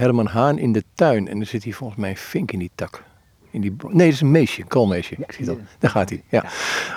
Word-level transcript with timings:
Herman 0.00 0.26
Haan 0.26 0.58
in 0.58 0.72
de 0.72 0.84
tuin. 0.94 1.28
En 1.28 1.40
er 1.40 1.46
zit 1.46 1.64
hier 1.64 1.74
volgens 1.74 1.98
mij 1.98 2.10
een 2.10 2.16
vink 2.16 2.52
in 2.52 2.58
die 2.58 2.70
tak. 2.74 3.02
In 3.52 3.60
die, 3.60 3.76
nee, 3.80 4.04
dat 4.04 4.14
is 4.14 4.20
een 4.20 4.30
meisje, 4.30 4.60
een 4.60 4.68
koolmeisje. 4.68 5.14
Ik 5.18 5.32
zie 5.32 5.44
dat. 5.44 5.58
Daar 5.78 5.90
gaat 5.90 6.08
hij. 6.08 6.22
Ja. 6.28 6.44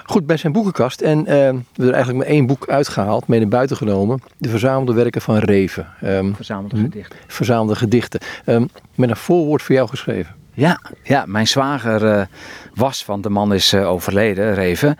Goed, 0.03 0.25
bij 0.25 0.37
zijn 0.37 0.53
boekenkast. 0.53 1.01
En 1.01 1.19
uh, 1.19 1.25
we 1.25 1.31
hebben 1.31 1.63
er 1.75 1.93
eigenlijk 1.93 2.17
maar 2.17 2.33
één 2.33 2.45
boek 2.45 2.69
uitgehaald, 2.69 3.27
mee 3.27 3.39
naar 3.39 3.49
buiten 3.49 3.77
genomen. 3.77 4.21
De 4.37 4.49
verzamelde 4.49 4.93
werken 4.93 5.21
van 5.21 5.37
Reven. 5.37 5.87
Um, 6.03 6.35
verzamelde 6.35 6.75
gedichten. 6.77 7.19
Verzamelde 7.27 7.75
gedichten. 7.75 8.19
Um, 8.45 8.69
met 8.95 9.09
een 9.09 9.15
voorwoord 9.15 9.61
voor 9.61 9.75
jou 9.75 9.89
geschreven. 9.89 10.35
Ja, 10.53 10.79
ja 11.03 11.23
mijn 11.27 11.47
zwager 11.47 12.17
uh, 12.17 12.25
was, 12.73 13.05
want 13.05 13.23
de 13.23 13.29
man 13.29 13.53
is 13.53 13.73
uh, 13.73 13.89
overleden, 13.89 14.53
Reven. 14.53 14.97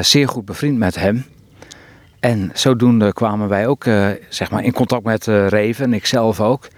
Zeer 0.00 0.28
goed 0.28 0.44
bevriend 0.44 0.78
met 0.78 0.94
hem. 0.94 1.24
En 2.20 2.50
zodoende 2.54 3.12
kwamen 3.12 3.48
wij 3.48 3.66
ook 3.66 3.84
zeg 4.28 4.50
maar 4.50 4.64
in 4.64 4.72
contact 4.72 5.04
met 5.04 5.26
Reven, 5.26 5.84
en 5.84 5.92
ik 5.92 6.06
zelf 6.06 6.40
ook. 6.40 6.68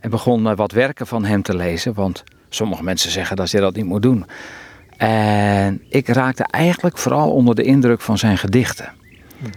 En 0.00 0.10
begon 0.10 0.54
wat 0.54 0.72
werken 0.72 1.06
van 1.06 1.24
hem 1.24 1.42
te 1.42 1.56
lezen, 1.56 1.94
want 1.94 2.24
sommige 2.48 2.82
mensen 2.82 3.10
zeggen 3.10 3.36
dat 3.36 3.50
je 3.50 3.60
dat 3.60 3.74
niet 3.74 3.84
moet 3.84 4.02
doen. 4.02 4.26
En 4.96 5.82
ik 5.88 6.08
raakte 6.08 6.44
eigenlijk 6.44 6.98
vooral 6.98 7.30
onder 7.30 7.54
de 7.54 7.62
indruk 7.62 8.00
van 8.00 8.18
zijn 8.18 8.38
gedichten. 8.38 8.92
Mm 9.38 9.50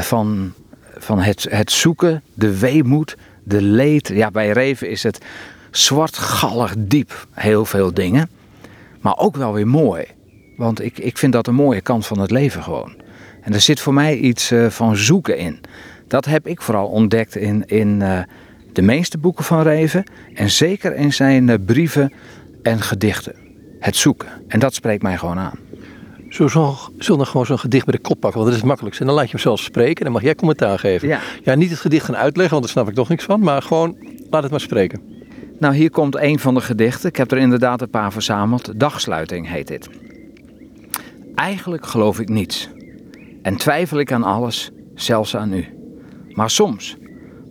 van 0.00 0.52
van 0.98 1.20
het, 1.20 1.46
het 1.50 1.70
zoeken, 1.70 2.22
de 2.34 2.58
weemoed, 2.58 3.16
de 3.42 3.62
leed. 3.62 4.08
Ja, 4.08 4.30
bij 4.30 4.50
Reven 4.50 4.90
is 4.90 5.02
het 5.02 5.24
zwartgallig 5.70 6.74
diep, 6.78 7.26
heel 7.32 7.64
veel 7.64 7.94
dingen. 7.94 8.30
Maar 9.00 9.16
ook 9.16 9.36
wel 9.36 9.52
weer 9.52 9.68
mooi. 9.68 10.04
Want 10.56 10.82
ik, 10.82 10.98
ik 10.98 11.18
vind 11.18 11.32
dat 11.32 11.46
een 11.46 11.54
mooie 11.54 11.80
kant 11.80 12.06
van 12.06 12.18
het 12.18 12.30
leven 12.30 12.62
gewoon. 12.62 12.94
En 13.40 13.54
er 13.54 13.60
zit 13.60 13.80
voor 13.80 13.94
mij 13.94 14.16
iets 14.16 14.52
uh, 14.52 14.66
van 14.66 14.96
zoeken 14.96 15.38
in. 15.38 15.60
Dat 16.06 16.24
heb 16.24 16.46
ik 16.46 16.62
vooral 16.62 16.86
ontdekt 16.86 17.36
in, 17.36 17.66
in 17.66 18.00
uh, 18.00 18.20
de 18.72 18.82
meeste 18.82 19.18
boeken 19.18 19.44
van 19.44 19.62
Reven. 19.62 20.04
En 20.34 20.50
zeker 20.50 20.94
in 20.94 21.12
zijn 21.12 21.48
uh, 21.48 21.54
brieven 21.66 22.12
en 22.62 22.80
gedichten. 22.80 23.34
Het 23.78 23.96
zoeken. 23.96 24.28
En 24.48 24.58
dat 24.58 24.74
spreekt 24.74 25.02
mij 25.02 25.18
gewoon 25.18 25.38
aan. 25.38 25.58
Zo, 26.28 26.48
zo, 26.48 26.76
zullen 26.98 27.26
gewoon 27.26 27.46
zo'n 27.46 27.58
gedicht 27.58 27.86
met 27.86 27.94
de 27.94 28.00
kop 28.00 28.20
pakken, 28.20 28.40
want 28.40 28.44
dat 28.44 28.52
is 28.54 28.58
het 28.58 28.68
makkelijkste. 28.68 29.02
En 29.02 29.08
dan 29.08 29.18
laat 29.18 29.26
je 29.26 29.32
hem 29.32 29.42
zelf 29.42 29.60
spreken 29.60 29.96
en 29.96 30.04
dan 30.04 30.12
mag 30.12 30.22
jij 30.22 30.34
commentaar 30.34 30.78
geven. 30.78 31.08
Ja. 31.08 31.20
ja, 31.42 31.54
niet 31.54 31.70
het 31.70 31.78
gedicht 31.78 32.04
gaan 32.04 32.16
uitleggen, 32.16 32.52
want 32.52 32.62
daar 32.62 32.72
snap 32.72 32.88
ik 32.88 32.94
toch 32.94 33.08
niks 33.08 33.24
van. 33.24 33.40
Maar 33.40 33.62
gewoon, 33.62 33.96
laat 34.30 34.42
het 34.42 34.50
maar 34.50 34.60
spreken. 34.60 35.00
Nou, 35.58 35.74
hier 35.74 35.90
komt 35.90 36.16
een 36.16 36.38
van 36.38 36.54
de 36.54 36.60
gedichten. 36.60 37.08
Ik 37.08 37.16
heb 37.16 37.30
er 37.30 37.38
inderdaad 37.38 37.80
een 37.80 37.90
paar 37.90 38.12
verzameld. 38.12 38.80
Dagsluiting 38.80 39.48
heet 39.48 39.66
dit. 39.66 39.88
Eigenlijk 41.34 41.86
geloof 41.86 42.20
ik 42.20 42.28
niets. 42.28 42.68
En 43.42 43.56
twijfel 43.56 43.98
ik 43.98 44.12
aan 44.12 44.22
alles, 44.22 44.70
zelfs 44.94 45.36
aan 45.36 45.52
u. 45.52 45.66
Maar 46.32 46.50
soms, 46.50 46.96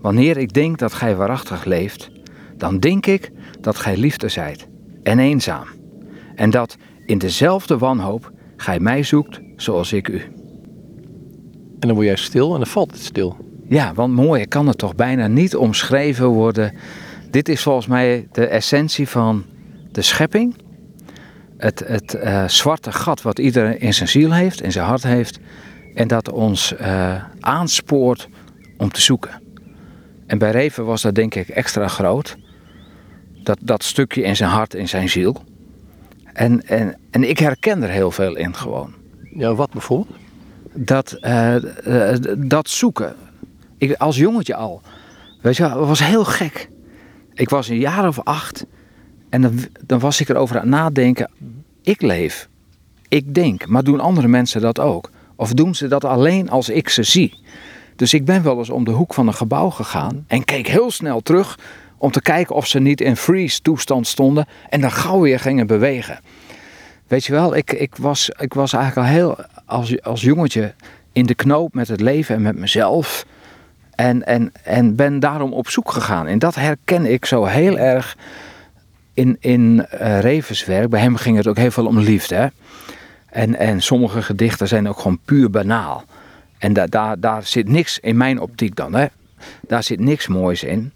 wanneer 0.01 0.37
ik 0.37 0.53
denk 0.53 0.77
dat 0.77 0.93
gij 0.93 1.15
waarachtig 1.15 1.65
leeft, 1.65 2.09
dan 2.57 2.79
denk 2.79 3.05
ik 3.05 3.31
dat 3.61 3.77
gij 3.77 3.97
liefde 3.97 4.29
zijt 4.29 4.67
en 5.03 5.19
eenzaam. 5.19 5.67
En 6.35 6.49
dat 6.49 6.77
in 7.05 7.17
dezelfde 7.17 7.77
wanhoop 7.77 8.31
gij 8.57 8.79
mij 8.79 9.03
zoekt 9.03 9.41
zoals 9.55 9.93
ik 9.93 10.07
u. 10.07 10.21
En 11.79 11.87
dan 11.87 11.93
word 11.93 12.05
jij 12.05 12.15
stil 12.15 12.51
en 12.51 12.57
dan 12.57 12.67
valt 12.67 12.91
het 12.91 13.01
stil. 13.01 13.37
Ja, 13.69 13.93
want 13.93 14.13
mooier 14.13 14.47
kan 14.47 14.67
het 14.67 14.77
toch 14.77 14.95
bijna 14.95 15.27
niet 15.27 15.55
omschreven 15.55 16.27
worden. 16.27 16.73
Dit 17.31 17.49
is 17.49 17.61
volgens 17.61 17.87
mij 17.87 18.27
de 18.31 18.45
essentie 18.45 19.07
van 19.07 19.45
de 19.91 20.01
schepping. 20.01 20.55
Het, 21.57 21.83
het 21.87 22.15
uh, 22.15 22.47
zwarte 22.47 22.91
gat 22.91 23.21
wat 23.21 23.39
iedereen 23.39 23.79
in 23.79 23.93
zijn 23.93 24.09
ziel 24.09 24.33
heeft, 24.33 24.61
in 24.61 24.71
zijn 24.71 24.85
hart 24.85 25.03
heeft. 25.03 25.39
En 25.93 26.07
dat 26.07 26.31
ons 26.31 26.73
uh, 26.81 27.23
aanspoort 27.39 28.29
om 28.77 28.91
te 28.91 29.01
zoeken. 29.01 29.41
En 30.27 30.37
bij 30.37 30.51
Reven 30.51 30.85
was 30.85 31.01
dat 31.01 31.15
denk 31.15 31.35
ik 31.35 31.49
extra 31.49 31.87
groot. 31.87 32.37
Dat, 33.43 33.57
dat 33.61 33.83
stukje 33.83 34.21
in 34.21 34.35
zijn 34.35 34.49
hart, 34.49 34.73
in 34.73 34.87
zijn 34.87 35.09
ziel. 35.09 35.43
En, 36.33 36.67
en, 36.67 36.97
en 37.11 37.29
ik 37.29 37.39
herken 37.39 37.83
er 37.83 37.89
heel 37.89 38.11
veel 38.11 38.35
in 38.35 38.55
gewoon. 38.55 38.93
Ja, 39.33 39.55
wat 39.55 39.71
bijvoorbeeld? 39.71 40.17
Dat, 40.73 41.17
uh, 41.21 41.55
uh, 41.87 42.15
dat 42.37 42.69
zoeken. 42.69 43.15
Ik, 43.77 43.93
als 43.93 44.17
jongetje 44.17 44.55
al. 44.55 44.81
Weet 45.41 45.57
je 45.57 45.63
wel, 45.63 45.79
het 45.79 45.87
was 45.87 46.03
heel 46.03 46.25
gek. 46.25 46.69
Ik 47.33 47.49
was 47.49 47.67
een 47.67 47.79
jaar 47.79 48.07
of 48.07 48.19
acht. 48.23 48.65
En 49.29 49.41
dan, 49.41 49.59
dan 49.85 49.99
was 49.99 50.21
ik 50.21 50.29
erover 50.29 50.55
aan 50.55 50.61
het 50.61 50.71
nadenken. 50.71 51.31
Ik 51.81 52.01
leef. 52.01 52.49
Ik 53.07 53.33
denk. 53.33 53.67
Maar 53.67 53.83
doen 53.83 53.99
andere 53.99 54.27
mensen 54.27 54.61
dat 54.61 54.79
ook? 54.79 55.09
Of 55.35 55.53
doen 55.53 55.75
ze 55.75 55.87
dat 55.87 56.05
alleen 56.05 56.49
als 56.49 56.69
ik 56.69 56.89
ze 56.89 57.03
zie? 57.03 57.33
Dus 57.97 58.13
ik 58.13 58.25
ben 58.25 58.43
wel 58.43 58.57
eens 58.57 58.69
om 58.69 58.83
de 58.83 58.91
hoek 58.91 59.13
van 59.13 59.27
een 59.27 59.33
gebouw 59.33 59.69
gegaan. 59.69 60.25
En 60.27 60.45
keek 60.45 60.67
heel 60.67 60.91
snel 60.91 61.21
terug 61.21 61.59
om 61.97 62.11
te 62.11 62.21
kijken 62.21 62.55
of 62.55 62.67
ze 62.67 62.79
niet 62.79 63.01
in 63.01 63.15
freeze 63.15 63.61
toestand 63.61 64.07
stonden 64.07 64.45
en 64.69 64.81
dan 64.81 64.91
gauw 64.91 65.19
weer 65.19 65.39
gingen 65.39 65.67
bewegen. 65.67 66.19
Weet 67.07 67.25
je 67.25 67.31
wel, 67.31 67.55
ik, 67.55 67.71
ik, 67.71 67.95
was, 67.95 68.29
ik 68.29 68.53
was 68.53 68.73
eigenlijk 68.73 69.07
al 69.07 69.13
heel 69.13 69.37
als, 69.65 70.01
als 70.01 70.21
jongetje 70.21 70.73
in 71.11 71.25
de 71.25 71.35
knoop 71.35 71.73
met 71.73 71.87
het 71.87 72.01
leven 72.01 72.35
en 72.35 72.41
met 72.41 72.57
mezelf. 72.57 73.25
En, 73.95 74.25
en, 74.25 74.51
en 74.63 74.95
ben 74.95 75.19
daarom 75.19 75.53
op 75.53 75.69
zoek 75.69 75.91
gegaan. 75.91 76.27
En 76.27 76.39
dat 76.39 76.55
herken 76.55 77.11
ik 77.11 77.25
zo 77.25 77.45
heel 77.45 77.77
erg 77.77 78.17
in, 79.13 79.37
in 79.39 79.85
uh, 80.01 80.41
werk. 80.65 80.89
Bij 80.89 81.01
hem 81.01 81.15
ging 81.15 81.37
het 81.37 81.47
ook 81.47 81.57
heel 81.57 81.71
veel 81.71 81.85
om 81.85 81.99
liefde. 81.99 82.35
Hè? 82.35 82.47
En, 83.29 83.55
en 83.55 83.81
sommige 83.81 84.21
gedichten 84.21 84.67
zijn 84.67 84.87
ook 84.87 84.99
gewoon 84.99 85.19
puur 85.25 85.49
banaal. 85.49 86.03
En 86.57 86.73
da, 86.73 86.85
daar, 86.85 87.19
daar 87.19 87.43
zit 87.43 87.69
niks 87.69 87.99
in 87.99 88.17
mijn 88.17 88.39
optiek 88.39 88.75
dan. 88.75 88.95
Hè? 88.95 89.05
Daar 89.67 89.83
zit 89.83 89.99
niks 89.99 90.27
moois 90.27 90.63
in. 90.63 90.91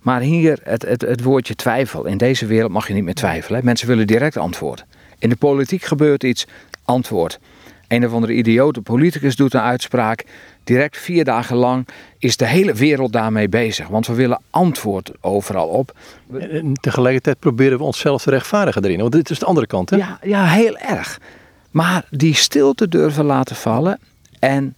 Maar 0.00 0.20
hier 0.20 0.58
het, 0.62 0.82
het, 0.82 1.00
het 1.00 1.22
woordje 1.22 1.54
twijfel. 1.54 2.04
In 2.04 2.16
deze 2.16 2.46
wereld 2.46 2.72
mag 2.72 2.88
je 2.88 2.94
niet 2.94 3.04
meer 3.04 3.14
twijfelen. 3.14 3.64
Mensen 3.64 3.88
willen 3.88 4.06
direct 4.06 4.36
antwoord. 4.36 4.84
In 5.18 5.28
de 5.28 5.36
politiek 5.36 5.82
gebeurt 5.82 6.24
iets, 6.24 6.46
antwoord. 6.84 7.38
Een 7.88 8.06
of 8.06 8.12
andere 8.12 8.32
idiote 8.32 8.80
politicus 8.80 9.36
doet 9.36 9.54
een 9.54 9.60
uitspraak. 9.60 10.24
Direct 10.64 10.98
vier 10.98 11.24
dagen 11.24 11.56
lang 11.56 11.88
is 12.18 12.36
de 12.36 12.46
hele 12.46 12.74
wereld 12.74 13.12
daarmee 13.12 13.48
bezig. 13.48 13.88
Want 13.88 14.06
we 14.06 14.14
willen 14.14 14.40
antwoord 14.50 15.12
overal 15.20 15.68
op. 15.68 15.96
En 16.38 16.72
tegelijkertijd 16.80 17.38
proberen 17.38 17.78
we 17.78 17.84
onszelf 17.84 18.22
te 18.22 18.30
rechtvaardigen 18.30 18.84
erin. 18.84 19.00
Want 19.00 19.12
dit 19.12 19.30
is 19.30 19.38
de 19.38 19.46
andere 19.46 19.66
kant, 19.66 19.90
hè? 19.90 19.96
Ja, 19.96 20.18
ja 20.22 20.46
heel 20.46 20.78
erg. 20.78 21.20
Maar 21.70 22.04
die 22.10 22.34
stilte 22.34 22.88
durven 22.88 23.24
laten 23.24 23.56
vallen 23.56 23.98
en 24.40 24.76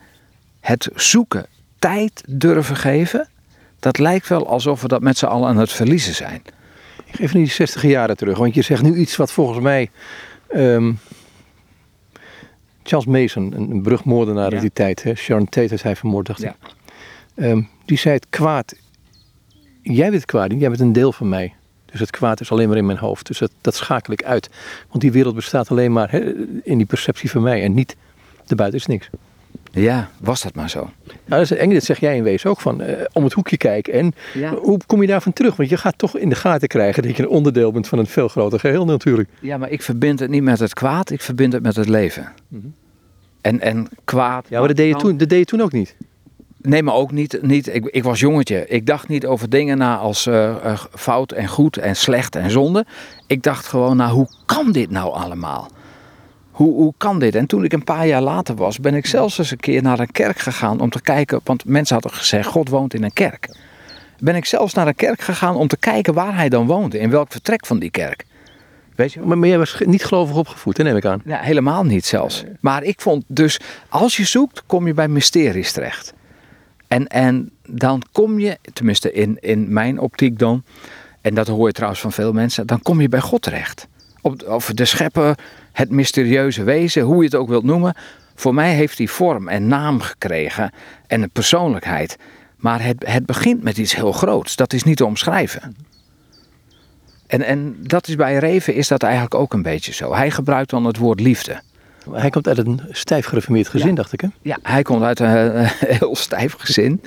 het 0.60 0.88
zoeken 0.94 1.46
tijd 1.78 2.24
durven 2.26 2.76
geven 2.76 3.28
dat 3.78 3.98
lijkt 3.98 4.28
wel 4.28 4.46
alsof 4.46 4.82
we 4.82 4.88
dat 4.88 5.00
met 5.00 5.18
z'n 5.18 5.26
allen 5.26 5.48
aan 5.48 5.56
het 5.56 5.72
verliezen 5.72 6.14
zijn. 6.14 6.42
Ik 7.04 7.14
geef 7.14 7.34
nu 7.34 7.40
die 7.40 7.50
60 7.50 7.82
jaren 7.82 8.16
terug, 8.16 8.38
want 8.38 8.54
je 8.54 8.62
zegt 8.62 8.82
nu 8.82 8.96
iets 8.96 9.16
wat 9.16 9.32
volgens 9.32 9.60
mij. 9.60 9.90
Um, 10.54 10.98
Charles 12.82 13.06
Mason, 13.06 13.52
een, 13.56 13.82
brugmoordenaar 13.82 14.46
ja. 14.46 14.52
uit 14.52 14.60
die 14.60 14.72
tijd, 14.72 15.02
hè? 15.02 15.14
Sharon 15.14 15.48
Tate 15.48 15.74
is 15.74 15.82
hij 15.82 15.96
vermoord, 15.96 16.26
dacht 16.26 16.40
ja. 16.40 16.48
ik. 16.48 16.74
Um, 17.44 17.68
die 17.84 17.98
zei 17.98 18.14
het 18.14 18.26
kwaad. 18.30 18.74
Jij 19.82 20.10
bent 20.10 20.24
kwaad 20.24 20.50
jij 20.50 20.68
bent 20.68 20.80
een 20.80 20.92
deel 20.92 21.12
van 21.12 21.28
mij. 21.28 21.54
Dus 21.84 22.00
het 22.00 22.10
kwaad 22.10 22.40
is 22.40 22.50
alleen 22.50 22.68
maar 22.68 22.76
in 22.76 22.86
mijn 22.86 22.98
hoofd. 22.98 23.26
Dus 23.26 23.38
dat, 23.38 23.50
dat 23.60 23.74
schakel 23.74 24.12
ik 24.12 24.24
uit. 24.24 24.50
Want 24.88 25.00
die 25.00 25.12
wereld 25.12 25.34
bestaat 25.34 25.70
alleen 25.70 25.92
maar 25.92 26.14
in 26.62 26.76
die 26.76 26.86
perceptie 26.86 27.30
van 27.30 27.42
mij 27.42 27.62
en 27.62 27.74
niet. 27.74 27.96
De 28.46 28.54
buiten 28.54 28.78
is 28.78 28.86
niks. 28.86 29.10
Ja, 29.74 30.10
was 30.20 30.42
dat 30.42 30.54
maar 30.54 30.70
zo. 30.70 30.80
Nou, 31.04 31.20
dat 31.26 31.40
is 31.40 31.50
eng, 31.50 31.72
dat 31.72 31.84
zeg 31.84 32.00
jij 32.00 32.16
in 32.16 32.22
wezen 32.22 32.50
ook 32.50 32.60
van 32.60 32.82
uh, 32.82 32.88
om 33.12 33.24
het 33.24 33.32
hoekje 33.32 33.56
kijken. 33.56 33.92
En 33.92 34.14
hoe 34.62 34.80
kom 34.86 35.00
je 35.00 35.06
daarvan 35.06 35.32
terug? 35.32 35.56
Want 35.56 35.68
je 35.68 35.76
gaat 35.76 35.98
toch 35.98 36.16
in 36.16 36.28
de 36.28 36.34
gaten 36.34 36.68
krijgen 36.68 37.02
dat 37.02 37.16
je 37.16 37.22
een 37.22 37.28
onderdeel 37.28 37.72
bent 37.72 37.88
van 37.88 37.98
een 37.98 38.06
veel 38.06 38.28
groter 38.28 38.60
geheel 38.60 38.84
natuurlijk. 38.84 39.28
Ja, 39.40 39.56
maar 39.56 39.70
ik 39.70 39.82
verbind 39.82 40.20
het 40.20 40.30
niet 40.30 40.42
met 40.42 40.58
het 40.58 40.74
kwaad, 40.74 41.10
ik 41.10 41.20
verbind 41.20 41.52
het 41.52 41.62
met 41.62 41.76
het 41.76 41.88
leven. 41.88 42.32
Mm 42.48 42.60
-hmm. 42.60 42.74
en, 43.40 43.60
en 43.60 43.88
kwaad. 44.04 44.46
Ja, 44.48 44.58
maar 44.58 44.68
dat 44.68 44.76
deed, 44.76 44.88
je 44.88 44.94
toen, 44.94 45.16
dat 45.16 45.28
deed 45.28 45.38
je 45.38 45.44
toen 45.44 45.60
ook 45.60 45.72
niet. 45.72 45.96
Nee, 46.62 46.82
maar 46.82 46.94
ook 46.94 47.12
niet. 47.12 47.38
niet 47.42 47.74
ik, 47.74 47.84
ik 47.84 48.02
was 48.02 48.20
jongetje. 48.20 48.66
Ik 48.66 48.86
dacht 48.86 49.08
niet 49.08 49.26
over 49.26 49.48
dingen 49.48 49.78
na 49.78 49.96
als 49.96 50.26
uh, 50.26 50.34
uh, 50.34 50.80
fout 50.94 51.32
en 51.32 51.48
goed 51.48 51.76
en 51.76 51.96
slecht 51.96 52.36
en 52.36 52.50
zonde. 52.50 52.86
Ik 53.26 53.42
dacht 53.42 53.66
gewoon, 53.66 53.96
nou, 53.96 54.12
hoe 54.12 54.28
kan 54.46 54.72
dit 54.72 54.90
nou 54.90 55.12
allemaal? 55.12 55.68
Hoe, 56.52 56.74
hoe 56.74 56.94
kan 56.96 57.18
dit? 57.18 57.34
En 57.34 57.46
toen 57.46 57.64
ik 57.64 57.72
een 57.72 57.84
paar 57.84 58.06
jaar 58.06 58.22
later 58.22 58.54
was, 58.54 58.78
ben 58.78 58.94
ik 58.94 59.06
zelfs 59.06 59.38
eens 59.38 59.50
een 59.50 59.56
keer 59.56 59.82
naar 59.82 59.98
een 59.98 60.12
kerk 60.12 60.38
gegaan 60.38 60.80
om 60.80 60.90
te 60.90 61.00
kijken. 61.00 61.40
Want 61.44 61.64
mensen 61.64 61.94
hadden 61.94 62.12
gezegd: 62.12 62.48
God 62.48 62.68
woont 62.68 62.94
in 62.94 63.02
een 63.02 63.12
kerk. 63.12 63.56
Ben 64.18 64.34
ik 64.34 64.44
zelfs 64.44 64.74
naar 64.74 64.86
een 64.86 64.94
kerk 64.94 65.20
gegaan 65.20 65.56
om 65.56 65.68
te 65.68 65.76
kijken 65.76 66.14
waar 66.14 66.36
hij 66.36 66.48
dan 66.48 66.66
woonde, 66.66 66.98
in 66.98 67.10
welk 67.10 67.32
vertrek 67.32 67.66
van 67.66 67.78
die 67.78 67.90
kerk. 67.90 68.24
Weet 68.94 69.12
je? 69.12 69.20
Maar, 69.20 69.38
maar 69.38 69.48
jij 69.48 69.58
was 69.58 69.76
niet 69.84 70.04
gelovig 70.04 70.36
opgevoed, 70.36 70.76
hè, 70.76 70.84
neem 70.84 70.96
ik 70.96 71.04
aan. 71.04 71.22
Ja, 71.24 71.38
helemaal 71.38 71.84
niet 71.84 72.06
zelfs. 72.06 72.44
Maar 72.60 72.82
ik 72.82 73.00
vond 73.00 73.24
dus, 73.26 73.60
als 73.88 74.16
je 74.16 74.24
zoekt, 74.24 74.62
kom 74.66 74.86
je 74.86 74.94
bij 74.94 75.08
mysteries 75.08 75.72
terecht. 75.72 76.14
En, 76.88 77.06
en 77.06 77.50
dan 77.66 78.02
kom 78.12 78.38
je, 78.38 78.58
tenminste 78.72 79.12
in, 79.12 79.36
in 79.40 79.72
mijn 79.72 79.98
optiek 79.98 80.38
dan, 80.38 80.64
en 81.20 81.34
dat 81.34 81.48
hoor 81.48 81.66
je 81.66 81.72
trouwens 81.72 82.00
van 82.00 82.12
veel 82.12 82.32
mensen, 82.32 82.66
dan 82.66 82.82
kom 82.82 83.00
je 83.00 83.08
bij 83.08 83.20
God 83.20 83.42
terecht. 83.42 83.88
Op, 84.20 84.42
of 84.48 84.66
de 84.66 84.84
schepper, 84.84 85.38
het 85.72 85.90
mysterieuze 85.90 86.62
wezen, 86.62 87.02
hoe 87.02 87.18
je 87.18 87.24
het 87.24 87.34
ook 87.34 87.48
wilt 87.48 87.64
noemen. 87.64 87.94
Voor 88.34 88.54
mij 88.54 88.74
heeft 88.74 88.98
hij 88.98 89.06
vorm 89.06 89.48
en 89.48 89.66
naam 89.66 90.00
gekregen 90.00 90.72
en 91.06 91.22
een 91.22 91.30
persoonlijkheid. 91.30 92.16
Maar 92.56 92.84
het, 92.84 93.06
het 93.06 93.26
begint 93.26 93.62
met 93.62 93.78
iets 93.78 93.94
heel 93.94 94.12
groots. 94.12 94.56
Dat 94.56 94.72
is 94.72 94.82
niet 94.82 94.96
te 94.96 95.04
omschrijven. 95.04 95.76
En, 97.26 97.42
en 97.42 97.76
dat 97.80 98.08
is 98.08 98.16
bij 98.16 98.36
Reven 98.36 98.74
is 98.74 98.88
dat 98.88 99.02
eigenlijk 99.02 99.34
ook 99.34 99.52
een 99.52 99.62
beetje 99.62 99.92
zo. 99.92 100.14
Hij 100.14 100.30
gebruikt 100.30 100.70
dan 100.70 100.84
het 100.84 100.96
woord 100.96 101.20
liefde. 101.20 101.60
Hij 102.10 102.30
komt 102.30 102.48
uit 102.48 102.58
een 102.58 102.80
stijf 102.90 103.26
gereformeerd 103.26 103.68
gezin, 103.68 103.94
dacht 103.94 104.12
ik 104.12 104.20
hè? 104.20 104.28
Ja, 104.42 104.58
hij 104.62 104.82
komt 104.82 105.02
uit 105.02 105.20
een 105.20 105.66
heel 105.98 106.16
stijf 106.16 106.54
gezin. 106.58 107.02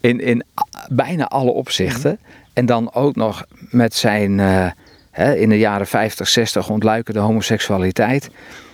In, 0.00 0.20
in 0.20 0.44
bijna 0.88 1.24
alle 1.28 1.50
opzichten. 1.50 2.18
En 2.52 2.66
dan 2.66 2.94
ook 2.94 3.16
nog 3.16 3.44
met 3.70 3.94
zijn 3.94 4.38
uh, 4.38 4.70
hè, 5.10 5.34
in 5.34 5.48
de 5.48 5.58
jaren 5.58 5.86
50, 5.86 6.28
60 6.28 6.70
ontluikende 6.70 7.20
homoseksualiteit. 7.20 8.30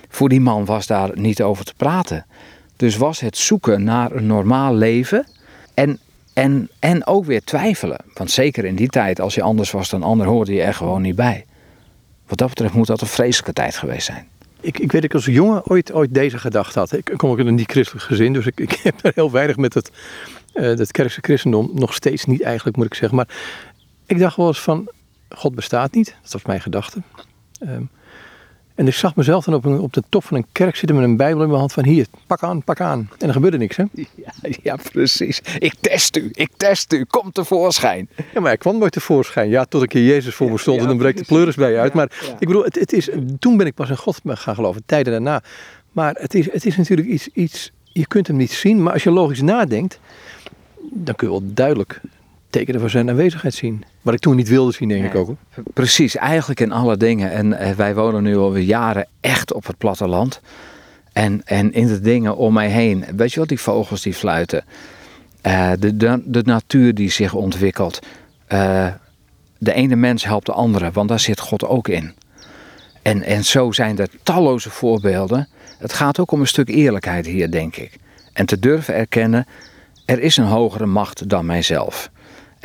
Voor 0.08 0.28
die 0.28 0.40
man 0.40 0.64
was 0.64 0.86
daar 0.86 1.10
niet 1.14 1.42
over 1.42 1.64
te 1.64 1.74
praten. 1.76 2.26
Dus 2.76 2.96
was 2.96 3.20
het 3.20 3.36
zoeken 3.36 3.84
naar 3.84 4.12
een 4.12 4.26
normaal 4.26 4.74
leven. 4.74 5.26
En, 5.74 5.98
en, 6.32 6.68
en 6.78 7.06
ook 7.06 7.24
weer 7.24 7.44
twijfelen. 7.44 8.00
Want 8.14 8.30
zeker 8.30 8.64
in 8.64 8.76
die 8.76 8.88
tijd, 8.88 9.20
als 9.20 9.34
je 9.34 9.42
anders 9.42 9.70
was 9.70 9.90
dan 9.90 10.02
ander, 10.02 10.26
hoorde 10.26 10.52
je 10.52 10.62
er 10.62 10.74
gewoon 10.74 11.02
niet 11.02 11.16
bij. 11.16 11.44
Wat 12.26 12.38
dat 12.38 12.48
betreft 12.48 12.74
moet 12.74 12.86
dat 12.86 13.00
een 13.00 13.06
vreselijke 13.06 13.52
tijd 13.52 13.76
geweest 13.76 14.06
zijn. 14.06 14.26
Ik, 14.60 14.78
ik 14.78 14.92
weet 14.92 15.02
dat 15.02 15.10
ik 15.10 15.14
als 15.14 15.24
jongen 15.24 15.66
ooit, 15.66 15.92
ooit 15.92 16.14
deze 16.14 16.38
gedachte 16.38 16.78
had. 16.78 16.92
Ik 16.92 17.12
kom 17.16 17.30
ook 17.30 17.38
in 17.38 17.46
een 17.46 17.54
niet-christelijk 17.54 18.04
gezin, 18.04 18.32
dus 18.32 18.46
ik, 18.46 18.60
ik 18.60 18.72
heb 18.82 18.94
er 19.02 19.12
heel 19.14 19.30
weinig 19.30 19.56
met 19.56 19.74
het, 19.74 19.90
uh, 20.54 20.62
het 20.62 20.90
kerkse 20.90 21.20
christendom. 21.20 21.70
Nog 21.74 21.94
steeds 21.94 22.24
niet 22.24 22.42
eigenlijk, 22.42 22.76
moet 22.76 22.86
ik 22.86 22.94
zeggen. 22.94 23.16
Maar 23.16 23.28
ik 24.06 24.18
dacht 24.18 24.36
wel 24.36 24.46
eens 24.46 24.60
van, 24.60 24.88
God 25.28 25.54
bestaat 25.54 25.94
niet. 25.94 26.16
Dat 26.22 26.32
was 26.32 26.42
mijn 26.42 26.60
gedachte. 26.60 27.02
Um, 27.60 27.90
en 28.76 28.86
ik 28.86 28.94
zag 28.94 29.16
mezelf 29.16 29.44
dan 29.44 29.54
op, 29.54 29.64
een, 29.64 29.80
op 29.80 29.92
de 29.92 30.02
top 30.08 30.24
van 30.24 30.36
een 30.36 30.46
kerk 30.52 30.76
zitten 30.76 30.96
met 30.96 31.04
een 31.04 31.16
bijbel 31.16 31.42
in 31.42 31.48
mijn 31.48 31.58
hand 31.58 31.72
van 31.72 31.84
hier, 31.84 32.06
pak 32.26 32.42
aan, 32.42 32.62
pak 32.62 32.80
aan. 32.80 33.10
En 33.18 33.26
er 33.26 33.32
gebeurde 33.32 33.58
niks 33.58 33.76
hè? 33.76 33.84
Ja, 34.14 34.32
ja 34.62 34.76
precies. 34.92 35.40
Ik 35.58 35.74
test 35.80 36.16
u, 36.16 36.30
ik 36.32 36.50
test 36.56 36.92
u, 36.92 37.04
kom 37.04 37.32
tevoorschijn. 37.32 38.08
Ja, 38.34 38.40
maar 38.40 38.52
ik 38.52 38.58
kwam 38.58 38.78
nooit 38.78 38.92
tevoorschijn. 38.92 39.48
Ja, 39.48 39.64
tot 39.64 39.82
een 39.82 39.88
keer 39.88 40.04
Jezus 40.04 40.34
voor 40.34 40.50
me 40.50 40.58
stond 40.58 40.80
en 40.80 40.86
dan 40.86 40.98
breekt 40.98 41.18
de 41.18 41.24
pleuris 41.24 41.54
bij 41.54 41.70
je 41.70 41.78
uit. 41.78 41.92
maar 41.92 42.34
ik 42.38 42.46
bedoel, 42.46 42.64
het, 42.64 42.74
het, 42.74 42.92
is, 42.92 43.08
toen 43.38 43.56
ben 43.56 43.66
ik 43.66 43.74
pas 43.74 43.90
in 43.90 43.96
God 43.96 44.20
gaan 44.24 44.54
geloven, 44.54 44.82
tijden 44.86 45.12
daarna. 45.12 45.42
Maar 45.92 46.14
het 46.18 46.34
is, 46.34 46.52
het 46.52 46.66
is 46.66 46.76
natuurlijk 46.76 47.08
iets, 47.08 47.28
iets, 47.28 47.72
je 47.84 48.06
kunt 48.06 48.26
hem 48.26 48.36
niet 48.36 48.52
zien, 48.52 48.82
maar 48.82 48.92
als 48.92 49.02
je 49.02 49.10
logisch 49.10 49.42
nadenkt, 49.42 50.00
dan 50.92 51.14
kun 51.14 51.26
je 51.26 51.40
wel 51.40 51.52
duidelijk 51.54 52.00
tekenen 52.58 52.80
van 52.80 52.90
zijn 52.90 53.10
aanwezigheid 53.10 53.54
zien. 53.54 53.84
Wat 54.02 54.14
ik 54.14 54.20
toen 54.20 54.36
niet 54.36 54.48
wilde 54.48 54.72
zien, 54.72 54.88
denk 54.88 55.04
ik 55.04 55.14
ook. 55.14 55.30
Precies, 55.74 56.16
eigenlijk 56.16 56.60
in 56.60 56.72
alle 56.72 56.96
dingen. 56.96 57.30
En 57.30 57.58
eh, 57.58 57.70
wij 57.70 57.94
wonen 57.94 58.22
nu 58.22 58.36
alweer 58.36 58.62
jaren 58.62 59.08
echt 59.20 59.52
op 59.52 59.66
het 59.66 59.78
platteland. 59.78 60.40
En, 61.12 61.42
en 61.44 61.72
in 61.72 61.86
de 61.86 62.00
dingen 62.00 62.36
om 62.36 62.52
mij 62.52 62.68
heen. 62.68 63.04
Weet 63.16 63.32
je 63.32 63.40
wat, 63.40 63.48
die 63.48 63.60
vogels 63.60 64.02
die 64.02 64.14
fluiten. 64.14 64.64
Uh, 65.46 65.70
de, 65.78 65.96
de, 65.96 66.22
de, 66.24 66.42
natuur 66.44 66.94
die 66.94 67.10
zich 67.10 67.34
ontwikkelt. 67.34 67.98
Uh, 68.48 68.86
de 69.58 69.72
ene 69.72 69.96
mens 69.96 70.24
helpt 70.24 70.46
de 70.46 70.52
andere, 70.52 70.90
want 70.90 71.08
daar 71.08 71.20
zit 71.20 71.40
God 71.40 71.64
ook 71.64 71.88
in. 71.88 72.14
En, 73.02 73.22
en 73.22 73.44
zo 73.44 73.72
zijn 73.72 73.98
er 73.98 74.08
talloze 74.22 74.70
voorbeelden. 74.70 75.48
Het 75.78 75.92
gaat 75.92 76.18
ook 76.18 76.30
om 76.30 76.40
een 76.40 76.46
stuk 76.46 76.68
eerlijkheid 76.68 77.26
hier, 77.26 77.50
denk 77.50 77.76
ik. 77.76 77.96
En 78.32 78.46
te 78.46 78.58
durven 78.58 78.94
erkennen, 78.94 79.46
er 80.04 80.20
is 80.20 80.36
een 80.36 80.44
hogere 80.44 80.86
macht 80.86 81.28
dan 81.28 81.46
mijzelf. 81.46 82.10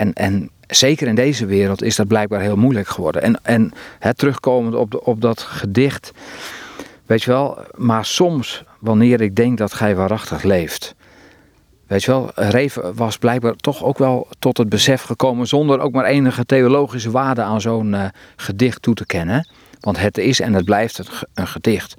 En, 0.02 0.14
en 0.14 0.50
zeker 0.68 1.08
in 1.08 1.16
deze 1.16 1.46
wereld 1.46 1.82
is 1.82 1.96
dat 1.96 2.08
blijkbaar 2.08 2.42
heel 2.42 2.56
moeilijk 2.56 2.88
geworden. 2.88 3.22
En, 3.22 3.40
en 3.44 3.74
terugkomend 4.16 4.76
op, 4.76 4.92
de, 4.92 5.04
op 5.04 5.22
dat 5.22 5.42
gedicht, 5.42 6.12
weet 7.06 7.24
je 7.24 7.32
wel, 7.32 7.58
maar 7.76 8.06
soms 8.06 8.64
wanneer 8.80 9.22
ik 9.22 9.36
denk 9.36 9.58
dat 9.58 9.74
gij 9.74 9.96
waarachtig 9.96 10.44
leeft. 10.44 10.96
Weet 11.88 12.04
je 12.04 12.12
wel, 12.12 12.32
Reven 12.36 12.96
was 12.96 13.18
blijkbaar 13.18 13.56
toch 13.56 13.84
ook 13.84 13.98
wel 13.98 14.28
tot 14.40 14.58
het 14.58 14.70
besef 14.70 15.02
gekomen 15.02 15.48
zonder 15.48 15.80
ook 15.80 15.92
maar 15.92 16.06
enige 16.06 16.46
theologische 16.46 17.12
waarde 17.12 17.42
aan 17.42 17.62
zo'n 17.62 17.94
uh, 17.94 18.06
gedicht 18.36 18.82
toe 18.82 18.94
te 18.94 19.06
kennen. 19.06 19.50
Want 19.80 20.00
het 20.00 20.18
is 20.18 20.40
en 20.40 20.54
het 20.54 20.66
blijft 20.66 21.26
een 21.34 21.48
gedicht. 21.48 21.96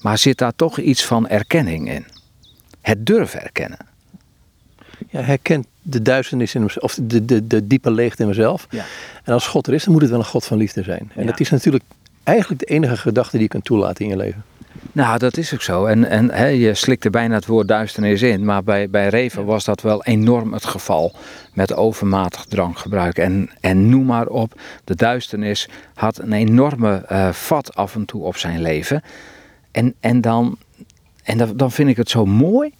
Maar 0.00 0.18
zit 0.18 0.38
daar 0.38 0.54
toch 0.56 0.78
iets 0.78 1.04
van 1.04 1.28
erkenning 1.28 1.90
in? 1.90 2.06
Het 2.80 3.06
durven 3.06 3.42
erkennen. 3.42 3.78
Ja, 5.08 5.20
herkent 5.20 5.66
de 5.88 6.02
duisternis 6.02 6.54
in 6.54 6.62
mezelf, 6.62 6.82
of 6.82 6.98
de, 7.02 7.24
de, 7.24 7.46
de 7.46 7.66
diepe 7.66 7.90
leegte 7.90 8.22
in 8.22 8.28
mezelf. 8.28 8.66
Ja. 8.70 8.84
En 9.24 9.32
als 9.32 9.46
God 9.46 9.66
er 9.66 9.74
is, 9.74 9.84
dan 9.84 9.92
moet 9.92 10.02
het 10.02 10.10
wel 10.10 10.18
een 10.18 10.24
God 10.24 10.44
van 10.44 10.56
liefde 10.56 10.82
zijn. 10.82 11.10
En 11.14 11.26
dat 11.26 11.40
is 11.40 11.50
natuurlijk 11.50 11.84
eigenlijk 12.22 12.60
de 12.60 12.66
enige 12.66 12.96
gedachte 12.96 13.30
die 13.32 13.40
je 13.40 13.48
kunt 13.48 13.64
toelaten 13.64 14.04
in 14.04 14.10
je 14.10 14.16
leven. 14.16 14.44
Nou, 14.92 15.18
dat 15.18 15.36
is 15.36 15.54
ook 15.54 15.62
zo. 15.62 15.84
En, 15.84 16.30
en 16.30 16.56
je 16.56 16.74
slikte 16.74 17.10
bijna 17.10 17.34
het 17.34 17.46
woord 17.46 17.68
duisternis 17.68 18.22
in. 18.22 18.44
Maar 18.44 18.62
bij, 18.62 18.90
bij 18.90 19.08
Reven 19.08 19.44
was 19.44 19.64
dat 19.64 19.80
wel 19.82 20.04
enorm 20.04 20.52
het 20.52 20.64
geval. 20.64 21.12
Met 21.52 21.74
overmatig 21.74 22.44
drankgebruik. 22.44 23.18
En, 23.18 23.50
en 23.60 23.88
noem 23.88 24.04
maar 24.04 24.26
op. 24.26 24.60
De 24.84 24.94
duisternis 24.94 25.68
had 25.94 26.18
een 26.18 26.32
enorme 26.32 27.04
uh, 27.12 27.32
vat 27.32 27.74
af 27.74 27.94
en 27.94 28.04
toe 28.04 28.22
op 28.22 28.36
zijn 28.36 28.60
leven. 28.60 29.02
En, 29.70 29.94
en, 30.00 30.20
dan, 30.20 30.58
en 31.22 31.56
dan 31.56 31.72
vind 31.72 31.88
ik 31.88 31.96
het 31.96 32.10
zo 32.10 32.26
mooi 32.26 32.72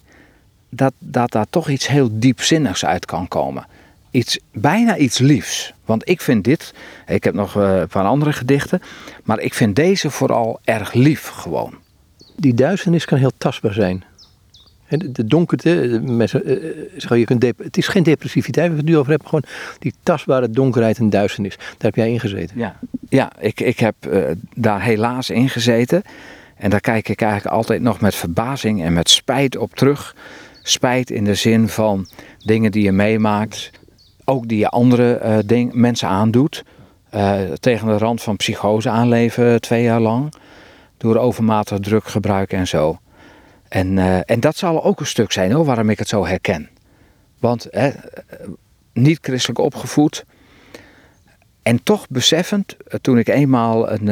dat, 0.69 0.93
dat 0.99 1.31
daar 1.31 1.45
toch 1.49 1.69
iets 1.69 1.87
heel 1.87 2.09
diepzinnigs 2.11 2.85
uit 2.85 3.05
kan 3.05 3.27
komen. 3.27 3.65
Iets, 4.11 4.39
bijna 4.51 4.97
iets 4.97 5.17
liefs. 5.17 5.73
Want 5.85 6.09
ik 6.09 6.21
vind 6.21 6.43
dit, 6.43 6.73
ik 7.07 7.23
heb 7.23 7.33
nog 7.33 7.55
uh, 7.55 7.77
een 7.77 7.87
paar 7.87 8.05
andere 8.05 8.33
gedichten, 8.33 8.81
maar 9.23 9.39
ik 9.39 9.53
vind 9.53 9.75
deze 9.75 10.09
vooral 10.09 10.59
erg 10.63 10.93
lief 10.93 11.27
gewoon. 11.27 11.73
Die 12.35 12.53
duisternis 12.53 13.05
kan 13.05 13.17
heel 13.17 13.31
tastbaar 13.37 13.73
zijn. 13.73 14.03
De 14.89 15.25
donkerte, 15.25 15.69
je 17.09 17.25
kunt 17.25 17.43
het 17.43 17.77
is 17.77 17.87
geen 17.87 18.03
depressiviteit 18.03 18.67
waar 18.67 18.75
we 18.75 18.81
het 18.81 18.91
nu 18.91 18.97
over 18.97 19.09
hebben, 19.09 19.27
gewoon 19.27 19.43
die 19.79 19.93
tastbare 20.03 20.49
donkerheid 20.49 20.97
en 20.97 21.09
duisternis. 21.09 21.55
Daar 21.55 21.75
heb 21.77 21.95
jij 21.95 22.11
in 22.11 22.19
gezeten. 22.19 22.59
Ja, 22.59 22.79
ja 23.09 23.31
ik, 23.39 23.59
ik 23.59 23.79
heb 23.79 23.95
daar 24.55 24.81
helaas 24.81 25.29
in 25.29 25.49
gezeten. 25.49 26.03
En 26.57 26.69
daar 26.69 26.81
kijk 26.81 27.09
ik 27.09 27.21
eigenlijk 27.21 27.55
altijd 27.55 27.81
nog 27.81 27.99
met 27.99 28.15
verbazing 28.15 28.83
en 28.83 28.93
met 28.93 29.09
spijt 29.09 29.57
op 29.57 29.75
terug 29.75 30.15
spijt 30.69 31.09
in 31.09 31.23
de 31.23 31.35
zin 31.35 31.69
van 31.69 32.07
dingen 32.45 32.71
die 32.71 32.83
je 32.83 32.91
meemaakt, 32.91 33.71
ook 34.25 34.47
die 34.47 34.57
je 34.57 34.69
andere 34.69 35.43
uh, 35.49 35.71
mensen 35.71 36.07
aandoet. 36.07 36.63
Uh, 37.15 37.41
tegen 37.59 37.87
de 37.87 37.97
rand 37.97 38.21
van 38.21 38.35
psychose 38.35 38.89
aanleven 38.89 39.61
twee 39.61 39.83
jaar 39.83 39.99
lang. 39.99 40.33
Door 40.97 41.17
overmatig 41.17 41.79
drukgebruik 41.79 42.53
en 42.53 42.67
zo. 42.67 42.99
En, 43.67 43.97
en 44.25 44.39
dat 44.39 44.57
zal 44.57 44.83
ook 44.83 44.99
een 44.99 45.05
stuk 45.05 45.31
zijn 45.31 45.51
hoor, 45.51 45.65
waarom 45.65 45.89
ik 45.89 45.99
het 45.99 46.07
zo 46.07 46.25
herken. 46.25 46.69
Want 47.39 47.69
niet 48.93 49.17
christelijk 49.21 49.59
opgevoed. 49.59 50.25
En 51.61 51.83
toch 51.83 52.07
beseffend, 52.09 52.77
toen 53.01 53.17
ik 53.17 53.27
eenmaal 53.27 53.91
een, 53.91 54.07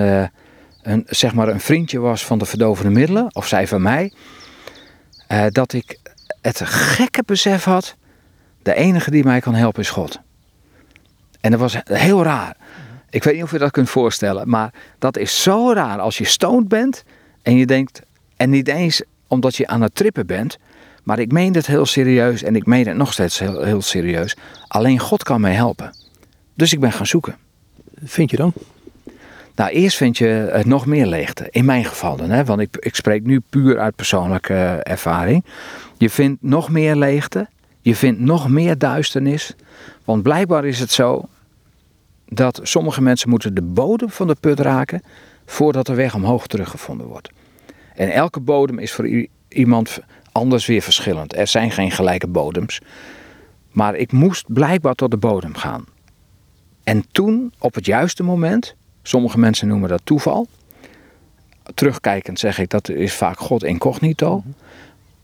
een, 0.81 1.03
zeg 1.07 1.33
maar 1.33 1.47
een 1.47 1.59
vriendje 1.59 1.99
was 1.99 2.25
van 2.25 2.37
de 2.37 2.45
verdovende 2.45 2.91
middelen, 2.91 3.35
of 3.35 3.47
zij 3.47 3.67
van 3.67 3.81
mij, 3.81 4.13
dat 5.49 5.73
ik 5.73 5.99
het 6.45 6.61
gekke 6.65 7.23
besef 7.25 7.63
had, 7.63 7.95
de 8.63 8.75
enige 8.75 9.11
die 9.11 9.23
mij 9.23 9.39
kan 9.39 9.53
helpen 9.53 9.81
is 9.81 9.89
God. 9.89 10.19
En 11.41 11.51
dat 11.51 11.59
was 11.59 11.77
heel 11.83 12.23
raar. 12.23 12.57
Ik 13.09 13.23
weet 13.23 13.33
niet 13.33 13.43
of 13.43 13.51
je 13.51 13.57
dat 13.57 13.71
kunt 13.71 13.89
voorstellen, 13.89 14.49
maar 14.49 14.73
dat 14.99 15.17
is 15.17 15.43
zo 15.43 15.73
raar 15.73 15.99
als 15.99 16.17
je 16.17 16.25
stoned 16.25 16.67
bent 16.67 17.03
en 17.41 17.55
je 17.57 17.65
denkt, 17.65 18.01
en 18.37 18.49
niet 18.49 18.67
eens 18.67 19.01
omdat 19.27 19.55
je 19.55 19.67
aan 19.67 19.81
het 19.81 19.95
trippen 19.95 20.25
bent, 20.25 20.57
maar 21.03 21.19
ik 21.19 21.31
meen 21.31 21.53
het 21.53 21.67
heel 21.67 21.85
serieus 21.85 22.43
en 22.43 22.55
ik 22.55 22.65
meen 22.65 22.87
het 22.87 22.97
nog 22.97 23.13
steeds 23.13 23.39
heel, 23.39 23.63
heel 23.63 23.81
serieus. 23.81 24.35
Alleen 24.67 24.99
God 24.99 25.23
kan 25.23 25.41
mij 25.41 25.53
helpen. 25.53 25.95
Dus 26.53 26.73
ik 26.73 26.79
ben 26.79 26.91
gaan 26.91 27.07
zoeken. 27.07 27.35
Vind 28.03 28.31
je 28.31 28.37
dan? 28.37 28.53
Nou, 29.55 29.69
eerst 29.69 29.97
vind 29.97 30.17
je 30.17 30.49
het 30.51 30.65
nog 30.65 30.85
meer 30.85 31.05
leegte. 31.05 31.47
In 31.49 31.65
mijn 31.65 31.85
geval 31.85 32.15
dan, 32.15 32.29
hè? 32.29 32.45
want 32.45 32.59
ik, 32.59 32.77
ik 32.79 32.95
spreek 32.95 33.23
nu 33.23 33.41
puur 33.49 33.79
uit 33.79 33.95
persoonlijke 33.95 34.79
ervaring. 34.83 35.45
Je 35.97 36.09
vindt 36.09 36.41
nog 36.41 36.69
meer 36.69 36.95
leegte. 36.95 37.47
Je 37.81 37.95
vindt 37.95 38.19
nog 38.19 38.49
meer 38.49 38.77
duisternis. 38.77 39.55
Want 40.03 40.23
blijkbaar 40.23 40.65
is 40.65 40.79
het 40.79 40.91
zo 40.91 41.25
dat 42.25 42.59
sommige 42.63 43.01
mensen 43.01 43.29
moeten 43.29 43.53
de 43.55 43.61
bodem 43.61 44.09
van 44.09 44.27
de 44.27 44.35
put 44.39 44.59
raken 44.59 45.01
voordat 45.45 45.85
de 45.85 45.93
weg 45.93 46.15
omhoog 46.15 46.47
teruggevonden 46.47 47.07
wordt. 47.07 47.29
En 47.95 48.11
elke 48.11 48.39
bodem 48.39 48.79
is 48.79 48.91
voor 48.91 49.27
iemand 49.47 49.99
anders 50.31 50.65
weer 50.65 50.81
verschillend. 50.81 51.35
Er 51.35 51.47
zijn 51.47 51.71
geen 51.71 51.91
gelijke 51.91 52.27
bodems. 52.27 52.81
Maar 53.71 53.95
ik 53.95 54.11
moest 54.11 54.53
blijkbaar 54.53 54.95
tot 54.95 55.11
de 55.11 55.17
bodem 55.17 55.55
gaan. 55.55 55.85
En 56.83 57.05
toen, 57.11 57.53
op 57.59 57.75
het 57.75 57.85
juiste 57.85 58.23
moment, 58.23 58.75
sommige 59.03 59.39
mensen 59.39 59.67
noemen 59.67 59.89
dat 59.89 60.01
toeval. 60.03 60.47
Terugkijkend 61.73 62.39
zeg 62.39 62.59
ik 62.59 62.69
dat 62.69 62.89
is 62.89 63.13
vaak 63.13 63.39
God 63.39 63.63
incognito. 63.63 64.43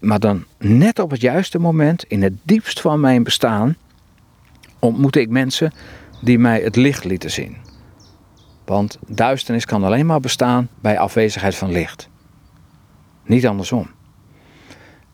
Maar 0.01 0.19
dan 0.19 0.45
net 0.57 0.99
op 0.99 1.11
het 1.11 1.21
juiste 1.21 1.59
moment, 1.59 2.03
in 2.03 2.23
het 2.23 2.33
diepst 2.43 2.81
van 2.81 2.99
mijn 2.99 3.23
bestaan, 3.23 3.75
ontmoette 4.79 5.21
ik 5.21 5.29
mensen 5.29 5.71
die 6.21 6.39
mij 6.39 6.61
het 6.61 6.75
licht 6.75 7.03
lieten 7.03 7.31
zien. 7.31 7.57
Want 8.65 8.97
duisternis 9.07 9.65
kan 9.65 9.83
alleen 9.83 10.05
maar 10.05 10.19
bestaan 10.19 10.69
bij 10.81 10.99
afwezigheid 10.99 11.55
van 11.55 11.71
licht. 11.71 12.09
Niet 13.23 13.47
andersom. 13.47 13.89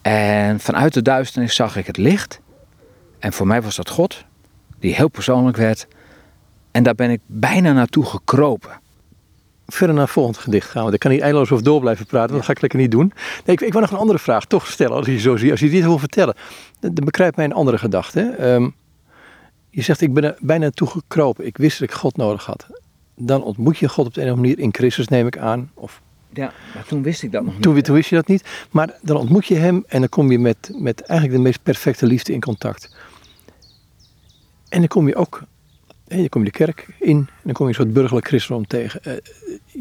En 0.01 0.59
vanuit 0.59 0.93
de 0.93 1.01
duisternis 1.01 1.55
zag 1.55 1.75
ik 1.75 1.87
het 1.87 1.97
licht. 1.97 2.39
En 3.19 3.33
voor 3.33 3.47
mij 3.47 3.61
was 3.61 3.75
dat 3.75 3.89
God, 3.89 4.25
die 4.79 4.95
heel 4.95 5.09
persoonlijk 5.09 5.57
werd. 5.57 5.87
En 6.71 6.83
daar 6.83 6.95
ben 6.95 7.09
ik 7.09 7.21
bijna 7.25 7.73
naartoe 7.73 8.05
gekropen. 8.05 8.79
Verder 9.67 9.95
naar 9.95 10.03
het 10.03 10.13
volgende 10.13 10.39
gedicht 10.39 10.69
gaan, 10.69 10.81
want 10.81 10.93
ik 10.93 10.99
kan 10.99 11.11
niet 11.11 11.21
eindeloos 11.21 11.51
over 11.51 11.63
door 11.63 11.79
blijven 11.79 12.05
praten, 12.05 12.35
dat 12.35 12.45
ga 12.45 12.51
ik 12.51 12.61
lekker 12.61 12.79
niet 12.79 12.91
doen. 12.91 13.13
Nee, 13.45 13.55
ik, 13.55 13.61
ik 13.61 13.71
wil 13.71 13.81
nog 13.81 13.91
een 13.91 13.97
andere 13.97 14.19
vraag 14.19 14.45
toch 14.45 14.67
stellen, 14.67 14.95
als 14.95 15.05
je 15.05 15.19
zo 15.19 15.37
ziet. 15.37 15.51
Als 15.51 15.59
je 15.59 15.69
dit 15.69 15.83
wil 15.83 15.99
vertellen, 15.99 16.35
dan, 16.79 16.93
dan 16.93 17.05
begrijpt 17.05 17.35
mij 17.35 17.45
een 17.45 17.53
andere 17.53 17.77
gedachte. 17.77 18.35
Um, 18.53 18.75
je 19.69 19.81
zegt, 19.81 20.01
ik 20.01 20.13
ben 20.13 20.23
er 20.23 20.37
bijna 20.39 20.63
naartoe 20.63 20.87
gekropen. 20.87 21.45
Ik 21.45 21.57
wist 21.57 21.79
dat 21.79 21.89
ik 21.89 21.95
God 21.95 22.17
nodig 22.17 22.45
had. 22.45 22.67
Dan 23.15 23.43
ontmoet 23.43 23.77
je 23.77 23.89
God 23.89 24.05
op 24.05 24.13
de 24.13 24.21
een 24.21 24.27
of 24.27 24.33
andere 24.33 24.49
manier 24.49 24.65
in 24.65 24.73
Christus, 24.73 25.07
neem 25.07 25.27
ik 25.27 25.37
aan. 25.37 25.71
Of 25.73 26.01
ja, 26.33 26.53
maar 26.73 26.85
toen 26.85 27.03
wist 27.03 27.23
ik 27.23 27.31
dat 27.31 27.43
nog 27.43 27.53
niet. 27.53 27.61
Toen, 27.61 27.81
toen, 27.81 27.95
wist 27.95 28.09
je 28.09 28.15
dat 28.15 28.27
niet. 28.27 28.67
Maar 28.71 28.97
dan 29.01 29.17
ontmoet 29.17 29.45
je 29.45 29.55
hem 29.55 29.83
en 29.87 29.99
dan 29.99 30.09
kom 30.09 30.31
je 30.31 30.39
met, 30.39 30.71
met 30.73 31.01
eigenlijk 31.01 31.39
de 31.39 31.45
meest 31.45 31.63
perfecte 31.63 32.05
liefde 32.05 32.33
in 32.33 32.39
contact. 32.39 32.95
En 34.69 34.79
dan 34.79 34.87
kom 34.87 35.07
je 35.07 35.15
ook, 35.15 35.43
dan 36.07 36.29
kom 36.29 36.43
je 36.43 36.51
de 36.51 36.57
kerk 36.57 36.87
in 36.99 37.17
en 37.17 37.27
dan 37.43 37.53
kom 37.53 37.65
je 37.65 37.71
een 37.71 37.79
soort 37.79 37.93
burgerlijk 37.93 38.27
christendom 38.27 38.67
tegen. 38.67 39.01
Uh, 39.07 39.13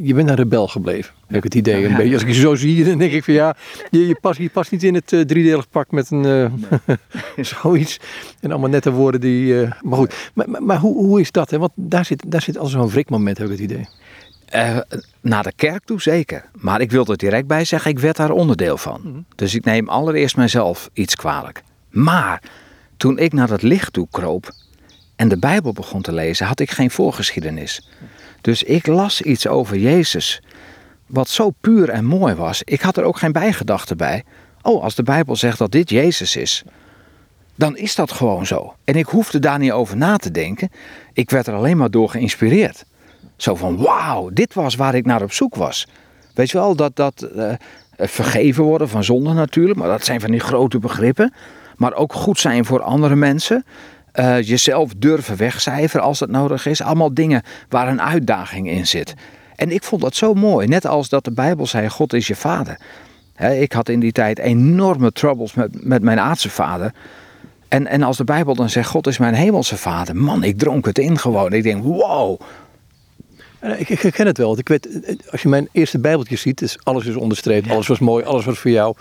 je 0.04 0.14
bent 0.14 0.28
een 0.28 0.34
rebel 0.34 0.68
gebleven, 0.68 1.14
heb 1.26 1.36
ik 1.36 1.44
het 1.44 1.54
idee. 1.54 1.84
Een 1.84 1.96
beetje. 1.96 2.12
Als 2.12 2.22
ik 2.22 2.28
je 2.28 2.34
zo 2.34 2.54
zie, 2.54 2.84
dan 2.84 2.98
denk 2.98 3.12
ik 3.12 3.24
van 3.24 3.34
ja, 3.34 3.56
je, 3.90 4.06
je, 4.06 4.18
past, 4.20 4.38
je 4.38 4.50
past 4.50 4.70
niet 4.70 4.82
in 4.82 4.94
het 4.94 5.12
uh, 5.12 5.20
driedelig 5.20 5.68
pak 5.68 5.90
met 5.90 6.10
een 6.10 6.24
uh, 6.24 6.94
zoiets. 7.62 8.00
En 8.40 8.50
allemaal 8.50 8.70
nette 8.70 8.92
woorden 8.92 9.20
die. 9.20 9.54
maar 9.82 9.98
goed, 9.98 10.30
maar, 10.34 10.50
maar, 10.50 10.62
maar, 10.62 10.78
hoe, 10.78 10.94
hoe 10.94 11.20
is 11.20 11.30
dat? 11.30 11.50
Hè? 11.50 11.58
Want 11.58 11.72
daar 11.74 12.04
zit, 12.04 12.24
daar 12.26 12.42
zit 12.42 12.58
al 12.58 12.66
zo'n 12.66 12.88
wrikmoment, 12.88 13.38
heb 13.38 13.46
ik 13.46 13.52
het 13.52 13.62
idee. 13.62 13.88
Uh, 14.54 14.78
naar 15.20 15.42
de 15.42 15.52
kerk 15.56 15.84
toe 15.84 16.00
zeker. 16.00 16.44
Maar 16.52 16.80
ik 16.80 16.90
wil 16.90 17.06
er 17.06 17.16
direct 17.16 17.46
bij 17.46 17.64
zeggen, 17.64 17.90
ik 17.90 17.98
werd 17.98 18.16
daar 18.16 18.30
onderdeel 18.30 18.76
van. 18.76 19.00
Mhm. 19.04 19.18
Dus 19.34 19.54
ik 19.54 19.64
neem 19.64 19.88
allereerst 19.88 20.36
mijzelf 20.36 20.90
iets 20.92 21.14
kwalijk. 21.14 21.62
Maar 21.90 22.42
toen 22.96 23.18
ik 23.18 23.32
naar 23.32 23.48
het 23.48 23.62
licht 23.62 23.92
toe 23.92 24.06
kroop 24.10 24.50
en 25.16 25.28
de 25.28 25.38
Bijbel 25.38 25.72
begon 25.72 26.02
te 26.02 26.12
lezen, 26.12 26.46
had 26.46 26.60
ik 26.60 26.70
geen 26.70 26.90
voorgeschiedenis. 26.90 27.88
Dus 28.40 28.62
ik 28.62 28.86
las 28.86 29.22
iets 29.22 29.46
over 29.46 29.78
Jezus, 29.78 30.42
wat 31.06 31.28
zo 31.28 31.50
puur 31.60 31.88
en 31.88 32.04
mooi 32.04 32.34
was. 32.34 32.62
Ik 32.62 32.80
had 32.80 32.96
er 32.96 33.04
ook 33.04 33.18
geen 33.18 33.32
bijgedachte 33.32 33.96
bij. 33.96 34.24
Oh, 34.62 34.82
als 34.82 34.94
de 34.94 35.02
Bijbel 35.02 35.36
zegt 35.36 35.58
dat 35.58 35.72
dit 35.72 35.90
Jezus 35.90 36.36
is, 36.36 36.64
dan 37.54 37.76
is 37.76 37.94
dat 37.94 38.12
gewoon 38.12 38.46
zo. 38.46 38.74
En 38.84 38.94
ik 38.94 39.06
hoefde 39.06 39.38
daar 39.38 39.58
niet 39.58 39.72
over 39.72 39.96
na 39.96 40.16
te 40.16 40.30
denken. 40.30 40.70
Ik 41.12 41.30
werd 41.30 41.46
er 41.46 41.54
alleen 41.54 41.76
maar 41.76 41.90
door 41.90 42.08
geïnspireerd. 42.08 42.84
Zo 43.36 43.54
van, 43.54 43.76
wauw, 43.76 44.30
dit 44.32 44.54
was 44.54 44.74
waar 44.74 44.94
ik 44.94 45.06
naar 45.06 45.22
op 45.22 45.32
zoek 45.32 45.54
was. 45.54 45.88
Weet 46.34 46.50
je 46.50 46.58
wel, 46.58 46.76
dat, 46.76 46.96
dat 46.96 47.28
uh, 47.36 47.52
vergeven 47.98 48.64
worden 48.64 48.88
van 48.88 49.04
zonde 49.04 49.32
natuurlijk, 49.32 49.78
maar 49.78 49.88
dat 49.88 50.04
zijn 50.04 50.20
van 50.20 50.30
die 50.30 50.40
grote 50.40 50.78
begrippen. 50.78 51.34
Maar 51.76 51.94
ook 51.94 52.12
goed 52.12 52.38
zijn 52.38 52.64
voor 52.64 52.82
andere 52.82 53.16
mensen. 53.16 53.64
Uh, 54.18 54.42
jezelf 54.42 54.92
durven 54.96 55.36
wegcijferen 55.36 56.04
als 56.04 56.18
dat 56.18 56.28
nodig 56.28 56.66
is. 56.66 56.82
Allemaal 56.82 57.14
dingen 57.14 57.42
waar 57.68 57.88
een 57.88 58.02
uitdaging 58.02 58.70
in 58.70 58.86
zit. 58.86 59.14
En 59.56 59.70
ik 59.70 59.82
vond 59.82 60.02
dat 60.02 60.14
zo 60.14 60.34
mooi. 60.34 60.66
Net 60.66 60.86
als 60.86 61.08
dat 61.08 61.24
de 61.24 61.32
Bijbel 61.32 61.66
zei: 61.66 61.88
God 61.88 62.12
is 62.12 62.26
je 62.26 62.34
vader. 62.34 62.80
ik 63.58 63.72
had 63.72 63.88
in 63.88 64.00
die 64.00 64.12
tijd 64.12 64.38
enorme 64.38 65.12
troubles 65.12 65.54
met, 65.54 65.84
met 65.84 66.02
mijn 66.02 66.20
aardse 66.20 66.50
vader. 66.50 66.92
En, 67.68 67.86
en 67.86 68.02
als 68.02 68.16
de 68.16 68.24
Bijbel 68.24 68.54
dan 68.54 68.70
zegt: 68.70 68.88
God 68.88 69.06
is 69.06 69.18
mijn 69.18 69.34
hemelse 69.34 69.76
vader. 69.76 70.16
Man, 70.16 70.42
ik 70.42 70.58
dronk 70.58 70.86
het 70.86 70.98
in 70.98 71.18
gewoon. 71.18 71.52
Ik 71.52 71.62
denk: 71.62 71.84
wow. 71.84 72.40
Ik, 73.78 73.88
ik 73.88 74.00
herken 74.00 74.26
het 74.26 74.38
wel. 74.38 74.46
Want 74.46 74.58
ik 74.58 74.68
weet, 74.68 74.88
als 75.30 75.42
je 75.42 75.48
mijn 75.48 75.68
eerste 75.72 75.98
Bijbeltje 75.98 76.36
ziet, 76.36 76.62
is 76.62 76.78
alles 76.82 77.06
is 77.06 77.14
onderstreept, 77.14 77.70
alles 77.70 77.86
was 77.86 77.98
mooi, 77.98 78.24
alles 78.24 78.44
was 78.44 78.58
voor 78.58 78.70
jou. 78.70 78.96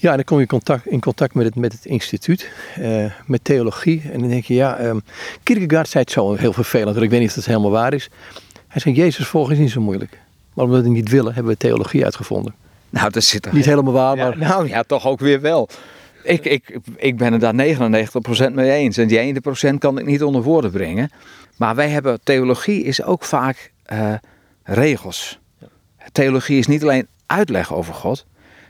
Ja, 0.00 0.10
en 0.10 0.16
dan 0.16 0.24
kom 0.24 0.36
je 0.36 0.42
in 0.42 0.48
contact, 0.48 0.86
in 0.86 1.00
contact 1.00 1.34
met, 1.34 1.44
het, 1.44 1.54
met 1.54 1.72
het 1.72 1.84
instituut, 1.84 2.50
uh, 2.78 3.04
met 3.26 3.44
theologie. 3.44 4.02
En 4.12 4.20
dan 4.20 4.28
denk 4.28 4.44
je, 4.44 4.54
ja, 4.54 4.80
um, 4.80 5.02
Kierkegaard 5.42 5.88
zei 5.88 6.04
het 6.04 6.12
zo 6.12 6.34
heel 6.34 6.52
vervelend, 6.52 6.96
ik 6.96 7.10
weet 7.10 7.20
niet 7.20 7.28
of 7.28 7.34
het 7.34 7.46
helemaal 7.46 7.70
waar 7.70 7.94
is. 7.94 8.10
Hij 8.68 8.80
zei, 8.80 8.94
Jezus 8.94 9.26
volgen 9.26 9.52
is 9.52 9.58
niet 9.58 9.70
zo 9.70 9.80
moeilijk. 9.80 10.18
Maar 10.54 10.64
omdat 10.64 10.80
we 10.80 10.86
het 10.86 10.94
niet 10.94 11.08
willen, 11.08 11.34
hebben 11.34 11.52
we 11.52 11.58
theologie 11.58 12.04
uitgevonden. 12.04 12.54
Nou, 12.90 13.10
dat 13.10 13.24
zit 13.24 13.46
er... 13.46 13.54
Niet 13.54 13.64
helemaal 13.64 13.92
waar, 13.92 14.16
maar... 14.16 14.38
nou 14.38 14.68
ja, 14.68 14.82
toch 14.82 15.06
ook 15.06 15.20
weer 15.20 15.40
wel. 15.40 15.68
Ik, 16.22 16.44
ik, 16.44 16.78
ik 16.96 17.16
ben 17.16 17.32
het 17.32 17.40
daar 17.40 17.54
99% 18.50 18.52
mee 18.52 18.70
eens. 18.70 18.96
En 18.96 19.08
die 19.08 19.34
1% 19.72 19.74
kan 19.78 19.98
ik 19.98 20.06
niet 20.06 20.22
onder 20.22 20.42
woorden 20.42 20.70
brengen. 20.70 21.10
Maar 21.56 21.74
wij 21.74 21.88
hebben, 21.88 22.20
theologie 22.22 22.84
is 22.84 23.02
ook 23.02 23.24
vaak 23.24 23.72
uh, 23.92 24.14
regels. 24.62 25.38
Theologie 26.12 26.58
is 26.58 26.66
niet 26.66 26.82
alleen 26.82 27.06
uitleg 27.26 27.74
over 27.74 27.94
God. 27.94 28.26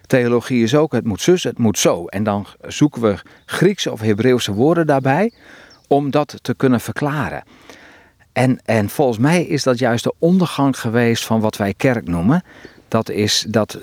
Theologie 0.08 0.62
is 0.62 0.74
ook 0.74 0.92
het 0.92 1.04
moet 1.04 1.20
zus, 1.20 1.42
het 1.42 1.58
moet 1.58 1.78
zo. 1.78 2.06
En 2.06 2.22
dan 2.24 2.46
zoeken 2.66 3.02
we 3.02 3.16
Griekse 3.46 3.92
of 3.92 4.00
Hebreeuwse 4.00 4.52
woorden 4.52 4.86
daarbij 4.86 5.32
om 5.86 6.10
dat 6.10 6.38
te 6.42 6.54
kunnen 6.54 6.80
verklaren. 6.80 7.42
En, 8.32 8.60
en 8.64 8.88
volgens 8.88 9.18
mij 9.18 9.44
is 9.44 9.62
dat 9.62 9.78
juist 9.78 10.04
de 10.04 10.14
ondergang 10.18 10.80
geweest 10.80 11.24
van 11.24 11.40
wat 11.40 11.56
wij 11.56 11.74
kerk 11.74 12.06
noemen. 12.08 12.42
Dat 12.88 13.10
is 13.10 13.46
dat 13.48 13.78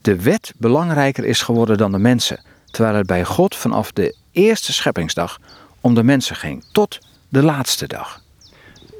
de 0.00 0.22
wet 0.22 0.52
belangrijker 0.56 1.24
is 1.24 1.42
geworden 1.42 1.76
dan 1.76 1.92
de 1.92 1.98
mensen. 1.98 2.40
Terwijl 2.64 2.96
het 2.96 3.06
bij 3.06 3.24
God 3.24 3.56
vanaf 3.56 3.92
de 3.92 4.16
eerste 4.32 4.72
scheppingsdag 4.72 5.40
om 5.80 5.94
de 5.94 6.02
mensen 6.02 6.36
ging, 6.36 6.64
tot 6.72 6.98
de 7.28 7.42
laatste 7.42 7.86
dag. 7.86 8.22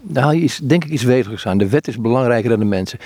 Daar 0.02 0.23
haal 0.23 0.33
je 0.33 0.56
denk 0.62 0.85
ik 0.85 0.90
iets 0.90 1.02
wetelijks 1.02 1.47
aan. 1.47 1.59
De 1.59 1.68
wet 1.68 1.88
is 1.88 1.99
belangrijker 1.99 2.50
dan 2.50 2.59
de 2.59 2.64
mensen. 2.64 2.99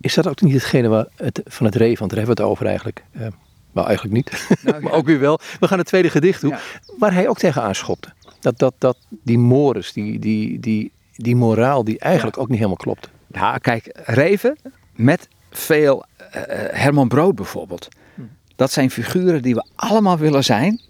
Is 0.00 0.14
dat 0.14 0.28
ook 0.28 0.40
niet 0.40 0.52
hetgene 0.52 0.88
waar 0.88 1.06
het, 1.16 1.40
van 1.44 1.66
het 1.66 1.74
ree, 1.74 1.96
want 1.98 2.10
daar 2.10 2.18
hebben 2.18 2.36
we 2.36 2.42
het 2.42 2.50
over 2.50 2.66
eigenlijk. 2.66 3.04
Uh, 3.12 3.26
maar 3.72 3.84
eigenlijk 3.84 4.16
niet, 4.16 4.48
nou, 4.62 4.80
maar 4.82 4.92
ook 4.92 5.06
weer 5.06 5.18
wel. 5.18 5.40
We 5.60 5.68
gaan 5.68 5.78
het 5.78 5.86
tweede 5.86 6.10
gedicht 6.10 6.40
doen, 6.40 6.54
waar 6.98 7.12
hij 7.12 7.28
ook 7.28 7.38
tegen 7.38 7.62
aanschopte. 7.62 8.12
Dat, 8.40 8.58
dat, 8.58 8.74
dat 8.78 8.98
die 9.08 9.38
mores, 9.38 9.92
die, 9.92 10.18
die, 10.18 10.60
die, 10.60 10.92
die 11.14 11.36
moraal 11.36 11.84
die 11.84 11.98
eigenlijk 11.98 12.38
ook 12.38 12.48
niet 12.48 12.56
helemaal 12.56 12.76
klopt. 12.76 13.10
Ja, 13.32 13.58
kijk, 13.58 14.00
Reven 14.04 14.58
met 14.94 15.28
veel 15.50 16.04
uh, 16.20 16.24
Herman 16.70 17.08
Brood 17.08 17.34
bijvoorbeeld. 17.34 17.88
Hm. 18.14 18.22
Dat 18.56 18.72
zijn 18.72 18.90
figuren 18.90 19.42
die 19.42 19.54
we 19.54 19.66
allemaal 19.74 20.18
willen 20.18 20.44
zijn, 20.44 20.80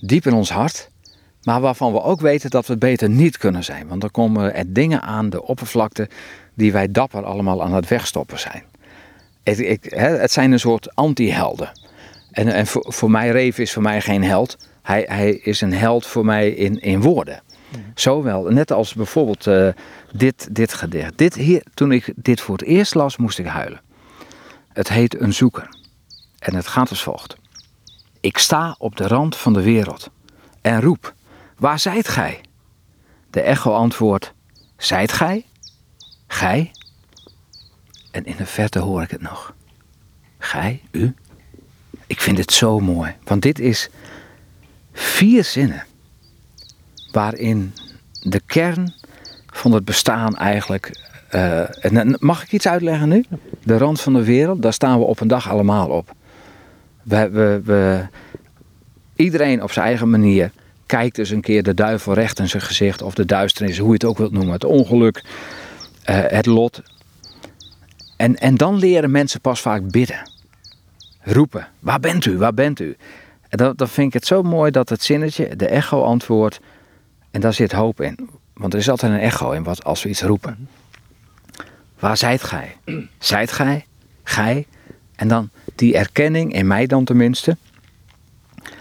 diep 0.00 0.26
in 0.26 0.32
ons 0.32 0.50
hart. 0.50 0.90
Maar 1.42 1.60
waarvan 1.60 1.92
we 1.92 2.02
ook 2.02 2.20
weten 2.20 2.50
dat 2.50 2.66
we 2.66 2.72
het 2.72 2.80
beter 2.80 3.08
niet 3.08 3.36
kunnen 3.36 3.64
zijn. 3.64 3.88
Want 3.88 4.00
dan 4.00 4.10
komen 4.10 4.54
er 4.54 4.72
dingen 4.72 5.02
aan 5.02 5.30
de 5.30 5.42
oppervlakte 5.42 6.08
die 6.56 6.72
wij 6.72 6.90
dapper 6.90 7.24
allemaal 7.24 7.62
aan 7.62 7.74
het 7.74 7.88
wegstoppen 7.88 8.38
zijn. 8.38 8.62
Het, 9.42 9.58
ik, 9.58 9.84
het 9.94 10.32
zijn 10.32 10.52
een 10.52 10.60
soort 10.60 10.94
anti-helden. 10.94 11.70
En, 12.30 12.48
en 12.48 12.66
voor, 12.66 12.84
voor, 12.88 13.10
mij, 13.10 13.30
Reef 13.30 13.58
is 13.58 13.72
voor 13.72 13.82
mij 13.82 14.00
geen 14.00 14.24
held. 14.24 14.56
Hij, 14.82 15.04
hij 15.08 15.30
is 15.30 15.60
een 15.60 15.72
held 15.72 16.06
voor 16.06 16.24
mij 16.24 16.50
in, 16.50 16.80
in 16.80 17.00
woorden. 17.00 17.42
Zowel, 17.94 18.42
net 18.42 18.72
als 18.72 18.94
bijvoorbeeld 18.94 19.46
uh, 19.46 19.68
dit, 20.12 20.48
dit 20.50 20.72
gedicht. 20.72 21.18
Dit 21.18 21.34
hier, 21.34 21.62
toen 21.74 21.92
ik 21.92 22.12
dit 22.16 22.40
voor 22.40 22.56
het 22.56 22.66
eerst 22.66 22.94
las, 22.94 23.16
moest 23.16 23.38
ik 23.38 23.46
huilen. 23.46 23.80
Het 24.72 24.88
heet 24.88 25.20
Een 25.20 25.32
Zoeker. 25.32 25.68
En 26.38 26.54
het 26.54 26.66
gaat 26.66 26.90
als 26.90 27.02
volgt. 27.02 27.36
Ik 28.20 28.38
sta 28.38 28.74
op 28.78 28.96
de 28.96 29.06
rand 29.06 29.36
van 29.36 29.52
de 29.52 29.62
wereld 29.62 30.10
en 30.60 30.80
roep 30.80 31.14
Waar 31.56 31.78
zijt 31.78 32.08
gij? 32.08 32.40
De 33.30 33.40
echo 33.40 33.74
antwoordt, 33.74 34.32
zijt 34.76 35.12
gij? 35.12 35.44
Gij? 36.26 36.70
En 38.10 38.24
in 38.24 38.36
de 38.36 38.46
verte 38.46 38.78
hoor 38.78 39.02
ik 39.02 39.10
het 39.10 39.22
nog. 39.22 39.54
Gij? 40.38 40.82
U? 40.90 41.14
Ik 42.06 42.20
vind 42.20 42.38
het 42.38 42.52
zo 42.52 42.80
mooi, 42.80 43.14
want 43.24 43.42
dit 43.42 43.58
is 43.58 43.88
vier 44.92 45.44
zinnen 45.44 45.84
waarin 47.12 47.72
de 48.20 48.40
kern 48.46 48.94
van 49.46 49.72
het 49.72 49.84
bestaan 49.84 50.36
eigenlijk. 50.36 51.04
En 51.80 52.16
mag 52.18 52.42
ik 52.42 52.52
iets 52.52 52.68
uitleggen 52.68 53.08
nu? 53.08 53.24
De 53.62 53.78
rand 53.78 54.00
van 54.00 54.12
de 54.12 54.24
wereld, 54.24 54.62
daar 54.62 54.72
staan 54.72 54.98
we 54.98 55.04
op 55.04 55.20
een 55.20 55.28
dag 55.28 55.50
allemaal 55.50 55.88
op. 55.88 56.14
We, 57.02 57.30
we, 57.64 58.06
iedereen 59.16 59.62
op 59.62 59.72
zijn 59.72 59.86
eigen 59.86 60.10
manier 60.10 60.50
kijkt 60.86 61.16
dus 61.16 61.30
een 61.30 61.40
keer 61.40 61.62
de 61.62 61.74
duivel 61.74 62.14
recht 62.14 62.38
in 62.38 62.48
zijn 62.48 62.62
gezicht. 62.62 63.02
Of 63.02 63.14
de 63.14 63.24
duisternis, 63.24 63.78
hoe 63.78 63.88
je 63.88 63.92
het 63.94 64.04
ook 64.04 64.18
wilt 64.18 64.32
noemen. 64.32 64.52
Het 64.52 64.64
ongeluk, 64.64 65.24
het 66.12 66.46
lot. 66.46 66.82
En, 68.16 68.36
en 68.36 68.56
dan 68.56 68.74
leren 68.74 69.10
mensen 69.10 69.40
pas 69.40 69.60
vaak 69.60 69.90
bidden. 69.90 70.30
Roepen. 71.20 71.68
Waar 71.78 72.00
bent 72.00 72.24
u? 72.24 72.38
Waar 72.38 72.54
bent 72.54 72.80
u? 72.80 72.96
En 73.48 73.58
dan, 73.58 73.72
dan 73.76 73.88
vind 73.88 74.06
ik 74.06 74.12
het 74.12 74.26
zo 74.26 74.42
mooi 74.42 74.70
dat 74.70 74.88
het 74.88 75.02
zinnetje, 75.02 75.56
de 75.56 75.66
echo 75.66 76.02
antwoordt. 76.02 76.60
En 77.30 77.40
daar 77.40 77.54
zit 77.54 77.72
hoop 77.72 78.00
in. 78.00 78.30
Want 78.54 78.72
er 78.72 78.78
is 78.78 78.90
altijd 78.90 79.12
een 79.12 79.18
echo 79.18 79.50
in 79.50 79.62
wat, 79.62 79.84
als 79.84 80.02
we 80.02 80.08
iets 80.08 80.22
roepen. 80.22 80.68
Waar 81.98 82.16
zijt 82.16 82.42
gij? 82.42 82.76
Zijt 83.18 83.52
gij? 83.52 83.86
Gij? 84.22 84.66
En 85.16 85.28
dan 85.28 85.50
die 85.74 85.96
erkenning, 85.96 86.52
in 86.52 86.66
mij 86.66 86.86
dan 86.86 87.04
tenminste. 87.04 87.56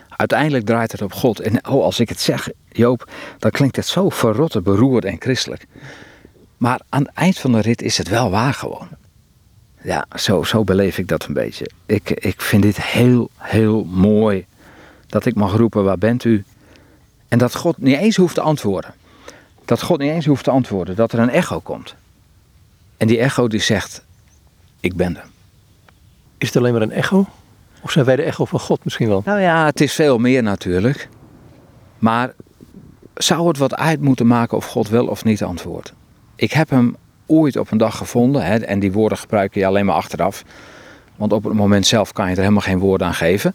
Uiteindelijk 0.10 0.66
draait 0.66 0.92
het 0.92 1.02
op 1.02 1.14
God. 1.14 1.40
En 1.40 1.68
oh, 1.68 1.84
als 1.84 2.00
ik 2.00 2.10
het 2.10 2.20
zeg, 2.20 2.50
Joop, 2.72 3.12
dan 3.40 3.52
klinkt 3.52 3.76
het 3.76 3.88
zo 3.88 4.10
verrotte, 4.10 4.62
beroerd 4.62 5.06
en 5.06 5.16
christelijk. 5.20 5.66
Maar 6.58 6.80
aan 6.90 7.02
het 7.02 7.12
eind 7.14 7.38
van 7.38 7.52
de 7.52 7.62
rit 7.62 7.82
is 7.82 7.98
het 7.98 8.08
wel 8.08 8.30
waar 8.30 8.54
gewoon. 8.54 8.88
Ja, 9.82 10.06
zo, 10.16 10.44
zo 10.44 10.64
beleef 10.64 10.98
ik 10.98 11.08
dat 11.08 11.26
een 11.26 11.34
beetje. 11.34 11.70
Ik, 11.86 12.10
ik 12.10 12.42
vind 12.42 12.64
dit 12.64 12.82
heel, 12.82 13.30
heel 13.38 13.84
mooi. 13.84 14.46
Dat 15.08 15.26
ik 15.26 15.36
mag 15.36 15.56
roepen, 15.56 15.84
waar 15.84 15.98
bent 15.98 16.24
u? 16.24 16.44
En 17.28 17.38
dat 17.38 17.56
God 17.56 17.78
niet 17.78 17.98
eens 17.98 18.16
hoeft 18.16 18.36
te 18.36 18.42
antwoorden. 18.42 18.94
Dat 19.66 19.82
God 19.82 20.00
niet 20.00 20.12
eens 20.12 20.26
hoeft 20.26 20.44
te 20.44 20.52
antwoorden. 20.52 20.96
Dat 20.96 21.12
er 21.12 21.20
een 21.20 21.30
echo 21.30 21.60
komt. 21.60 21.96
En 22.98 23.08
die 23.08 23.20
echo 23.20 23.48
die 23.48 23.62
zegt, 23.62 24.04
ik 24.80 24.96
ben 24.96 25.18
er. 25.18 25.26
Is 26.38 26.48
het 26.48 26.58
alleen 26.58 26.74
maar 26.74 26.82
een 26.82 26.92
echo? 26.92 27.28
Of 27.82 27.92
zijn 27.92 28.06
wij 28.06 28.16
de 28.16 28.24
echo 28.24 28.46
van 28.46 28.60
God 28.60 28.84
misschien 28.84 29.08
wel? 29.08 29.22
Nou 29.26 29.40
ja, 29.40 29.66
het 29.66 29.82
is 29.82 29.94
veel 29.94 30.18
meer 30.18 30.44
natuurlijk. 30.44 31.10
Maar 32.00 32.34
zou 33.14 33.48
het 33.48 33.62
uit 33.62 33.76
uit 33.76 34.02
moeten 34.02 34.28
maken 34.28 34.58
of 34.58 34.66
God 34.66 34.90
wel 34.90 35.08
of 35.08 35.24
niet 35.24 35.44
antwoordt? 35.44 35.94
Ik 36.36 36.52
heb 36.52 36.70
hem 36.70 36.96
ooit 37.26 37.58
op 37.58 37.72
een 37.72 37.78
dag 37.78 37.98
gevonden. 37.98 38.46
Hè, 38.46 38.58
en 38.58 38.80
die 38.80 38.92
woorden 38.92 39.18
gebruik 39.18 39.54
je 39.54 39.66
alleen 39.66 39.86
maar 39.86 39.96
achteraf. 39.96 40.44
Want 41.16 41.34
op 41.34 41.44
het 41.44 41.54
moment 41.54 41.88
zelf 41.88 42.12
kan 42.14 42.26
je 42.26 42.32
er 42.32 42.42
helemaal 42.42 42.62
geen 42.62 42.80
woorden 42.80 43.08
aan 43.08 43.14
geven. 43.14 43.54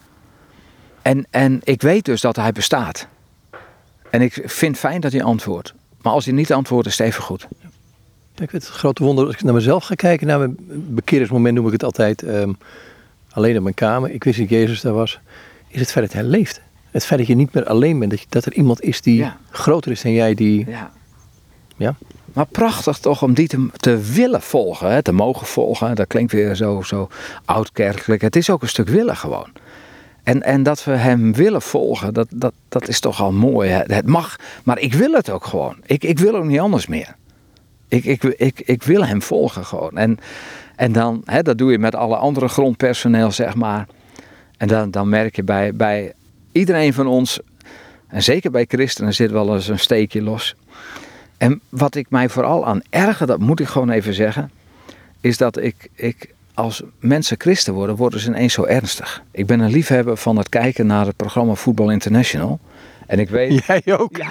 En, 1.02 1.26
en 1.30 1.60
ik 1.64 1.82
weet 1.82 2.04
dus 2.04 2.20
dat 2.20 2.37
hij 2.37 2.52
bestaat. 2.52 3.06
En 4.10 4.22
ik 4.22 4.42
vind 4.44 4.78
fijn 4.78 5.00
dat 5.00 5.12
hij 5.12 5.22
antwoordt. 5.22 5.75
Maar 6.02 6.12
als 6.12 6.25
hij 6.25 6.34
niet 6.34 6.52
antwoordt, 6.52 6.87
is 6.87 6.99
het 6.99 7.06
even 7.06 7.22
goed. 7.22 7.46
ik 8.34 8.50
weet 8.50 8.62
het 8.62 8.66
grote 8.66 9.04
wonder, 9.04 9.26
als 9.26 9.34
ik 9.34 9.42
naar 9.42 9.54
mezelf 9.54 9.84
ga 9.84 9.94
kijken, 9.94 10.26
naar 10.26 10.38
mijn 10.38 10.56
bekeringsmoment 10.94 11.54
noem 11.54 11.66
ik 11.66 11.72
het 11.72 11.84
altijd, 11.84 12.22
um, 12.22 12.58
alleen 13.30 13.56
op 13.56 13.62
mijn 13.62 13.75
kamer. 13.75 14.10
Ik 14.10 14.25
wist 14.25 14.38
dat 14.38 14.49
Jezus 14.49 14.80
daar 14.80 14.92
was. 14.92 15.20
Is 15.68 15.80
het 15.80 15.90
feit 15.90 16.04
dat 16.06 16.14
hij 16.14 16.25
leeft. 16.25 16.60
Het 16.90 17.04
feit 17.04 17.20
dat 17.20 17.28
je 17.28 17.34
niet 17.34 17.54
meer 17.54 17.66
alleen 17.66 17.99
bent, 17.99 18.10
dat, 18.10 18.20
je, 18.20 18.26
dat 18.28 18.44
er 18.44 18.52
iemand 18.52 18.82
is 18.82 19.00
die 19.00 19.30
groter 19.50 19.90
is 19.90 20.02
dan 20.02 20.12
jij, 20.12 20.34
die... 20.34 20.66
Ja. 20.68 20.90
ja. 21.76 21.94
Maar 22.32 22.46
prachtig 22.46 22.99
toch 22.99 23.22
om 23.22 23.34
die 23.34 23.70
te, 23.76 23.99
willen 23.99 24.42
volgen, 24.42 24.90
hè, 24.90 25.02
te 25.02 25.12
mogen 25.12 25.46
volgen. 25.46 25.94
Dat 25.94 26.06
klinkt 26.06 26.32
weer 26.32 26.54
zo, 26.54 26.82
zo 26.82 27.08
oud-kerkelijk. 27.44 28.22
Het 28.22 28.37
is 28.37 28.50
ook 28.50 28.62
een 28.62 28.68
stuk 28.68 28.88
willen 28.88 29.16
gewoon. 29.16 29.52
En, 30.22 30.42
en 30.42 30.62
dat 30.62 30.84
we 30.84 30.90
hem 30.90 31.32
willen 31.32 31.62
volgen, 31.62 32.14
dat, 32.14 32.26
dat, 32.30 32.52
dat 32.68 32.88
is 32.88 33.00
toch 33.00 33.20
al 33.20 33.32
mooi. 33.32 33.70
Het 33.70 34.06
mag, 34.06 34.37
maar 34.64 34.78
ik 34.78 34.94
wil 34.94 35.12
het 35.12 35.30
ook 35.30 35.44
gewoon. 35.44 35.76
Ik, 35.87 36.04
ik 36.04 36.18
wil 36.18 36.37
ook 36.37 36.44
niet 36.44 36.60
anders 36.60 36.87
meer. 36.87 37.16
Ik, 37.88 38.04
ik, 38.04 38.22
ik, 38.22 38.60
ik 38.60 38.82
wil 38.82 39.04
hem 39.04 39.22
volgen 39.22 39.64
gewoon. 39.64 39.99
En, 39.99 40.18
en 40.76 40.92
dan, 40.92 41.22
hè, 41.25 41.42
dat 41.42 41.58
doe 41.58 41.70
je 41.70 41.78
met 41.78 41.94
alle 41.94 42.16
andere 42.16 42.49
grondpersoneel, 42.49 43.30
zeg 43.30 43.54
maar. 43.54 43.87
En 44.56 44.68
dan, 44.68 44.90
dan 44.90 45.08
merk 45.08 45.37
je 45.37 45.42
bij, 45.42 45.75
bij 45.75 46.12
iedereen 46.52 46.92
van 46.92 47.06
ons, 47.06 47.40
en 48.08 48.22
zeker 48.22 48.50
bij 48.50 48.64
christenen, 48.68 49.14
zit 49.14 49.30
wel 49.30 49.54
eens 49.54 49.68
een 49.68 49.78
steekje 49.78 50.22
los. 50.22 50.54
En 51.40 51.61
wat 51.68 51.94
ik 51.94 52.11
mij 52.11 52.28
vooral 52.28 52.66
aan 52.66 52.82
erger, 52.90 53.26
dat 53.26 53.38
moet 53.38 53.61
ik 53.61 53.66
gewoon 53.66 53.90
even 53.90 54.14
zeggen, 54.14 54.50
is 55.20 55.37
dat 55.37 55.56
ik, 55.56 55.90
ik 55.94 56.35
als 56.54 56.82
mensen 56.99 57.40
christen 57.40 57.75
worden, 57.75 57.97
worden 57.97 58.20
ze 58.20 58.28
ineens 58.28 58.52
zo 58.52 58.64
ernstig. 58.64 59.23
Ik 59.30 59.47
ben 59.47 59.61
een 59.61 59.70
liefhebber 59.70 60.16
van 60.16 60.37
het 60.37 60.49
kijken 60.49 60.87
naar 60.87 61.06
het 61.06 61.16
programma 61.16 61.54
Voetbal 61.54 61.90
International. 61.90 62.59
En 63.06 63.18
ik 63.18 63.28
weet. 63.28 63.64
Jij 63.66 63.82
ook? 63.99 64.16
Ja, 64.16 64.30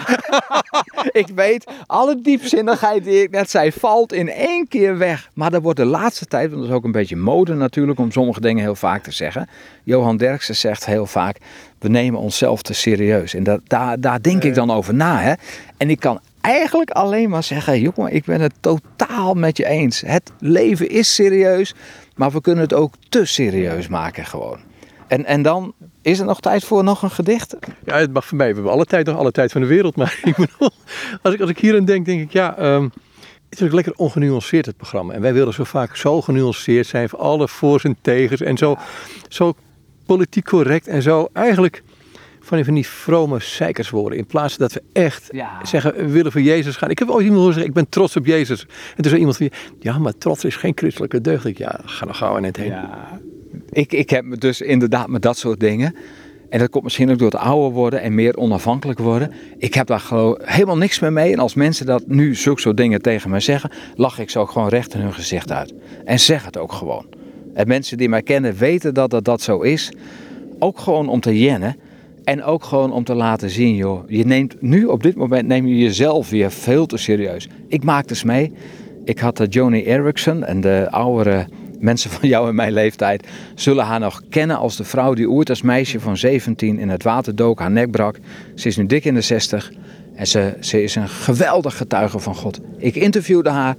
ik 1.22 1.28
weet, 1.36 1.72
alle 1.86 2.22
diepzinnigheid 2.22 3.04
die 3.04 3.22
ik 3.22 3.32
net 3.32 3.50
zei, 3.50 3.72
valt 3.72 4.14
in 4.14 4.30
één 4.30 4.68
keer 4.68 4.98
weg. 4.98 5.30
Maar 5.34 5.52
dat 5.52 5.62
wordt 5.62 5.80
de 5.80 5.86
laatste 5.86 6.26
tijd, 6.26 6.50
want 6.50 6.62
dat 6.62 6.70
is 6.70 6.76
ook 6.76 6.84
een 6.84 6.92
beetje 6.92 7.16
mode 7.16 7.54
natuurlijk, 7.54 8.00
om 8.00 8.12
sommige 8.12 8.42
dingen 8.42 8.64
heel 8.64 8.76
vaak 8.76 9.04
te 9.04 9.12
zeggen. 9.12 9.48
Johan 9.84 10.18
Derksen 10.18 10.56
zegt 10.56 10.86
heel 10.86 11.06
vaak: 11.06 11.38
we 11.80 11.90
nemen 11.90 12.20
onszelf 12.20 12.62
te 12.62 12.74
serieus. 12.74 13.34
En 13.34 13.44
dat, 13.44 13.62
daar, 13.64 14.00
daar 14.00 14.22
denk 14.22 14.44
ik 14.44 14.56
dan 14.56 14.72
over 14.72 14.94
na. 14.94 15.22
Hè? 15.22 15.34
En 15.78 15.90
ik 15.90 16.00
kan 16.00 16.20
eigenlijk 16.42 16.90
alleen 16.90 17.30
maar 17.30 17.44
zeggen: 17.44 17.80
jongen, 17.80 18.14
ik 18.14 18.26
ben 18.26 18.42
het 18.42 18.54
totaal 18.60 19.34
met 19.34 19.58
je 19.58 19.66
eens. 19.66 20.02
Het 20.02 20.32
leven 20.40 20.90
is 20.90 21.16
serieus, 21.16 21.76
maar 22.16 22.32
we 22.32 22.42
kunnen 22.42 22.64
het 22.64 22.74
ook 22.74 22.94
te 23.10 23.26
serieus 23.26 23.88
maken 23.88 24.26
gewoon. 24.26 24.60
En, 25.08 25.26
en 25.26 25.42
dan 25.42 25.74
is 26.02 26.20
er 26.20 26.26
nog 26.26 26.40
tijd 26.40 26.64
voor 26.64 26.84
nog 26.84 27.02
een 27.02 27.12
gedicht? 27.12 27.56
Ja, 27.86 27.98
het 27.98 28.14
mag 28.14 28.26
voor 28.26 28.38
mij. 28.38 28.48
We 28.48 28.54
hebben 28.54 28.72
alle 28.72 28.86
tijd 28.86 29.06
nog 29.06 29.18
alle 29.18 29.32
tijd 29.32 29.52
van 29.52 29.62
de 29.62 29.68
wereld. 29.68 29.96
Maar 29.96 30.20
ik 30.24 30.36
bedoel, 30.36 30.70
als 31.22 31.34
ik, 31.34 31.42
als 31.42 31.50
ik 31.50 31.60
hier 31.60 31.78
aan 31.78 31.86
denk, 31.86 32.06
denk 32.06 32.22
ik 32.22 32.32
ja. 32.32 32.76
Um, 32.76 32.92
het 33.50 33.62
is 33.62 33.72
lekker 33.72 33.94
ongenuanceerd 33.96 34.66
het 34.66 34.78
programma. 34.78 35.14
En 35.14 35.22
wij 35.22 35.34
willen 35.34 35.54
zo 35.54 35.64
vaak 35.64 35.96
zo 35.96 36.22
genuanceerd 36.22 36.88
zijn 36.88 37.10
voor 37.10 37.20
alle 37.20 37.48
voor's 37.48 37.84
en 37.84 37.98
tegens. 38.02 38.42
En 38.42 38.58
zo, 38.58 38.78
zo 39.30 39.54
politiek 40.06 40.46
correct 40.46 40.88
en 40.88 41.02
zo 41.02 41.30
eigenlijk 41.34 41.84
van 42.50 42.74
die, 42.74 42.88
vrome 42.88 43.40
zeikers 43.40 43.90
worden. 43.90 44.18
In 44.18 44.26
plaats 44.26 44.58
dat 44.58 44.74
we 44.74 44.82
echt 44.94 45.30
zeggen, 45.64 45.96
we 45.96 46.10
willen 46.10 46.32
voor 46.32 46.42
Jezus 46.42 46.76
gaan. 46.76 46.90
Ik 46.90 47.00
heb 47.00 47.10
ooit 47.10 47.24
iemand 47.24 47.40
horen 47.40 47.54
zeggen, 47.54 47.70
ik 47.70 47.76
ben 47.76 47.90
trots 47.90 48.16
op 48.16 48.26
Jezus. 48.26 48.62
En 48.62 48.96
toen 48.96 49.10
zei 49.10 49.18
iemand 49.18 49.38
van, 49.38 49.50
ja, 49.80 49.98
maar 49.98 50.18
trots 50.18 50.44
is 50.44 50.56
geen 50.56 50.74
christelijke 50.76 51.22
deugd. 51.22 51.46
Ik, 51.46 51.58
ja, 51.58 51.80
ga 51.86 52.06
dan 52.06 52.16
gauw 52.16 52.38
net 52.38 52.58
heen. 52.58 52.68
Ja. 52.68 53.20
Ik, 53.70 53.94
ik 53.94 54.10
heb 54.10 54.26
me 54.26 54.38
dus 54.38 54.62
inderdaad 54.62 55.08
met 55.08 55.22
dat 55.22 55.38
soort 55.38 55.60
dingen... 55.60 55.96
En 56.50 56.60
dat 56.60 56.70
komt 56.70 56.84
misschien 56.84 57.12
ook 57.12 57.18
door 57.18 57.32
het 57.32 57.40
ouder 57.40 57.72
worden 57.72 58.02
en 58.02 58.16
meer 58.16 58.38
onafhankelijk 58.38 59.00
worden. 59.00 59.34
Ik 59.58 59.74
heb 59.74 59.88
daar 59.88 60.00
gewoon 60.00 60.40
helemaal 60.44 60.78
niks 60.78 61.00
meer 61.00 61.14
mee. 61.14 61.34
En 61.34 61.40
als 61.40 61.54
mensen 61.54 61.86
dat 61.86 62.08
nu 62.08 62.36
zulke 62.36 62.62
soort 62.62 62.78
dingen 62.78 63.02
tegen 63.02 63.30
mij 63.30 63.40
zeggen, 63.40 63.72
lach 63.96 64.20
ik 64.20 64.30
ze 64.30 64.40
ook 64.40 64.52
gewoon 64.52 64.68
recht 64.68 64.94
in 64.94 65.00
hun 65.00 65.14
gezicht 65.14 65.52
uit. 65.52 65.74
En 66.06 66.20
zeg 66.20 66.46
het 66.46 66.58
ook 66.58 66.72
gewoon. 66.72 67.06
En 67.54 67.68
mensen 67.68 67.98
die 67.98 68.10
mij 68.10 68.22
kennen 68.22 68.56
weten 68.56 68.94
dat 68.94 69.10
dat, 69.10 69.26
dat 69.26 69.42
zo 69.42 69.62
is. 69.62 69.92
Ook 70.60 70.80
gewoon 70.80 71.10
om 71.10 71.20
te 71.20 71.40
jennen. 71.40 71.76
En 72.30 72.44
ook 72.44 72.64
gewoon 72.64 72.92
om 72.92 73.04
te 73.04 73.16
laten 73.16 73.50
zien, 73.50 73.76
joh. 73.76 74.04
Je 74.08 74.26
neemt 74.26 74.62
nu 74.62 74.86
op 74.86 75.04
dit 75.04 75.16
moment 75.16 75.48
neem 75.48 75.68
je 75.68 75.78
jezelf 75.78 76.30
weer 76.30 76.52
veel 76.52 76.86
te 76.86 76.98
serieus. 76.98 77.48
Ik 77.68 77.84
maak 77.84 78.08
dus 78.08 78.24
mee. 78.24 78.54
Ik 79.04 79.20
had 79.20 79.46
Joni 79.50 79.84
Erickson 79.84 80.44
en 80.44 80.62
de 80.62 80.88
oudere 80.92 81.48
mensen 81.80 82.10
van 82.10 82.30
jou 82.30 82.50
en 82.50 82.56
mijn 82.56 82.74
leeftijd 82.74 83.28
zullen 83.56 83.86
haar 83.86 84.00
nog 84.00 84.22
kennen 84.30 84.58
als 84.58 84.78
de 84.78 84.84
vrouw 84.84 85.14
die 85.14 85.30
ooit 85.30 85.50
als 85.50 85.62
meisje 85.62 86.00
van 86.00 86.18
17 86.18 86.80
in 86.80 86.90
het 86.90 87.04
water 87.04 87.36
dook, 87.36 87.60
haar 87.60 87.72
nek 87.72 87.92
brak. 87.92 88.20
Ze 88.56 88.68
is 88.68 88.78
nu 88.78 88.86
dik 88.86 89.06
in 89.06 89.14
de 89.14 89.22
60 89.22 89.72
en 90.16 90.28
ze, 90.28 90.58
ze 90.60 90.84
is 90.84 90.96
een 90.96 91.10
geweldig 91.10 91.78
getuige 91.78 92.20
van 92.20 92.36
God. 92.36 92.60
Ik 92.78 92.96
interviewde 92.96 93.50
haar 93.50 93.76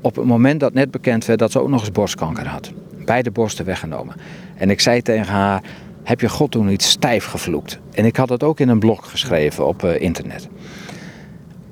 op 0.00 0.16
het 0.16 0.24
moment 0.24 0.60
dat 0.60 0.72
net 0.72 0.90
bekend 0.90 1.24
werd 1.24 1.38
dat 1.38 1.52
ze 1.52 1.60
ook 1.60 1.68
nog 1.68 1.80
eens 1.80 1.92
borstkanker 1.92 2.46
had. 2.46 2.72
Beide 3.04 3.30
borsten 3.30 3.64
weggenomen. 3.64 4.14
En 4.56 4.70
ik 4.70 4.80
zei 4.80 5.02
tegen 5.02 5.32
haar, 5.32 5.62
heb 6.06 6.20
je 6.20 6.28
God 6.28 6.50
toen 6.50 6.66
niet 6.66 6.82
stijf 6.82 7.24
gevloekt? 7.24 7.78
En 7.92 8.04
ik 8.04 8.16
had 8.16 8.28
het 8.28 8.42
ook 8.42 8.60
in 8.60 8.68
een 8.68 8.78
blog 8.78 9.10
geschreven 9.10 9.66
op 9.66 9.82
uh, 9.82 10.00
internet. 10.00 10.48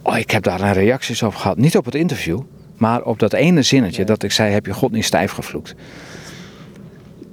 Oh, 0.02 0.18
ik 0.18 0.30
heb 0.30 0.42
daar 0.42 0.60
een 0.60 0.72
reacties 0.72 1.22
op 1.22 1.34
gehad. 1.34 1.56
Niet 1.56 1.76
op 1.76 1.84
het 1.84 1.94
interview, 1.94 2.40
maar 2.76 3.02
op 3.02 3.18
dat 3.18 3.32
ene 3.32 3.62
zinnetje 3.62 4.04
dat 4.04 4.22
ik 4.22 4.32
zei: 4.32 4.52
Heb 4.52 4.66
je 4.66 4.74
God 4.74 4.92
niet 4.92 5.04
stijf 5.04 5.32
gevloekt? 5.32 5.74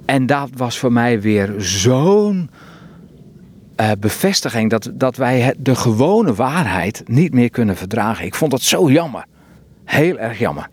En 0.04 0.26
dat 0.26 0.48
was 0.56 0.78
voor 0.78 0.92
mij 0.92 1.20
weer 1.20 1.54
zo'n 1.58 2.50
uh, 3.80 3.90
bevestiging 3.98 4.70
dat, 4.70 4.90
dat 4.94 5.16
wij 5.16 5.54
de 5.58 5.74
gewone 5.74 6.34
waarheid 6.34 7.02
niet 7.06 7.34
meer 7.34 7.50
kunnen 7.50 7.76
verdragen. 7.76 8.24
Ik 8.24 8.34
vond 8.34 8.50
dat 8.50 8.62
zo 8.62 8.90
jammer. 8.90 9.24
Heel 9.84 10.18
erg 10.18 10.38
jammer. 10.38 10.68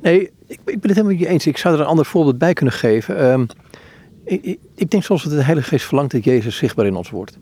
Nee, 0.00 0.20
ik, 0.46 0.60
ik 0.64 0.80
ben 0.80 0.90
het 0.90 0.96
helemaal 0.96 1.18
je 1.18 1.28
eens. 1.28 1.46
Ik 1.46 1.58
zou 1.58 1.74
er 1.74 1.80
een 1.80 1.86
ander 1.86 2.06
voorbeeld 2.06 2.38
bij 2.38 2.52
kunnen 2.52 2.74
geven. 2.74 3.24
Um, 3.24 3.46
ik, 4.24 4.58
ik, 4.74 4.90
denk 4.90 5.02
soms 5.02 5.22
dat 5.22 5.32
de 5.32 5.42
Heilige 5.42 5.68
Geest 5.68 5.84
verlangt 5.84 6.12
dat 6.12 6.24
Jezus 6.24 6.56
zichtbaar 6.56 6.86
in 6.86 6.96
ons 6.96 7.10
wordt. 7.10 7.38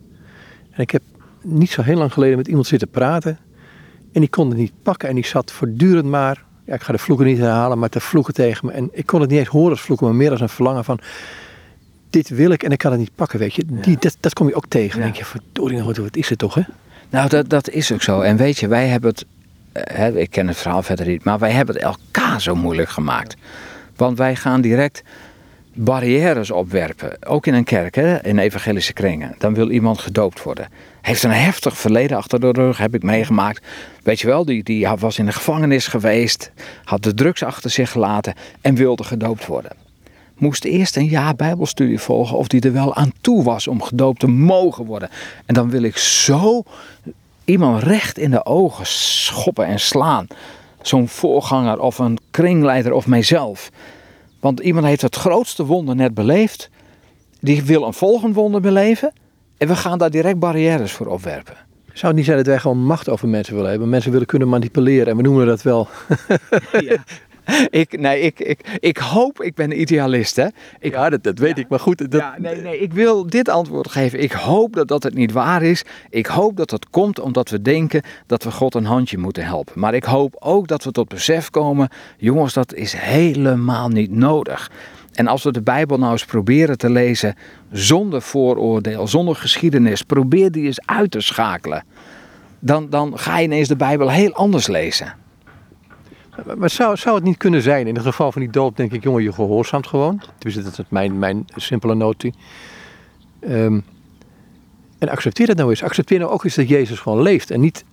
En 0.71 0.83
ik 0.83 0.90
heb 0.90 1.03
niet 1.43 1.71
zo 1.71 1.83
heel 1.83 1.97
lang 1.97 2.12
geleden 2.12 2.37
met 2.37 2.49
iemand 2.49 2.66
zitten 2.66 2.88
praten. 2.88 3.38
En 4.12 4.21
die 4.21 4.31
kon 4.31 4.49
het 4.49 4.59
niet 4.59 4.73
pakken 4.83 5.09
en 5.09 5.14
die 5.14 5.27
zat 5.27 5.53
voortdurend 5.53 6.07
maar, 6.07 6.45
ja, 6.64 6.75
ik 6.75 6.83
ga 6.83 6.93
de 6.93 6.99
vloeken 6.99 7.27
niet 7.27 7.38
herhalen, 7.38 7.79
maar 7.79 7.88
te 7.88 8.01
vloeken 8.01 8.35
tegen 8.35 8.66
me. 8.66 8.73
En 8.73 8.88
ik 8.93 9.07
kon 9.07 9.21
het 9.21 9.31
niet 9.31 9.38
eens 9.38 9.49
horen 9.49 9.71
als 9.71 9.81
vloeken, 9.81 10.07
maar 10.07 10.16
meer 10.16 10.31
als 10.31 10.40
een 10.40 10.49
verlangen 10.49 10.85
van, 10.85 11.01
dit 12.11 12.29
wil 12.29 12.51
ik 12.51 12.62
en 12.62 12.71
ik 12.71 12.79
kan 12.79 12.90
het 12.90 13.01
niet 13.01 13.14
pakken, 13.14 13.38
weet 13.38 13.55
je. 13.55 13.64
Die, 13.66 13.97
dat, 13.99 14.16
dat 14.21 14.33
kom 14.33 14.49
je 14.49 14.55
ook 14.55 14.66
tegen. 14.69 14.99
Ja. 14.99 15.05
denk 15.05 15.16
je, 15.16 15.25
verdorie, 15.25 15.83
wat 15.83 16.16
is 16.16 16.29
het 16.29 16.38
toch, 16.38 16.55
hè? 16.55 16.62
Nou, 17.11 17.29
dat, 17.29 17.49
dat 17.49 17.69
is 17.69 17.93
ook 17.93 18.03
zo. 18.03 18.21
En 18.21 18.37
weet 18.37 18.59
je, 18.59 18.69
wij 18.69 18.87
hebben 18.87 19.11
het, 19.11 19.27
eh, 19.73 19.97
hè, 19.97 20.19
ik 20.19 20.31
ken 20.31 20.49
het 20.49 20.57
verhaal 20.57 20.83
verder 20.83 21.07
niet, 21.07 21.25
maar 21.25 21.38
wij 21.38 21.51
hebben 21.51 21.75
het 21.75 21.85
elkaar 21.85 22.40
zo 22.40 22.55
moeilijk 22.55 22.88
gemaakt. 22.88 23.37
Want 23.97 24.19
wij 24.19 24.37
gaan 24.37 24.61
direct 24.61 25.03
barrières 25.85 26.51
opwerpen. 26.51 27.27
Ook 27.27 27.47
in 27.47 27.55
een 27.55 27.64
kerk, 27.64 27.95
hè, 27.95 28.25
in 28.25 28.38
evangelische 28.38 28.93
kringen. 28.93 29.35
Dan 29.38 29.55
wil 29.55 29.71
iemand 29.71 29.99
gedoopt 29.99 30.43
worden. 30.43 30.69
Heeft 31.01 31.23
een 31.23 31.31
heftig 31.31 31.79
verleden 31.79 32.16
achter 32.16 32.40
de 32.40 32.51
rug, 32.51 32.79
heb 32.79 32.95
ik 32.95 33.03
meegemaakt. 33.03 33.66
Weet 34.03 34.21
je 34.21 34.27
wel, 34.27 34.45
die, 34.45 34.62
die 34.62 34.88
was 34.99 35.19
in 35.19 35.27
de 35.27 35.33
gevangenis 35.33 35.87
geweest, 35.87 36.51
had 36.85 37.03
de 37.03 37.14
drugs 37.14 37.43
achter 37.43 37.71
zich 37.71 37.90
gelaten 37.90 38.35
en 38.61 38.75
wilde 38.75 39.05
gedoopt 39.05 39.47
worden. 39.47 39.73
Moest 40.35 40.64
eerst 40.64 40.97
een 40.97 41.09
jaar 41.09 41.37
Bijbelstudie 41.37 41.99
volgen 41.99 42.37
of 42.37 42.49
die 42.49 42.61
er 42.61 42.73
wel 42.73 42.95
aan 42.95 43.12
toe 43.21 43.43
was 43.43 43.69
om 43.69 43.83
gedoopt 43.83 44.21
te 44.21 44.29
mogen 44.29 44.85
worden. 44.85 45.11
En 45.47 45.55
dan 45.55 45.71
wil 45.71 45.83
ik 45.83 45.97
zo 45.97 46.62
iemand 47.45 47.83
recht 47.83 48.19
in 48.19 48.31
de 48.31 48.45
ogen 48.45 48.87
schoppen 48.87 49.66
en 49.66 49.81
slaan. 49.81 50.27
Zo'n 50.83 51.09
voorganger 51.09 51.81
of 51.81 51.99
een 51.99 52.19
kringleider 52.31 52.93
of 52.93 53.07
mijzelf. 53.07 53.71
Want 54.40 54.61
iemand 54.61 54.87
heeft 54.87 55.03
het 55.03 55.16
grootste 55.16 55.64
wonder 55.66 55.96
net 55.96 56.14
beleefd. 56.14 56.70
Die 57.40 57.62
wil 57.62 57.87
een 57.87 57.92
volgend 57.92 58.35
wonder 58.35 58.61
beleven. 58.61 59.12
En 59.57 59.68
we 59.68 59.76
gaan 59.76 59.98
daar 59.98 60.11
direct 60.11 60.38
barrières 60.38 60.92
voor 60.92 61.07
opwerpen. 61.07 61.55
Zou 61.92 62.07
het 62.07 62.16
niet 62.16 62.24
zijn 62.24 62.37
dat 62.37 62.46
wij 62.46 62.59
gewoon 62.59 62.85
macht 62.85 63.09
over 63.09 63.29
mensen 63.29 63.55
willen 63.55 63.70
hebben? 63.70 63.88
Mensen 63.88 64.12
willen 64.12 64.26
kunnen 64.26 64.48
manipuleren 64.48 65.07
en 65.07 65.16
we 65.16 65.22
noemen 65.22 65.46
dat 65.46 65.62
wel. 65.62 65.88
ja. 66.81 66.96
ik, 67.83 68.01
nee, 68.01 68.21
ik, 68.21 68.41
ik, 68.41 68.79
ik 68.81 68.99
hoop, 68.99 69.43
ik 69.43 69.55
ben 69.55 69.71
een 69.71 69.81
idealist, 69.81 70.37
hè. 70.37 70.47
Ik, 70.81 70.93
ja, 70.93 71.11
dat, 71.11 71.23
dat 71.23 71.39
weet 71.39 71.59
ik, 71.59 71.69
maar 71.69 71.81
goed. 71.81 71.99
Dat... 72.11 72.21
Ja, 72.21 72.35
nee, 72.39 72.57
nee, 72.57 72.79
ik 72.79 72.93
wil 72.93 73.27
dit 73.27 73.49
antwoord 73.49 73.91
geven. 73.91 74.23
Ik 74.23 74.33
hoop 74.33 74.75
dat, 74.75 74.89
dat 74.89 75.03
het 75.03 75.15
niet 75.15 75.33
waar 75.33 75.63
is. 75.63 75.85
Ik 76.11 76.27
hoop 76.27 76.57
dat 76.57 76.71
het 76.71 76.91
komt 76.91 77.21
omdat 77.21 77.49
we 77.49 77.63
denken 77.63 78.03
dat 78.27 78.43
we 78.43 78.51
God 78.51 78.75
een 78.75 78.85
handje 78.85 79.19
moeten 79.19 79.45
helpen. 79.45 79.81
Maar 79.81 79.95
ik 79.95 80.05
hoop 80.05 80.37
ook 80.39 80.69
dat 80.69 80.85
we 80.85 80.91
tot 80.91 81.09
besef 81.09 81.51
komen, 81.51 81.89
jongens, 82.17 82.53
dat 82.53 82.75
is 82.75 82.93
helemaal 82.93 83.89
niet 83.89 84.11
nodig. 84.11 84.71
En 85.15 85.27
als 85.27 85.43
we 85.43 85.53
de 85.53 85.63
Bijbel 85.63 85.99
nou 85.99 86.13
eens 86.13 86.25
proberen 86.25 86.79
te 86.79 86.91
lezen 86.91 87.35
zonder 87.71 88.23
vooroordeel, 88.23 89.09
zonder 89.09 89.37
geschiedenis, 89.37 90.03
probeer 90.03 90.51
die 90.51 90.65
eens 90.65 90.81
uit 90.85 91.11
te 91.11 91.21
schakelen. 91.21 91.85
Dan, 92.59 92.91
dan 92.91 93.19
ga 93.19 93.39
je 93.39 93.45
ineens 93.45 93.69
de 93.69 93.77
Bijbel 93.77 94.11
heel 94.11 94.33
anders 94.33 94.67
lezen. 94.67 95.15
Maar 96.57 96.70
zou, 96.70 96.96
zou 96.96 97.14
het 97.14 97.24
niet 97.24 97.37
kunnen 97.37 97.62
zijn, 97.62 97.87
in 97.87 97.94
het 97.94 98.05
geval 98.05 98.33
van 98.33 98.40
die 98.40 98.50
doop, 98.50 98.76
denk 98.76 98.92
ik, 98.92 99.03
jongen, 99.03 99.22
je 99.22 99.33
gehoorzaamt 99.33 99.87
gewoon. 99.87 100.20
Dus 100.38 100.55
dat 100.55 100.79
is 100.79 100.85
mijn, 100.88 101.18
mijn 101.18 101.44
simpele 101.57 101.94
notie. 101.94 102.35
Um, 103.48 103.85
en 104.98 105.09
accepteer 105.09 105.46
dat 105.46 105.57
nou 105.57 105.70
eens. 105.70 105.83
Accepteer 105.83 106.18
nou 106.18 106.31
ook 106.31 106.44
eens 106.44 106.55
dat 106.55 106.68
Jezus 106.68 106.98
gewoon 106.98 107.22
leeft. 107.22 107.50
En 107.50 107.61
niet 107.61 107.85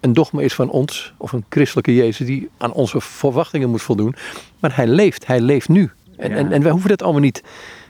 een 0.00 0.12
dogma 0.12 0.40
is 0.40 0.54
van 0.54 0.70
ons, 0.70 1.14
of 1.16 1.32
een 1.32 1.44
christelijke 1.48 1.94
Jezus 1.94 2.26
die 2.26 2.48
aan 2.58 2.72
onze 2.72 3.00
verwachtingen 3.00 3.70
moet 3.70 3.82
voldoen. 3.82 4.14
Maar 4.60 4.76
hij 4.76 4.86
leeft, 4.86 5.26
hij 5.26 5.40
leeft 5.40 5.68
nu. 5.68 5.90
En, 6.16 6.32
en, 6.32 6.52
en 6.52 6.62
wij 6.62 6.70
hoeven 6.70 6.88
dat 6.90 7.02
allemaal 7.02 7.20
niet 7.20 7.42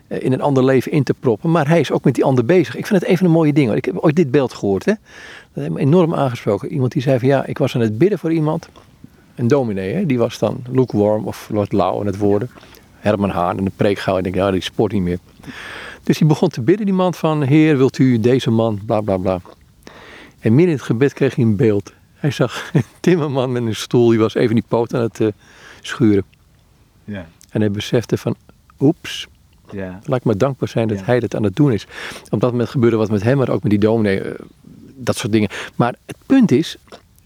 eh, 0.07 0.23
in 0.23 0.33
een 0.33 0.41
ander 0.41 0.65
leven 0.65 0.93
in 0.93 1.03
te 1.03 1.15
proppen. 1.15 1.51
Maar 1.51 1.69
hij 1.69 1.81
is 1.81 1.91
ook 1.91 2.05
met 2.05 2.15
die 2.15 2.25
ander 2.25 2.45
bezig. 2.45 2.77
Ik 2.77 2.87
vind 2.87 3.01
het 3.01 3.11
een 3.11 3.17
van 3.17 3.27
de 3.27 3.33
mooie 3.33 3.53
dingen. 3.53 3.77
Ik 3.77 3.85
heb 3.85 3.97
ooit 3.97 4.17
dit 4.17 4.31
beeld 4.31 4.53
gehoord. 4.53 4.85
Hè? 4.85 4.93
Dat 5.53 5.63
heeft 5.63 5.71
me 5.71 5.81
enorm 5.81 6.15
aangesproken. 6.15 6.73
Iemand 6.73 6.93
die 6.93 7.03
zei 7.03 7.19
van 7.19 7.29
ja, 7.29 7.47
ik 7.47 7.59
was 7.59 7.75
aan 7.75 7.81
het 7.81 7.99
bidden 7.99 8.19
voor 8.19 8.33
iemand. 8.33 8.69
Een 9.35 9.49
dominee, 9.49 9.95
hè? 9.95 10.07
die 10.07 10.19
was 10.19 10.39
dan 10.39 10.63
lukewarm 10.71 11.27
of 11.27 11.49
wat 11.53 11.73
lauw 11.73 12.01
in 12.01 12.07
het 12.07 12.19
woorden. 12.19 12.51
Herman 12.99 13.31
Haan 13.31 13.59
en 13.59 13.65
de 13.65 13.73
preek 13.77 13.99
gauw. 13.99 14.17
En 14.17 14.25
ik 14.25 14.33
denk, 14.33 14.45
ja, 14.45 14.51
die 14.51 14.61
sport 14.61 14.93
niet 14.93 15.03
meer. 15.03 15.19
Dus 16.03 16.19
hij 16.19 16.29
begon 16.29 16.49
te 16.49 16.61
bidden, 16.61 16.87
die 16.87 16.95
man 16.95 17.15
van, 17.15 17.43
heer, 17.43 17.77
wilt 17.77 17.99
u 17.99 18.21
deze 18.21 18.51
man, 18.51 18.81
bla 18.87 19.01
bla 19.01 19.17
bla. 19.17 19.41
En 20.39 20.55
midden 20.55 20.67
in 20.67 20.77
het 20.77 20.83
gebed 20.83 21.13
kreeg 21.13 21.35
hij 21.35 21.45
een 21.45 21.57
beeld. 21.57 21.93
Hij 22.15 22.31
zag 22.31 22.71
een 22.73 22.85
timmerman 23.01 23.53
met 23.53 23.63
een 23.63 23.75
stoel, 23.75 24.09
die 24.09 24.19
was 24.19 24.35
even 24.35 24.55
die 24.55 24.65
poot 24.69 24.95
aan 24.95 25.03
het 25.03 25.21
uh, 25.21 25.29
schuren. 25.81 26.25
Ja. 27.05 27.27
En 27.51 27.61
hij 27.61 27.71
besefte 27.71 28.17
van, 28.17 28.37
oeps, 28.81 29.29
ja. 29.71 30.01
laat 30.05 30.19
ik 30.19 30.25
maar 30.25 30.39
dankbaar 30.39 30.69
zijn 30.69 30.89
dat 30.89 31.05
hij 31.05 31.21
dat 31.21 31.35
aan 31.35 31.43
het 31.43 31.57
doen 31.57 31.73
is. 31.73 31.87
Op 32.31 32.41
dat 32.41 32.51
moment 32.51 32.71
gebeurde 32.71 32.97
wat 32.97 33.11
met 33.11 33.23
hem, 33.23 33.37
maar 33.37 33.49
ook 33.49 33.63
met 33.63 33.71
die 33.71 33.81
dominee, 33.81 34.25
uh, 34.25 34.33
dat 34.95 35.17
soort 35.17 35.33
dingen. 35.33 35.49
Maar 35.75 35.95
het 36.07 36.17
punt 36.27 36.51
is, 36.51 36.77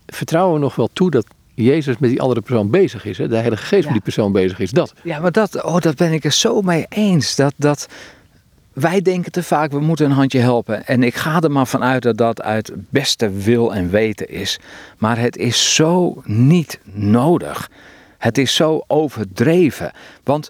vertrouwen 0.07 0.55
we 0.55 0.61
nog 0.61 0.77
wel 0.77 0.91
toe 0.93 1.11
dat 1.11 1.27
Jezus 1.65 1.99
met 1.99 2.11
die 2.11 2.21
andere 2.21 2.41
persoon 2.41 2.71
bezig 2.71 3.05
is. 3.05 3.19
Hè? 3.19 3.29
De 3.29 3.37
Heilige 3.37 3.67
Geest 3.67 3.85
met 3.85 3.93
die 3.93 4.03
persoon 4.03 4.33
bezig 4.33 4.59
is. 4.59 4.71
Dat. 4.71 4.95
Ja, 5.03 5.21
maar 5.21 5.33
dat, 5.33 5.65
oh, 5.65 5.79
dat 5.79 5.97
ben 5.97 6.13
ik 6.13 6.25
er 6.25 6.33
zo 6.33 6.63
mee 6.63 6.87
eens. 6.89 7.37
Dat, 7.37 7.55
dat, 7.57 7.89
wij 8.73 9.03
denken 9.03 9.33
te 9.33 9.43
vaak, 9.43 9.71
we 9.71 9.81
moeten 9.81 10.07
een 10.07 10.13
handje 10.13 10.39
helpen. 10.39 10.87
En 10.87 11.03
ik 11.03 11.15
ga 11.15 11.41
er 11.41 11.51
maar 11.51 11.67
vanuit 11.67 12.03
dat 12.03 12.17
dat 12.17 12.43
uit 12.43 12.73
beste 12.75 13.31
wil 13.31 13.75
en 13.75 13.91
weten 13.91 14.29
is. 14.29 14.59
Maar 14.99 15.19
het 15.19 15.37
is 15.37 15.75
zo 15.75 16.23
niet 16.25 16.81
nodig. 16.93 17.71
Het 18.19 18.39
is 18.39 18.55
zo 18.55 18.85
overdreven. 18.87 19.93
Want 20.25 20.49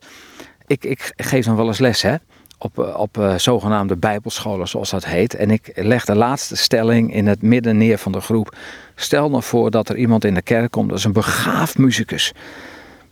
ik, 0.67 0.85
ik 0.85 1.13
geef 1.17 1.45
dan 1.45 1.57
wel 1.57 1.67
eens 1.67 1.79
les 1.79 2.03
hè, 2.03 2.15
op, 2.59 2.79
eh, 2.79 2.99
op 2.99 3.19
uh, 3.19 3.39
zogenaamde 3.39 3.97
bijbelscholen, 3.97 4.69
zoals 4.69 4.91
dat 4.91 5.05
heet. 5.05 5.35
En 5.35 5.51
ik 5.51 5.71
leg 5.75 6.05
de 6.05 6.15
laatste 6.15 6.57
stelling 6.57 7.15
in 7.15 7.27
het 7.27 7.43
midden 7.43 7.77
neer 7.77 7.99
van 7.99 8.13
de 8.13 8.21
groep. 8.21 8.57
Stel 8.95 9.31
nou 9.31 9.43
voor 9.43 9.71
dat 9.71 9.89
er 9.89 9.97
iemand 9.97 10.25
in 10.25 10.35
de 10.35 10.43
kerk 10.43 10.71
komt, 10.71 10.89
dat 10.89 10.99
is 10.99 11.05
een 11.05 11.13
begaafd 11.13 11.79
muzikus. 11.79 12.33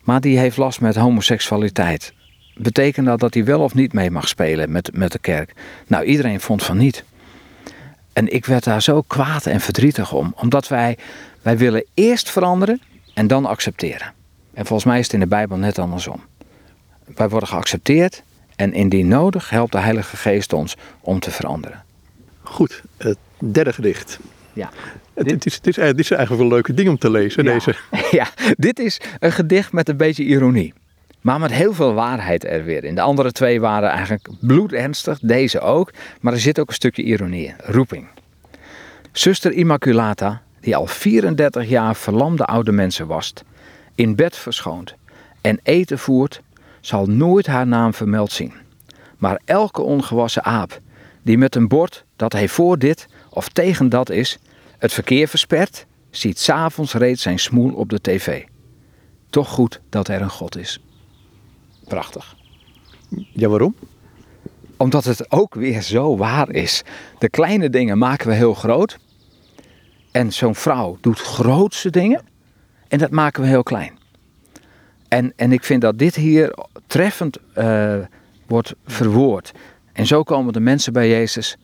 Maar 0.03 0.21
die 0.21 0.39
heeft 0.39 0.57
last 0.57 0.81
met 0.81 0.97
homoseksualiteit. 0.97 2.13
Betekent 2.57 3.07
dat 3.07 3.21
dat 3.21 3.35
hij 3.35 3.45
wel 3.45 3.61
of 3.61 3.75
niet 3.75 3.93
mee 3.93 4.11
mag 4.11 4.29
spelen 4.29 4.73
met, 4.73 4.91
met 4.93 5.13
de 5.13 5.19
kerk? 5.19 5.55
Nou, 5.87 6.05
iedereen 6.05 6.41
vond 6.41 6.63
van 6.63 6.77
niet. 6.77 7.05
En 8.13 8.33
ik 8.33 8.47
werd 8.47 8.65
daar 8.65 8.83
zo 8.83 9.03
kwaad 9.03 9.47
en 9.47 9.61
verdrietig 9.61 10.13
om. 10.13 10.35
Omdat 10.37 10.69
wij, 10.69 10.99
wij 11.43 11.59
willen 11.59 11.85
eerst 11.95 12.31
veranderen 12.31 12.81
en 13.15 13.27
dan 13.27 13.47
accepteren. 13.47 14.13
En 14.55 14.67
volgens 14.67 14.89
mij 14.89 14.99
is 14.99 15.05
het 15.05 15.15
in 15.15 15.21
de 15.21 15.27
Bijbel 15.27 15.57
net 15.57 15.79
andersom. 15.79 16.21
Wij 17.15 17.29
worden 17.29 17.49
geaccepteerd 17.49 18.23
en 18.57 18.73
indien 18.73 19.09
nodig 19.09 19.51
helpt 19.51 19.73
de 19.73 19.79
Heilige 19.79 20.17
Geest 20.17 20.53
ons 20.53 20.77
om 21.01 21.21
te 21.21 21.31
veranderen. 21.31 21.85
Goed, 22.43 22.83
het 22.97 23.19
derde 23.39 23.73
gedicht. 23.73 24.19
Ja. 24.53 24.71
Het, 25.15 25.29
dit, 25.29 25.47
is, 25.47 25.61
is, 25.63 25.75
dit 25.75 25.99
is 25.99 26.11
eigenlijk 26.11 26.29
wel 26.29 26.41
een 26.41 26.49
leuke 26.49 26.75
ding 26.75 26.89
om 26.89 26.99
te 26.99 27.11
lezen, 27.11 27.45
deze. 27.45 27.75
Ja, 28.11 28.29
dit 28.57 28.79
is 28.79 29.01
een 29.19 29.33
gedicht 29.33 29.73
met 29.73 29.89
een 29.89 29.97
beetje 29.97 30.25
ironie. 30.25 30.73
Maar 31.21 31.41
met 31.41 31.53
heel 31.53 31.75
veel 31.75 31.95
waarheid 31.95 32.45
er 32.45 32.65
weer 32.65 32.85
in. 32.85 32.95
De 32.95 33.01
andere 33.01 33.33
twee 33.33 33.61
waren 33.61 33.91
eigenlijk 33.91 34.29
bloedernstig, 34.41 35.19
deze 35.23 35.61
ook. 35.61 35.91
Maar 36.21 36.33
er 36.33 36.41
zit 36.41 36.61
ook 36.61 36.69
een 36.69 36.75
stukje 36.75 37.03
ironie 37.03 37.47
in. 37.47 37.55
Roeping. 37.59 38.07
Zuster 39.13 39.53
Immaculata, 39.53 40.43
die 40.61 40.77
al 40.77 40.87
34 40.87 41.69
jaar 41.69 41.97
verlamde 41.97 42.45
oude 42.45 42.73
mensen 42.73 43.07
wast, 43.07 43.45
in 43.95 44.15
bed 44.15 44.37
verschoont 44.37 44.95
en 45.41 45.61
eten 45.63 45.99
voert, 45.99 46.41
zal 46.87 47.07
nooit 47.07 47.47
haar 47.47 47.67
naam 47.67 47.95
vermeld 47.95 48.33
zien. 48.33 48.53
Maar 49.19 49.41
elke 49.45 49.83
ongewassen 49.83 50.45
aap 50.45 50.81
die 51.23 51.39
met 51.39 51.55
een 51.55 51.69
bord 51.69 52.05
dat 52.17 52.33
hij 52.33 52.49
voor 52.49 52.79
dit 52.79 53.07
of 53.31 53.49
tegen 53.49 53.89
dat 53.89 54.11
is, 54.11 54.39
het 54.79 54.93
verkeer 54.93 55.29
verspert, 55.29 55.87
ziet 56.11 56.39
s'avonds 56.39 56.95
reeds 56.95 57.23
zijn 57.23 57.39
smoel 57.39 57.75
op 57.75 57.91
de 57.91 58.01
tv. 58.01 58.45
Toch 59.31 59.49
goed 59.49 59.81
dat 59.89 60.09
er 60.09 60.23
een 60.23 60.31
God 60.31 60.57
is. 60.57 60.81
Prachtig. 61.85 62.37
Ja, 63.33 63.49
waarom? 63.49 63.75
Omdat 64.77 65.05
het 65.05 65.31
ook 65.31 65.55
weer 65.55 65.83
zo 65.83 66.17
waar 66.17 66.51
is. 66.51 66.83
De 67.19 67.29
kleine 67.29 67.71
dingen 67.71 67.99
maken 67.99 68.29
we 68.29 68.35
heel 68.35 68.55
groot. 68.55 68.99
En 70.11 70.33
zo'n 70.33 70.55
vrouw 70.55 70.99
doet 71.01 71.21
grootste 71.21 71.91
dingen. 71.91 72.23
En 72.89 72.99
dat 72.99 73.11
maken 73.11 73.43
we 73.43 73.49
heel 73.49 73.63
klein. 73.63 74.03
En, 75.15 75.33
en 75.37 75.53
ik 75.53 75.65
vind 75.65 75.81
dat 75.81 75.99
dit 75.99 76.15
hier 76.15 76.55
treffend 76.87 77.39
uh, 77.59 77.95
wordt 78.47 78.75
verwoord. 78.87 79.53
En 79.93 80.07
zo 80.07 80.23
komen 80.23 80.53
de 80.53 80.61
mensen 80.61 80.93
bij 80.93 81.09
Jezus. 81.09 81.57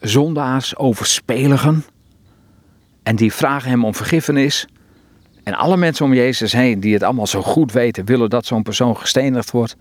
Zondaars, 0.00 0.76
overspeligen. 0.76 1.84
En 3.02 3.16
die 3.16 3.32
vragen 3.32 3.70
hem 3.70 3.84
om 3.84 3.94
vergiffenis. 3.94 4.66
En 5.42 5.54
alle 5.54 5.76
mensen 5.76 6.04
om 6.04 6.14
Jezus 6.14 6.52
heen, 6.52 6.80
die 6.80 6.92
het 6.92 7.02
allemaal 7.02 7.26
zo 7.26 7.42
goed 7.42 7.72
weten, 7.72 8.04
willen 8.04 8.30
dat 8.30 8.46
zo'n 8.46 8.62
persoon 8.62 8.96
gestenigd 8.96 9.50
wordt. 9.50 9.76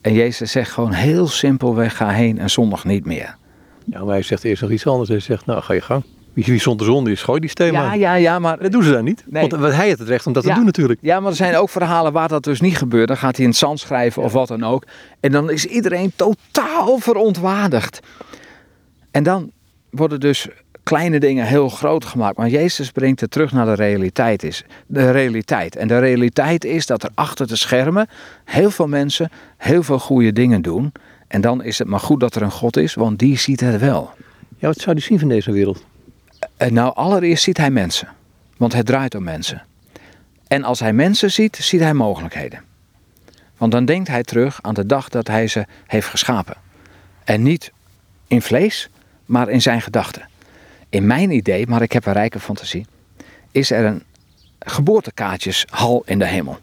En 0.00 0.12
Jezus 0.12 0.50
zegt 0.50 0.70
gewoon 0.70 0.92
heel 0.92 1.26
simpelweg: 1.26 1.96
ga 1.96 2.10
heen 2.10 2.38
en 2.38 2.50
zondag 2.50 2.84
niet 2.84 3.04
meer. 3.04 3.36
Ja, 3.84 4.04
maar 4.04 4.12
hij 4.12 4.22
zegt 4.22 4.44
eerst 4.44 4.62
nog 4.62 4.70
iets 4.70 4.86
anders. 4.86 5.08
Hij 5.08 5.20
zegt: 5.20 5.46
Nou, 5.46 5.62
ga 5.62 5.74
je 5.74 5.80
gang. 5.80 6.04
Wie, 6.36 6.44
wie 6.44 6.60
zonder 6.60 6.86
zonde 6.86 7.10
is, 7.10 7.22
gooi 7.22 7.40
die 7.40 7.50
steen 7.50 7.72
ja, 7.72 7.94
Ja, 7.94 8.14
ja, 8.14 8.38
maar... 8.38 8.58
Dat 8.58 8.72
doen 8.72 8.82
ze 8.82 8.90
dan 8.90 9.04
niet. 9.04 9.24
Nee. 9.26 9.48
Want 9.48 9.74
hij 9.74 9.86
heeft 9.86 9.98
het 9.98 10.08
recht 10.08 10.26
om 10.26 10.32
dat 10.32 10.42
te 10.42 10.54
doen 10.54 10.64
natuurlijk. 10.64 10.98
Ja, 11.02 11.20
maar 11.20 11.30
er 11.30 11.36
zijn 11.36 11.56
ook 11.56 11.70
verhalen 11.70 12.12
waar 12.12 12.28
dat 12.28 12.44
dus 12.44 12.60
niet 12.60 12.76
gebeurt. 12.76 13.08
Dan 13.08 13.16
gaat 13.16 13.36
hij 13.36 13.44
in 13.44 13.50
het 13.50 13.58
zand 13.58 13.80
schrijven 13.80 14.22
of 14.22 14.32
wat 14.32 14.48
dan 14.48 14.64
ook. 14.64 14.84
En 15.20 15.32
dan 15.32 15.50
is 15.50 15.64
iedereen 15.64 16.12
totaal 16.16 16.98
verontwaardigd. 16.98 18.00
En 19.10 19.22
dan 19.22 19.50
worden 19.90 20.20
dus 20.20 20.48
kleine 20.82 21.20
dingen 21.20 21.46
heel 21.46 21.68
groot 21.68 22.04
gemaakt. 22.04 22.36
Maar 22.36 22.48
Jezus 22.48 22.90
brengt 22.90 23.20
het 23.20 23.30
terug 23.30 23.52
naar 23.52 23.66
de 23.66 23.74
realiteit. 23.74 24.42
Is. 24.42 24.64
De 24.86 25.10
realiteit. 25.10 25.76
En 25.76 25.88
de 25.88 25.98
realiteit 25.98 26.64
is 26.64 26.86
dat 26.86 27.02
er 27.02 27.10
achter 27.14 27.46
de 27.46 27.56
schermen 27.56 28.08
heel 28.44 28.70
veel 28.70 28.88
mensen 28.88 29.30
heel 29.56 29.82
veel 29.82 29.98
goede 29.98 30.32
dingen 30.32 30.62
doen. 30.62 30.92
En 31.28 31.40
dan 31.40 31.62
is 31.62 31.78
het 31.78 31.88
maar 31.88 32.00
goed 32.00 32.20
dat 32.20 32.34
er 32.34 32.42
een 32.42 32.50
God 32.50 32.76
is, 32.76 32.94
want 32.94 33.18
die 33.18 33.38
ziet 33.38 33.60
het 33.60 33.80
wel. 33.80 34.10
Ja, 34.58 34.66
wat 34.66 34.78
zou 34.78 34.96
die 34.96 35.04
zien 35.04 35.18
van 35.18 35.28
deze 35.28 35.52
wereld? 35.52 35.84
En 36.56 36.72
nou, 36.72 36.94
allereerst 36.94 37.42
ziet 37.42 37.56
hij 37.56 37.70
mensen. 37.70 38.08
Want 38.56 38.72
het 38.72 38.86
draait 38.86 39.14
om 39.14 39.22
mensen. 39.22 39.62
En 40.46 40.64
als 40.64 40.80
hij 40.80 40.92
mensen 40.92 41.32
ziet, 41.32 41.56
ziet 41.56 41.80
hij 41.80 41.94
mogelijkheden. 41.94 42.62
Want 43.56 43.72
dan 43.72 43.84
denkt 43.84 44.08
hij 44.08 44.22
terug 44.22 44.58
aan 44.62 44.74
de 44.74 44.86
dag 44.86 45.08
dat 45.08 45.26
hij 45.26 45.46
ze 45.46 45.66
heeft 45.86 46.08
geschapen. 46.08 46.56
En 47.24 47.42
niet 47.42 47.72
in 48.26 48.42
vlees, 48.42 48.90
maar 49.24 49.48
in 49.48 49.62
zijn 49.62 49.82
gedachten 49.82 50.28
in 50.88 51.06
mijn 51.06 51.30
idee, 51.30 51.66
maar 51.66 51.82
ik 51.82 51.92
heb 51.92 52.06
een 52.06 52.12
rijke 52.12 52.40
fantasie, 52.40 52.86
is 53.50 53.70
er 53.70 53.84
een 53.84 54.02
geboortekaartjeshal 54.58 56.02
in 56.06 56.18
de 56.18 56.26
hemel. 56.26 56.58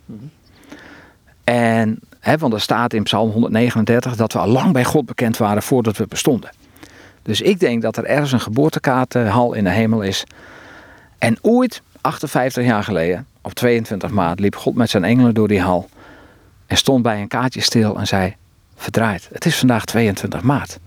En, 1.43 1.99
hè, 2.19 2.37
want 2.37 2.53
er 2.53 2.61
staat 2.61 2.93
in 2.93 3.03
Psalm 3.03 3.29
139 3.29 4.15
dat 4.15 4.33
we 4.33 4.39
al 4.39 4.47
lang 4.47 4.73
bij 4.73 4.83
God 4.83 5.05
bekend 5.05 5.37
waren 5.37 5.63
voordat 5.63 5.97
we 5.97 6.07
bestonden. 6.07 6.49
Dus 7.23 7.41
ik 7.41 7.59
denk 7.59 7.81
dat 7.81 7.97
er 7.97 8.05
ergens 8.05 8.31
een 8.31 8.39
geboortekaartenhal 8.39 9.53
in 9.53 9.63
de 9.63 9.69
hemel 9.69 10.01
is. 10.01 10.23
En 11.17 11.37
ooit, 11.41 11.81
58 12.01 12.65
jaar 12.65 12.83
geleden, 12.83 13.27
op 13.41 13.53
22 13.53 14.09
maart, 14.09 14.39
liep 14.39 14.55
God 14.55 14.75
met 14.75 14.89
zijn 14.89 15.03
engelen 15.03 15.33
door 15.33 15.47
die 15.47 15.61
hal. 15.61 15.89
En 16.67 16.77
stond 16.77 17.03
bij 17.03 17.21
een 17.21 17.27
kaartje 17.27 17.61
stil 17.61 17.97
en 17.97 18.07
zei: 18.07 18.35
Verdraaid, 18.75 19.29
het 19.31 19.45
is 19.45 19.57
vandaag 19.57 19.85
22 19.85 20.41
maart. 20.41 20.79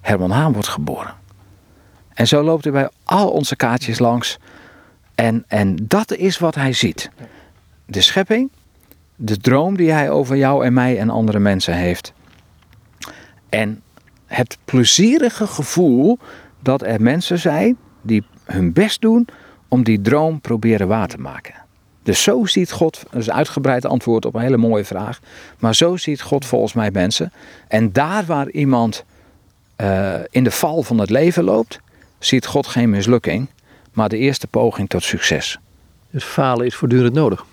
Herman 0.00 0.30
Haan 0.30 0.52
wordt 0.52 0.68
geboren. 0.68 1.14
En 2.14 2.26
zo 2.26 2.42
loopt 2.42 2.64
hij 2.64 2.72
bij 2.72 2.88
al 3.04 3.30
onze 3.30 3.56
kaartjes 3.56 3.98
langs. 3.98 4.38
En, 5.14 5.44
en 5.48 5.76
dat 5.82 6.12
is 6.12 6.38
wat 6.38 6.54
hij 6.54 6.72
ziet. 6.72 7.10
De 7.86 8.00
schepping 8.00 8.50
De 9.16 9.36
droom 9.36 9.76
die 9.76 9.90
hij 9.92 10.10
over 10.10 10.36
jou 10.36 10.64
en 10.64 10.72
mij 10.72 10.98
en 10.98 11.10
andere 11.10 11.38
mensen 11.38 11.74
heeft. 11.74 12.12
En 13.48 13.82
het 14.34 14.58
plezierige 14.64 15.46
gevoel 15.46 16.18
dat 16.62 16.82
er 16.82 17.02
mensen 17.02 17.38
zijn 17.38 17.76
die 18.02 18.24
hun 18.44 18.72
best 18.72 19.00
doen 19.00 19.26
om 19.68 19.82
die 19.82 20.00
droom 20.00 20.40
proberen 20.40 20.88
waar 20.88 21.08
te 21.08 21.18
maken. 21.18 21.54
Dus 22.02 22.22
zo 22.22 22.44
ziet 22.44 22.72
God, 22.72 23.04
dat 23.10 23.20
is 23.20 23.26
een 23.26 23.34
uitgebreid 23.34 23.84
antwoord 23.84 24.24
op 24.24 24.34
een 24.34 24.40
hele 24.40 24.56
mooie 24.56 24.84
vraag, 24.84 25.20
maar 25.58 25.74
zo 25.74 25.96
ziet 25.96 26.22
God 26.22 26.46
volgens 26.46 26.72
mij 26.72 26.90
mensen. 26.90 27.32
En 27.68 27.92
daar 27.92 28.24
waar 28.24 28.50
iemand 28.50 29.04
uh, 29.76 30.14
in 30.30 30.44
de 30.44 30.50
val 30.50 30.82
van 30.82 30.98
het 30.98 31.10
leven 31.10 31.44
loopt, 31.44 31.80
ziet 32.18 32.46
God 32.46 32.66
geen 32.66 32.90
mislukking, 32.90 33.48
maar 33.92 34.08
de 34.08 34.18
eerste 34.18 34.46
poging 34.46 34.88
tot 34.88 35.02
succes. 35.02 35.58
Dus 36.10 36.24
falen 36.24 36.66
is 36.66 36.74
voortdurend 36.74 37.14
nodig? 37.14 37.44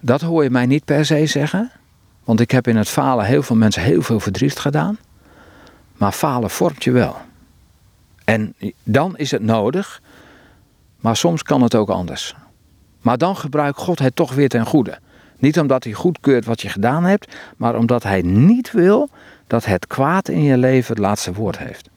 Dat 0.00 0.20
hoor 0.20 0.42
je 0.42 0.50
mij 0.50 0.66
niet 0.66 0.84
per 0.84 1.06
se 1.06 1.26
zeggen, 1.26 1.70
want 2.24 2.40
ik 2.40 2.50
heb 2.50 2.66
in 2.66 2.76
het 2.76 2.88
falen 2.88 3.24
heel 3.24 3.42
veel 3.42 3.56
mensen 3.56 3.82
heel 3.82 4.02
veel 4.02 4.20
verdriet 4.20 4.58
gedaan. 4.58 4.98
Maar 5.96 6.12
falen 6.12 6.50
vormt 6.50 6.84
je 6.84 6.90
wel. 6.90 7.16
En 8.24 8.54
dan 8.82 9.16
is 9.16 9.30
het 9.30 9.42
nodig, 9.42 10.02
maar 11.00 11.16
soms 11.16 11.42
kan 11.42 11.62
het 11.62 11.74
ook 11.74 11.88
anders. 11.88 12.34
Maar 13.00 13.18
dan 13.18 13.36
gebruikt 13.36 13.78
God 13.78 13.98
het 13.98 14.16
toch 14.16 14.34
weer 14.34 14.48
ten 14.48 14.66
goede. 14.66 14.98
Niet 15.38 15.58
omdat 15.58 15.84
hij 15.84 15.92
goedkeurt 15.92 16.44
wat 16.44 16.62
je 16.62 16.68
gedaan 16.68 17.04
hebt, 17.04 17.36
maar 17.56 17.76
omdat 17.76 18.02
hij 18.02 18.22
niet 18.22 18.72
wil 18.72 19.08
dat 19.46 19.64
het 19.64 19.86
kwaad 19.86 20.28
in 20.28 20.42
je 20.42 20.56
leven 20.56 20.94
het 20.94 21.04
laatste 21.04 21.32
woord 21.32 21.58
heeft. 21.58 21.88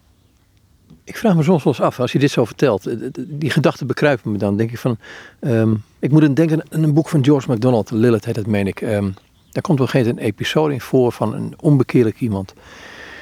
Ik 1.04 1.18
vraag 1.18 1.36
me 1.36 1.44
soms 1.44 1.64
wel 1.64 1.74
eens 1.74 1.82
af, 1.82 2.00
als 2.00 2.12
je 2.12 2.20
dit 2.20 2.32
zo 2.32 2.46
vertelt, 2.46 2.86
eh, 2.88 2.96
die 3.18 3.50
gedachten 3.50 3.88
bekruipen 3.88 4.32
me 4.32 4.38
dan. 4.38 4.58
denk 4.58 4.72
ik 4.72 4.78
van, 4.78 4.98
um, 5.40 5.84
ik 6.00 6.12
moet 6.12 6.36
denken 6.36 6.64
aan 6.70 6.84
een 6.84 6.94
boek 6.94 7.10
van 7.10 7.24
George 7.24 7.48
MacDonald, 7.48 7.92
Lilith 7.92 8.26
heet 8.26 8.36
het, 8.36 8.48
meen 8.48 8.68
ik. 8.68 8.82
Um, 8.82 9.14
daar 9.52 9.62
komt 9.62 9.80
op 9.80 9.94
een 9.94 10.18
episode 10.18 10.74
in 10.74 10.82
voor 10.82 11.12
van 11.12 11.34
een 11.34 11.54
onbekeerlijk 11.60 12.20
iemand. 12.20 12.54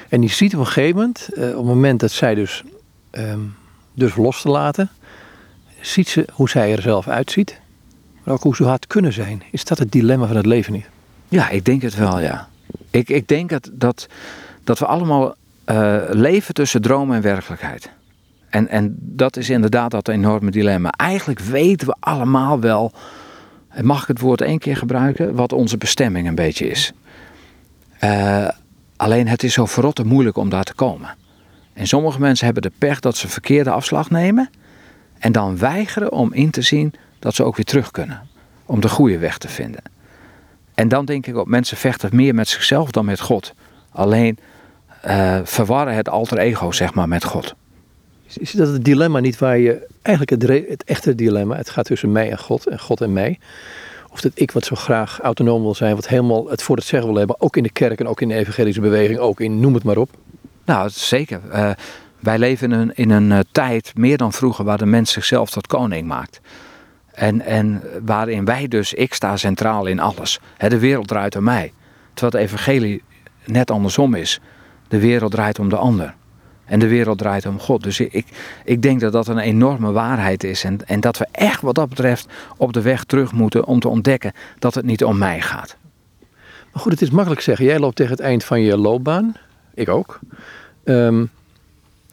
En 0.08 0.20
die 0.20 0.30
ziet 0.30 0.54
op 0.54 0.60
een 0.60 0.66
gegeven 0.66 0.96
moment, 0.96 1.28
uh, 1.34 1.48
op 1.48 1.56
het 1.56 1.64
moment 1.64 2.00
dat 2.00 2.10
zij 2.10 2.34
dus, 2.34 2.64
um, 3.10 3.54
dus 3.94 4.16
los 4.16 4.42
te 4.42 4.48
laten, 4.48 4.90
ziet 5.80 6.08
ze 6.08 6.28
hoe 6.32 6.48
zij 6.48 6.72
er 6.72 6.82
zelf 6.82 7.08
uitziet. 7.08 7.60
Maar 8.24 8.34
ook 8.34 8.42
hoe 8.42 8.56
ze 8.56 8.64
had 8.64 8.86
kunnen 8.86 9.12
zijn. 9.12 9.42
Is 9.50 9.64
dat 9.64 9.78
het 9.78 9.92
dilemma 9.92 10.26
van 10.26 10.36
het 10.36 10.46
leven 10.46 10.72
niet? 10.72 10.88
Ja, 11.28 11.48
ik 11.48 11.64
denk 11.64 11.82
het 11.82 11.94
wel, 11.94 12.20
ja. 12.20 12.48
Ik, 12.90 13.08
ik 13.08 13.28
denk 13.28 13.50
dat, 13.50 13.70
dat, 13.72 14.06
dat 14.64 14.78
we 14.78 14.86
allemaal 14.86 15.34
uh, 15.66 15.96
leven 16.08 16.54
tussen 16.54 16.82
droom 16.82 17.12
en 17.12 17.22
werkelijkheid. 17.22 17.90
En, 18.48 18.68
en 18.68 18.96
dat 18.98 19.36
is 19.36 19.50
inderdaad 19.50 19.90
dat 19.90 20.08
enorme 20.08 20.50
dilemma. 20.50 20.90
Eigenlijk 20.90 21.40
weten 21.40 21.86
we 21.86 21.96
allemaal 22.00 22.60
wel, 22.60 22.92
mag 23.82 24.02
ik 24.02 24.08
het 24.08 24.20
woord 24.20 24.40
één 24.40 24.58
keer 24.58 24.76
gebruiken, 24.76 25.34
wat 25.34 25.52
onze 25.52 25.76
bestemming 25.76 26.28
een 26.28 26.34
beetje 26.34 26.68
is. 26.68 26.92
Uh, 28.04 28.48
alleen 28.98 29.28
het 29.28 29.42
is 29.42 29.52
zo 29.52 29.66
verrotte 29.66 30.04
moeilijk 30.04 30.36
om 30.36 30.48
daar 30.48 30.64
te 30.64 30.74
komen. 30.74 31.16
En 31.72 31.86
sommige 31.86 32.20
mensen 32.20 32.44
hebben 32.44 32.62
de 32.62 32.72
pech 32.78 33.00
dat 33.00 33.16
ze 33.16 33.28
verkeerde 33.28 33.70
afslag 33.70 34.10
nemen 34.10 34.50
en 35.18 35.32
dan 35.32 35.58
weigeren 35.58 36.12
om 36.12 36.32
in 36.32 36.50
te 36.50 36.62
zien 36.62 36.94
dat 37.18 37.34
ze 37.34 37.44
ook 37.44 37.56
weer 37.56 37.64
terug 37.64 37.90
kunnen. 37.90 38.28
Om 38.66 38.80
de 38.80 38.88
goede 38.88 39.18
weg 39.18 39.38
te 39.38 39.48
vinden. 39.48 39.82
En 40.74 40.88
dan 40.88 41.04
denk 41.04 41.26
ik 41.26 41.36
ook, 41.36 41.46
mensen 41.46 41.76
vechten 41.76 42.10
meer 42.12 42.34
met 42.34 42.48
zichzelf 42.48 42.90
dan 42.90 43.04
met 43.04 43.20
God. 43.20 43.54
Alleen 43.90 44.38
uh, 45.06 45.38
verwarren 45.44 45.94
het 45.94 46.08
alter 46.08 46.38
ego, 46.38 46.72
zeg 46.72 46.94
maar, 46.94 47.08
met 47.08 47.24
God. 47.24 47.54
Is 48.26 48.50
dat 48.50 48.68
het 48.68 48.84
dilemma 48.84 49.20
niet 49.20 49.38
waar 49.38 49.58
je, 49.58 49.86
eigenlijk 50.02 50.42
het, 50.42 50.68
het 50.68 50.84
echte 50.84 51.14
dilemma, 51.14 51.56
het 51.56 51.70
gaat 51.70 51.84
tussen 51.84 52.12
mij 52.12 52.30
en 52.30 52.38
God 52.38 52.66
en 52.66 52.80
God 52.80 53.00
en 53.00 53.12
mij. 53.12 53.38
Of 54.18 54.24
dat 54.24 54.32
ik 54.34 54.50
wat 54.50 54.64
zo 54.64 54.76
graag 54.76 55.20
autonoom 55.20 55.62
wil 55.62 55.74
zijn, 55.74 55.94
wat 55.94 56.08
helemaal 56.08 56.48
het 56.48 56.62
voor 56.62 56.76
het 56.76 56.84
zeggen 56.84 57.08
wil 57.08 57.18
hebben, 57.18 57.40
ook 57.40 57.56
in 57.56 57.62
de 57.62 57.70
kerk 57.70 58.00
en 58.00 58.08
ook 58.08 58.20
in 58.20 58.28
de 58.28 58.34
evangelische 58.34 58.80
beweging, 58.80 59.18
ook 59.18 59.40
in 59.40 59.60
noem 59.60 59.74
het 59.74 59.84
maar 59.84 59.96
op. 59.96 60.10
Nou, 60.64 60.90
zeker. 60.90 61.40
Uh, 61.52 61.70
wij 62.18 62.38
leven 62.38 62.72
in 62.72 62.78
een, 62.78 62.94
in 62.94 63.10
een 63.10 63.30
uh, 63.30 63.38
tijd, 63.52 63.92
meer 63.94 64.16
dan 64.16 64.32
vroeger, 64.32 64.64
waar 64.64 64.78
de 64.78 64.86
mens 64.86 65.12
zichzelf 65.12 65.50
tot 65.50 65.66
koning 65.66 66.06
maakt. 66.06 66.40
En, 67.12 67.40
en 67.40 67.82
waarin 68.04 68.44
wij 68.44 68.68
dus, 68.68 68.94
ik 68.94 69.14
sta 69.14 69.36
centraal 69.36 69.86
in 69.86 70.00
alles. 70.00 70.40
de 70.56 70.78
wereld 70.78 71.08
draait 71.08 71.36
om 71.36 71.44
mij. 71.44 71.72
Terwijl 72.14 72.42
het 72.42 72.52
evangelie 72.52 73.02
net 73.44 73.70
andersom 73.70 74.14
is. 74.14 74.40
De 74.88 74.98
wereld 74.98 75.32
draait 75.32 75.58
om 75.58 75.68
de 75.68 75.76
ander. 75.76 76.14
En 76.68 76.78
de 76.78 76.88
wereld 76.88 77.18
draait 77.18 77.46
om 77.46 77.60
God. 77.60 77.82
Dus 77.82 78.00
ik, 78.00 78.26
ik 78.64 78.82
denk 78.82 79.00
dat 79.00 79.12
dat 79.12 79.28
een 79.28 79.38
enorme 79.38 79.92
waarheid 79.92 80.44
is. 80.44 80.64
En, 80.64 80.86
en 80.86 81.00
dat 81.00 81.18
we 81.18 81.26
echt 81.32 81.60
wat 81.60 81.74
dat 81.74 81.88
betreft 81.88 82.26
op 82.56 82.72
de 82.72 82.82
weg 82.82 83.04
terug 83.04 83.32
moeten 83.32 83.64
om 83.64 83.80
te 83.80 83.88
ontdekken 83.88 84.32
dat 84.58 84.74
het 84.74 84.84
niet 84.84 85.04
om 85.04 85.18
mij 85.18 85.40
gaat. 85.40 85.76
Maar 86.72 86.82
goed, 86.82 86.92
het 86.92 87.02
is 87.02 87.10
makkelijk 87.10 87.40
zeggen. 87.40 87.64
Jij 87.64 87.78
loopt 87.78 87.96
tegen 87.96 88.12
het 88.12 88.20
eind 88.20 88.44
van 88.44 88.60
je 88.60 88.76
loopbaan. 88.76 89.34
Ik 89.74 89.88
ook. 89.88 90.18
Um, 90.84 91.30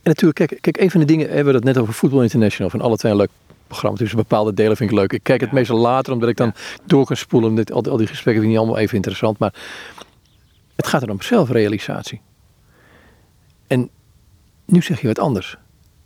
en 0.05 0.11
natuurlijk, 0.11 0.35
kijk, 0.35 0.61
kijk, 0.61 0.77
een 0.77 0.91
van 0.91 0.99
de 0.99 1.05
dingen, 1.05 1.27
hebben 1.27 1.45
we 1.45 1.53
het 1.53 1.63
net 1.63 1.77
over 1.77 1.93
Football 1.93 2.21
International, 2.21 2.69
van 2.69 2.81
alle 2.81 2.97
twee 2.97 3.11
een 3.11 3.17
leuk 3.17 3.29
programma. 3.67 3.97
Dus 3.97 4.13
bepaalde 4.13 4.53
delen 4.53 4.77
vind 4.77 4.91
ik 4.91 4.97
leuk. 4.97 5.13
Ik 5.13 5.23
kijk 5.23 5.41
het 5.41 5.51
meestal 5.51 5.77
later, 5.77 6.13
omdat 6.13 6.29
ik 6.29 6.37
dan 6.37 6.53
door 6.85 7.05
kan 7.05 7.17
spoelen. 7.17 7.55
Dit, 7.55 7.71
al, 7.71 7.83
al 7.83 7.97
die 7.97 8.07
gesprekken 8.07 8.23
vind 8.23 8.43
ik 8.43 8.49
niet 8.49 8.57
allemaal 8.57 8.77
even 8.77 8.95
interessant. 8.95 9.37
Maar 9.37 9.53
het 10.75 10.87
gaat 10.87 11.01
er 11.01 11.09
om 11.09 11.21
zelfrealisatie. 11.21 12.21
Nu 14.65 14.81
zeg 14.81 15.01
je 15.01 15.07
wat 15.07 15.19
anders. 15.19 15.57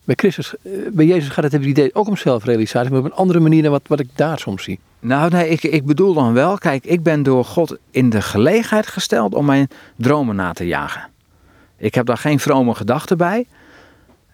Bij 0.03 0.15
Christus, 0.15 0.55
eh, 0.61 0.71
bij 0.91 1.05
Jezus 1.05 1.29
gaat 1.29 1.43
het 1.43 1.53
het 1.53 1.63
idee 1.63 1.95
ook 1.95 2.07
om 2.07 2.17
zelfrealisatie, 2.17 2.89
maar 2.89 2.99
op 2.99 3.05
een 3.05 3.13
andere 3.13 3.39
manier 3.39 3.61
dan 3.61 3.71
wat, 3.71 3.87
wat 3.87 3.99
ik 3.99 4.09
daar 4.15 4.39
soms 4.39 4.63
zie. 4.63 4.79
Nou, 4.99 5.29
nee, 5.29 5.49
ik, 5.49 5.63
ik 5.63 5.85
bedoel 5.85 6.13
dan 6.13 6.33
wel, 6.33 6.57
kijk, 6.57 6.85
ik 6.85 7.03
ben 7.03 7.23
door 7.23 7.45
God 7.45 7.77
in 7.91 8.09
de 8.09 8.21
gelegenheid 8.21 8.87
gesteld 8.87 9.33
om 9.33 9.45
mijn 9.45 9.67
dromen 9.95 10.35
na 10.35 10.53
te 10.53 10.67
jagen. 10.67 11.07
Ik 11.77 11.95
heb 11.95 12.05
daar 12.05 12.17
geen 12.17 12.39
vrome 12.39 12.75
gedachten 12.75 13.17
bij 13.17 13.45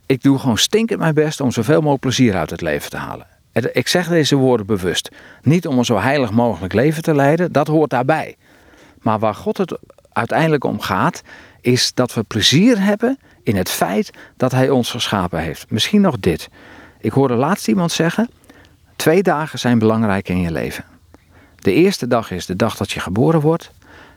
ik 0.06 0.22
doe 0.22 0.40
gewoon 0.40 0.58
stinkend 0.58 1.00
mijn 1.00 1.14
best 1.14 1.42
om 1.42 1.52
zoveel 1.52 1.80
mogelijk 1.80 2.02
plezier 2.02 2.36
uit 2.36 2.50
het 2.50 2.62
leven 2.62 2.90
te 2.90 2.98
halen. 2.98 3.28
Ik 3.72 3.88
zeg 3.88 4.08
deze 4.08 4.36
woorden 4.36 4.66
bewust. 4.66 5.10
Niet 5.42 5.68
om 5.68 5.78
een 5.78 5.86
zo 5.86 5.98
heilig 5.98 6.32
mogelijk 6.32 6.74
leven 6.74 7.04
te 7.04 7.16
leiden, 7.16 7.52
dat 7.52 7.68
hoort 7.68 7.90
daarbij. 7.90 8.36
Maar 9.02 9.20
waar 9.20 9.36
God 9.36 9.58
het 9.58 9.78
uiteindelijk 10.12 10.64
om 10.64 10.80
gaat, 10.80 11.22
is 11.62 11.94
dat 11.94 12.14
we 12.14 12.24
plezier 12.24 12.82
hebben 12.82 13.20
in 13.46 13.56
het 13.56 13.70
feit 13.70 14.12
dat 14.38 14.52
Hij 14.52 14.70
ons 14.70 14.92
geschapen 14.92 15.40
heeft. 15.40 15.66
Misschien 15.70 16.02
nog 16.02 16.20
dit. 16.20 16.50
Ik 17.00 17.12
hoorde 17.12 17.34
laatst 17.36 17.68
iemand 17.68 17.92
zeggen: 17.92 18.30
twee 18.96 19.24
dagen 19.24 19.60
zijn 19.60 19.80
belangrijk 19.80 20.30
in 20.30 20.42
je 20.42 20.52
leven. 20.52 20.84
De 21.56 21.74
eerste 21.74 22.08
dag 22.08 22.32
is 22.32 22.46
de 22.46 22.56
dag 22.56 22.78
dat 22.78 22.92
je 22.92 23.00
geboren 23.00 23.42
wordt. 23.42 23.72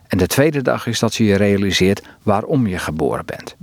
En 0.06 0.18
de 0.18 0.26
tweede 0.26 0.62
dag 0.62 0.86
is 0.86 0.98
dat 0.98 1.14
je 1.14 1.24
je 1.24 1.36
realiseert 1.36 2.02
waarom 2.22 2.66
je 2.66 2.78
geboren 2.78 3.26
bent. 3.26 3.56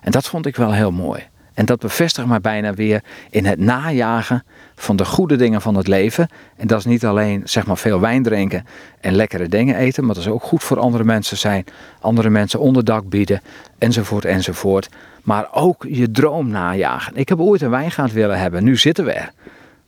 En 0.00 0.10
dat 0.10 0.26
vond 0.26 0.46
ik 0.46 0.56
wel 0.56 0.72
heel 0.72 0.92
mooi. 0.92 1.28
En 1.56 1.64
dat 1.64 1.78
bevestigt 1.78 2.26
mij 2.26 2.40
bijna 2.40 2.74
weer 2.74 3.02
in 3.30 3.44
het 3.44 3.58
najagen 3.58 4.44
van 4.74 4.96
de 4.96 5.04
goede 5.04 5.36
dingen 5.36 5.60
van 5.60 5.74
het 5.74 5.86
leven. 5.86 6.28
En 6.56 6.66
dat 6.66 6.78
is 6.78 6.84
niet 6.84 7.06
alleen 7.06 7.42
zeg 7.44 7.66
maar 7.66 7.78
veel 7.78 8.00
wijn 8.00 8.22
drinken 8.22 8.66
en 9.00 9.14
lekkere 9.14 9.48
dingen 9.48 9.76
eten, 9.76 10.04
maar 10.04 10.14
dat 10.14 10.24
is 10.24 10.30
ook 10.30 10.42
goed 10.42 10.64
voor 10.64 10.78
andere 10.78 11.04
mensen 11.04 11.36
zijn. 11.36 11.64
Andere 12.00 12.30
mensen 12.30 12.60
onderdak 12.60 13.08
bieden, 13.08 13.42
enzovoort, 13.78 14.24
enzovoort. 14.24 14.88
Maar 15.22 15.48
ook 15.52 15.86
je 15.88 16.10
droom 16.10 16.48
najagen. 16.48 17.16
Ik 17.16 17.28
heb 17.28 17.40
ooit 17.40 17.62
een 17.62 17.70
wijngaard 17.70 18.12
willen 18.12 18.38
hebben, 18.38 18.64
nu 18.64 18.76
zitten 18.76 19.04
we 19.04 19.12
er. 19.12 19.32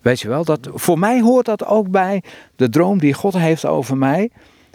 Weet 0.00 0.20
je 0.20 0.28
wel, 0.28 0.44
dat, 0.44 0.68
voor 0.72 0.98
mij 0.98 1.20
hoort 1.20 1.46
dat 1.46 1.66
ook 1.66 1.90
bij 1.90 2.22
de 2.56 2.68
droom 2.68 2.98
die 2.98 3.14
God 3.14 3.34
heeft 3.34 3.64
over 3.64 3.96
mij, 3.96 4.30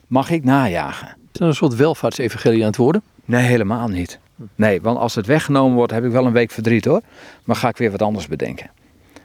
mag 0.08 0.30
ik 0.30 0.44
najagen. 0.44 1.08
Is 1.08 1.40
dat 1.40 1.48
een 1.48 1.56
soort 1.56 1.76
welvaartsevangelie 1.76 2.62
aan 2.62 2.68
het 2.68 2.78
worden? 2.78 3.02
Nee, 3.26 3.46
helemaal 3.46 3.88
niet. 3.88 4.20
Nee, 4.56 4.82
want 4.82 4.98
als 4.98 5.16
het 5.16 5.26
weggenomen 5.26 5.76
wordt, 5.76 5.92
heb 5.92 6.06
ik 6.06 6.12
wel 6.12 6.26
een 6.26 6.34
week 6.34 6.52
verdriet 6.52 6.86
hoor. 6.86 7.02
Maar 7.44 7.56
ga 7.56 7.70
ik 7.70 7.78
weer 7.78 7.92
wat 7.92 8.02
anders 8.02 8.28
bedenken. 8.28 8.70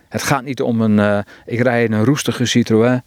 Het 0.08 0.22
gaat 0.22 0.44
niet 0.44 0.62
om 0.62 0.80
een. 0.80 0.98
Uh, 0.98 1.18
ik 1.46 1.60
rij 1.60 1.84
in 1.84 1.92
een 1.92 2.04
roestige 2.04 2.44
Citroën. 2.44 3.02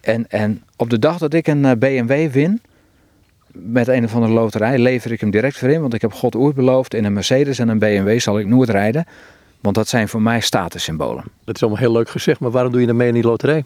En, 0.00 0.30
en 0.30 0.62
op 0.76 0.90
de 0.90 0.98
dag 0.98 1.18
dat 1.18 1.34
ik 1.34 1.46
een 1.46 1.64
eh, 1.64 1.72
BMW 1.78 2.32
win. 2.32 2.60
Met 3.52 3.88
een 3.88 4.04
of 4.04 4.14
andere 4.14 4.32
loterij 4.32 4.78
lever 4.78 5.12
ik 5.12 5.20
hem 5.20 5.30
direct 5.30 5.58
voor 5.58 5.68
in. 5.68 5.80
Want 5.80 5.94
ik 5.94 6.00
heb 6.00 6.12
God 6.12 6.36
ooit 6.36 6.54
beloofd. 6.54 6.94
In 6.94 7.04
een 7.04 7.12
Mercedes 7.12 7.58
en 7.58 7.68
een 7.68 7.78
BMW 7.78 8.20
zal 8.20 8.38
ik 8.38 8.46
nooit 8.46 8.68
rijden. 8.68 9.06
Want 9.60 9.74
dat 9.74 9.88
zijn 9.88 10.08
voor 10.08 10.22
mij 10.22 10.40
statussymbolen. 10.40 11.24
Dat 11.44 11.54
is 11.54 11.62
allemaal 11.62 11.80
heel 11.80 11.92
leuk 11.92 12.08
gezegd. 12.08 12.40
Maar 12.40 12.50
waarom 12.50 12.72
doe 12.72 12.80
je 12.80 12.86
dan 12.86 12.96
mee 12.96 13.08
in 13.08 13.14
die 13.14 13.22
loterij? 13.22 13.64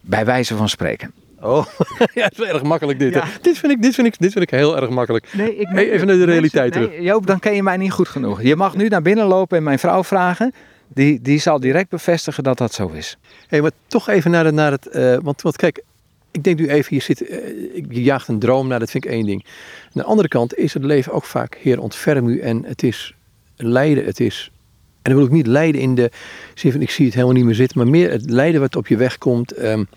Bij 0.00 0.24
wijze 0.24 0.56
van 0.56 0.68
spreken. 0.68 1.12
Oh, 1.40 1.66
ja, 2.14 2.24
het 2.24 2.38
is 2.38 2.46
erg 2.46 2.62
makkelijk 2.62 2.98
dit. 2.98 3.12
Dit, 3.42 3.58
vind 3.58 3.72
ik, 3.72 3.82
dit, 3.82 3.94
vind 3.94 4.06
ik, 4.06 4.18
dit 4.18 4.32
vind 4.32 4.44
ik 4.44 4.50
heel 4.50 4.76
erg 4.76 4.90
makkelijk. 4.90 5.32
Nee, 5.32 5.56
ik 5.56 5.76
even 5.76 6.06
naar 6.06 6.16
de 6.16 6.24
realiteit 6.24 6.72
terug. 6.72 6.88
Nee, 6.88 7.02
Joop, 7.02 7.26
dan 7.26 7.38
ken 7.38 7.54
je 7.54 7.62
mij 7.62 7.76
niet 7.76 7.92
goed 7.92 8.08
genoeg. 8.08 8.42
Je 8.42 8.56
mag 8.56 8.76
nu 8.76 8.88
naar 8.88 9.02
binnen 9.02 9.26
lopen 9.26 9.56
en 9.56 9.62
mijn 9.62 9.78
vrouw 9.78 10.04
vragen. 10.04 10.52
Die, 10.88 11.20
die 11.22 11.38
zal 11.38 11.60
direct 11.60 11.90
bevestigen 11.90 12.44
dat 12.44 12.58
dat 12.58 12.74
zo 12.74 12.88
is. 12.88 13.18
hey, 13.46 13.60
maar 13.60 13.70
toch 13.86 14.08
even 14.08 14.30
naar, 14.30 14.44
het, 14.44 14.54
naar 14.54 14.70
het... 14.70 14.88
Uh, 14.92 15.16
want, 15.22 15.42
want 15.42 15.56
kijk, 15.56 15.82
ik 16.30 16.44
denk 16.44 16.58
nu 16.58 16.68
even, 16.68 16.96
je, 16.96 17.02
zit, 17.02 17.30
uh, 17.30 17.36
je 17.88 18.02
jaagt 18.02 18.28
een 18.28 18.38
droom, 18.38 18.66
nou 18.66 18.80
dat 18.80 18.90
vind 18.90 19.04
ik 19.04 19.10
één 19.10 19.26
ding. 19.26 19.44
Aan 19.84 19.90
de 19.92 20.04
andere 20.04 20.28
kant 20.28 20.54
is 20.54 20.74
het 20.74 20.84
leven 20.84 21.12
ook 21.12 21.24
vaak, 21.24 21.54
heer 21.60 21.80
ontferm 21.80 22.28
u. 22.28 22.40
En 22.40 22.64
het 22.64 22.82
is 22.82 23.14
lijden, 23.56 24.04
het 24.04 24.20
is... 24.20 24.50
En 25.02 25.14
dan 25.14 25.22
wil 25.22 25.24
ik 25.24 25.36
niet 25.36 25.46
lijden 25.46 25.80
in 25.80 25.94
de 25.94 26.10
zin 26.54 26.72
van 26.72 26.80
ik 26.80 26.90
zie 26.90 27.04
het 27.04 27.14
helemaal 27.14 27.34
niet 27.34 27.44
meer 27.44 27.54
zitten. 27.54 27.78
Maar 27.78 27.88
meer 27.88 28.10
het 28.10 28.30
lijden 28.30 28.60
wat 28.60 28.76
op 28.76 28.86
je 28.86 28.96
weg 28.96 29.18
komt... 29.18 29.62
Um, 29.62 29.88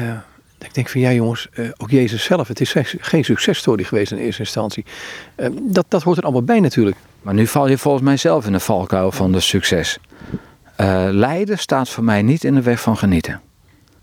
uh, 0.00 0.10
Ik 0.58 0.74
denk 0.74 0.88
van 0.88 1.00
ja 1.00 1.12
jongens, 1.12 1.48
uh, 1.54 1.68
ook 1.76 1.90
Jezus 1.90 2.24
zelf, 2.24 2.48
het 2.48 2.60
is 2.60 2.74
geen 3.00 3.24
successtory 3.24 3.84
geweest 3.84 4.12
in 4.12 4.18
eerste 4.18 4.42
instantie. 4.42 4.84
Uh, 5.36 5.48
dat, 5.62 5.86
dat 5.88 6.02
hoort 6.02 6.16
er 6.16 6.22
allemaal 6.22 6.42
bij 6.42 6.60
natuurlijk. 6.60 6.96
Maar 7.22 7.34
nu 7.34 7.46
val 7.46 7.68
je 7.68 7.78
volgens 7.78 8.04
mij 8.04 8.16
zelf 8.16 8.46
in 8.46 8.52
de 8.52 8.60
valkuil 8.60 9.12
van 9.12 9.32
de 9.32 9.40
succes. 9.40 9.98
Uh, 10.80 11.08
lijden 11.10 11.58
staat 11.58 11.88
voor 11.88 12.04
mij 12.04 12.22
niet 12.22 12.44
in 12.44 12.54
de 12.54 12.62
weg 12.62 12.80
van 12.80 12.96
genieten. 12.96 13.40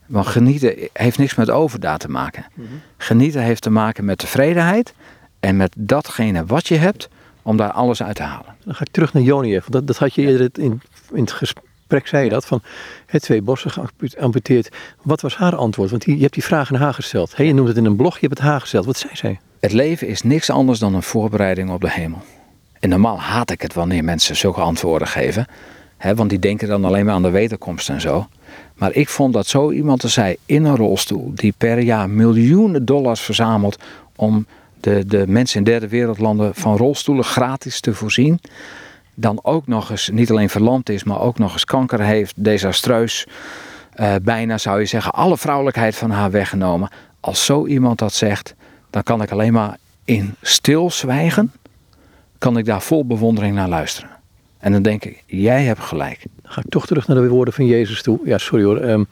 Want 0.06 0.28
genieten 0.28 0.89
heeft 0.93 1.17
niks 1.17 1.36
met 1.36 1.50
overdaad 1.50 2.00
te 2.00 2.10
maken. 2.10 2.46
Mhm. 2.54 2.67
Genieten 2.98 3.41
heeft 3.41 3.62
te 3.62 3.69
maken 3.69 4.06
met 4.06 4.17
tevredenheid 4.17 4.93
en 5.39 5.58
met 5.58 5.74
datgene 5.78 6.46
wat 6.46 6.67
je 6.67 6.76
hebt, 6.76 7.10
om 7.41 7.58
daar 7.58 7.72
alles 7.72 8.04
uit 8.04 8.15
te 8.15 8.24
halen. 8.24 8.56
Dan 8.65 8.76
ga 8.76 8.82
ik 8.82 8.91
terug 8.91 9.13
naar 9.13 9.24
Joniev. 9.24 9.65
Dat, 9.65 9.88
dat 9.88 9.98
had 9.98 10.15
je 10.15 10.22
eerder 10.22 10.50
in, 10.54 10.82
in 11.13 11.22
het 11.22 11.32
gesprek, 11.32 11.65
zei 12.04 12.24
je 12.24 12.30
dat, 12.30 12.46
van 12.46 12.62
het 13.06 13.22
twee 13.22 13.42
bossen 13.42 13.72
geamputeerd. 13.72 14.70
Wat 15.02 15.22
was 15.22 15.36
haar 15.36 15.56
antwoord? 15.56 15.90
Want 15.90 16.02
die, 16.02 16.16
je 16.16 16.22
hebt 16.22 16.34
die 16.34 16.44
vraag 16.44 16.74
aan 16.74 16.80
haar 16.80 16.94
gesteld. 16.94 17.34
Je 17.38 17.54
noemt 17.54 17.68
het 17.68 17.78
in 17.78 17.86
een 17.86 17.96
blog, 17.96 18.14
je 18.14 18.28
hebt 18.28 18.40
het 18.40 18.48
haar 18.48 18.62
gesteld. 18.62 18.86
Wat 18.86 18.98
zei 18.98 19.16
zij? 19.16 19.40
Het 19.60 19.72
leven 19.72 20.08
is 20.08 20.22
niks 20.22 20.50
anders 20.50 20.80
dan 20.80 20.94
een 20.94 21.04
voorbereiding 21.04 21.70
op 21.70 21.82
de 21.82 21.92
hemel. 21.92 22.22
En 22.80 22.90
normaal 22.90 23.20
haat 23.20 23.52
ik 23.52 23.62
het 23.62 23.74
wanneer 23.74 24.04
mensen 24.04 24.36
zulke 24.36 24.62
antwoorden 24.62 25.08
geven. 25.08 25.46
Hè, 25.98 26.16
want 26.16 26.30
die 26.30 26.40
denken 26.40 26.68
dan 26.68 26.86
alleen 26.86 27.06
maar 27.06 27.14
aan 27.14 27.22
de 27.22 27.30
wederkomst 27.30 27.90
en 27.90 28.02
zo. 28.02 28.28
Maar 28.76 28.94
ik 28.94 29.10
vond 29.10 29.34
dat 29.34 29.48
zo 29.48 29.72
iemand 29.72 30.00
te 30.00 30.08
zei 30.08 30.36
in 30.46 30.66
een 30.66 30.76
rolstoel, 30.76 31.32
die 31.36 31.54
per 31.58 31.80
jaar 31.80 32.10
miljoenen 32.10 32.86
dollars 32.86 33.22
verzamelt 33.22 33.78
om 34.16 34.46
de, 34.80 35.06
de 35.06 35.24
mensen 35.28 35.58
in 35.58 35.64
derde 35.64 35.88
wereldlanden 35.88 36.56
van 36.56 36.78
rolstoelen 36.78 37.24
gratis 37.24 37.80
te 37.80 37.94
voorzien. 37.94 38.40
Dan 39.13 39.39
ook 39.41 39.67
nog 39.67 39.89
eens 39.89 40.10
niet 40.10 40.32
alleen 40.32 40.49
verlamd 40.49 40.89
is, 40.89 41.04
maar 41.04 41.19
ook 41.19 41.38
nog 41.38 41.54
eens 41.54 41.65
kanker 41.65 42.02
heeft, 42.02 42.43
desastreus. 42.43 43.28
Uh, 43.95 44.15
bijna 44.21 44.58
zou 44.58 44.80
je 44.80 44.86
zeggen, 44.86 45.12
alle 45.12 45.38
vrouwelijkheid 45.38 45.95
van 45.95 46.12
haar 46.12 46.32
weggenomen. 46.32 46.89
Als 47.19 47.45
zo 47.45 47.67
iemand 47.67 47.99
dat 47.99 48.13
zegt, 48.13 48.56
dan 48.89 49.04
kan 49.04 49.21
ik 49.21 49.32
alleen 49.32 49.54
maar 49.54 49.78
in 50.06 50.36
stilzwijgen, 50.41 51.52
kan 52.38 52.58
ik 52.58 52.65
daar 52.65 52.82
vol 52.82 53.06
bewondering 53.06 53.56
naar 53.56 53.69
luisteren. 53.69 54.10
En 54.58 54.71
dan 54.71 54.82
denk 54.82 55.06
ik, 55.06 55.23
jij 55.26 55.63
hebt 55.63 55.80
gelijk. 55.80 56.26
Dan 56.41 56.52
ga 56.52 56.62
ik 56.62 56.69
toch 56.69 56.88
terug 56.88 57.08
naar 57.08 57.17
de 57.17 57.28
woorden 57.28 57.54
van 57.54 57.65
Jezus 57.65 58.02
toe. 58.02 58.19
Ja, 58.23 58.38
sorry 58.38 58.63
hoor. 58.63 58.82
Um, 58.82 59.08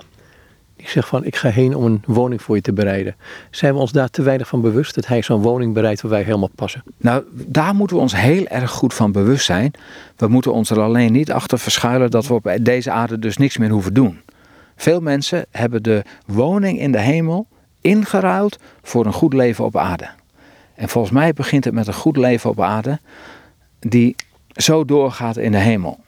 die 0.82 0.90
zegt 0.90 1.08
van, 1.08 1.26
ik 1.26 1.36
ga 1.36 1.50
heen 1.50 1.76
om 1.76 1.86
een 1.86 2.04
woning 2.06 2.42
voor 2.42 2.56
je 2.56 2.62
te 2.62 2.74
bereiden. 2.74 3.16
Zijn 3.52 3.74
we 3.74 3.80
ons 3.80 3.92
daar 3.92 4.10
te 4.10 4.22
weinig 4.22 4.48
van 4.48 4.62
bewust 4.62 4.96
dat 4.96 5.08
hij 5.08 5.22
zo'n 5.22 5.42
woning 5.42 5.74
bereidt 5.74 6.02
waar 6.02 6.12
wij 6.12 6.24
helemaal 6.24 6.50
passen? 6.56 6.84
Nou, 6.98 7.24
daar 7.32 7.76
moeten 7.76 7.96
we 7.96 8.02
ons 8.02 8.16
heel 8.16 8.48
erg 8.48 8.72
goed 8.72 8.94
van 8.94 9.12
bewust 9.12 9.46
zijn. 9.46 9.72
We 10.16 10.28
moeten 10.28 10.54
ons 10.54 10.70
er 10.70 10.80
alleen 10.80 11.12
niet 11.12 11.32
achter 11.32 11.60
verschuilen 11.60 12.12
dat 12.12 12.28
we 12.28 12.34
op 12.34 12.58
deze 12.62 12.92
aarde 12.92 13.20
dus 13.20 13.38
niks 13.38 13.58
meer 13.58 13.70
hoeven 13.70 13.94
doen. 13.94 14.20
Veel 14.76 15.00
mensen 15.00 15.46
hebben 15.52 15.84
de 15.84 16.04
woning 16.26 16.80
in 16.80 16.92
de 16.92 17.00
hemel 17.00 17.48
ingeruild 17.82 18.58
voor 18.82 19.06
een 19.06 19.14
goed 19.14 19.34
leven 19.34 19.66
op 19.66 19.78
aarde. 19.78 20.10
En 20.76 20.90
volgens 20.90 21.14
mij 21.14 21.34
begint 21.34 21.66
het 21.66 21.74
met 21.74 21.88
een 21.88 21.94
goed 21.94 22.18
leven 22.18 22.50
op 22.50 22.62
aarde 22.62 23.00
die 23.80 24.16
zo 24.50 24.86
doorgaat 24.86 25.38
in 25.38 25.52
de 25.52 25.58
hemel. 25.58 26.00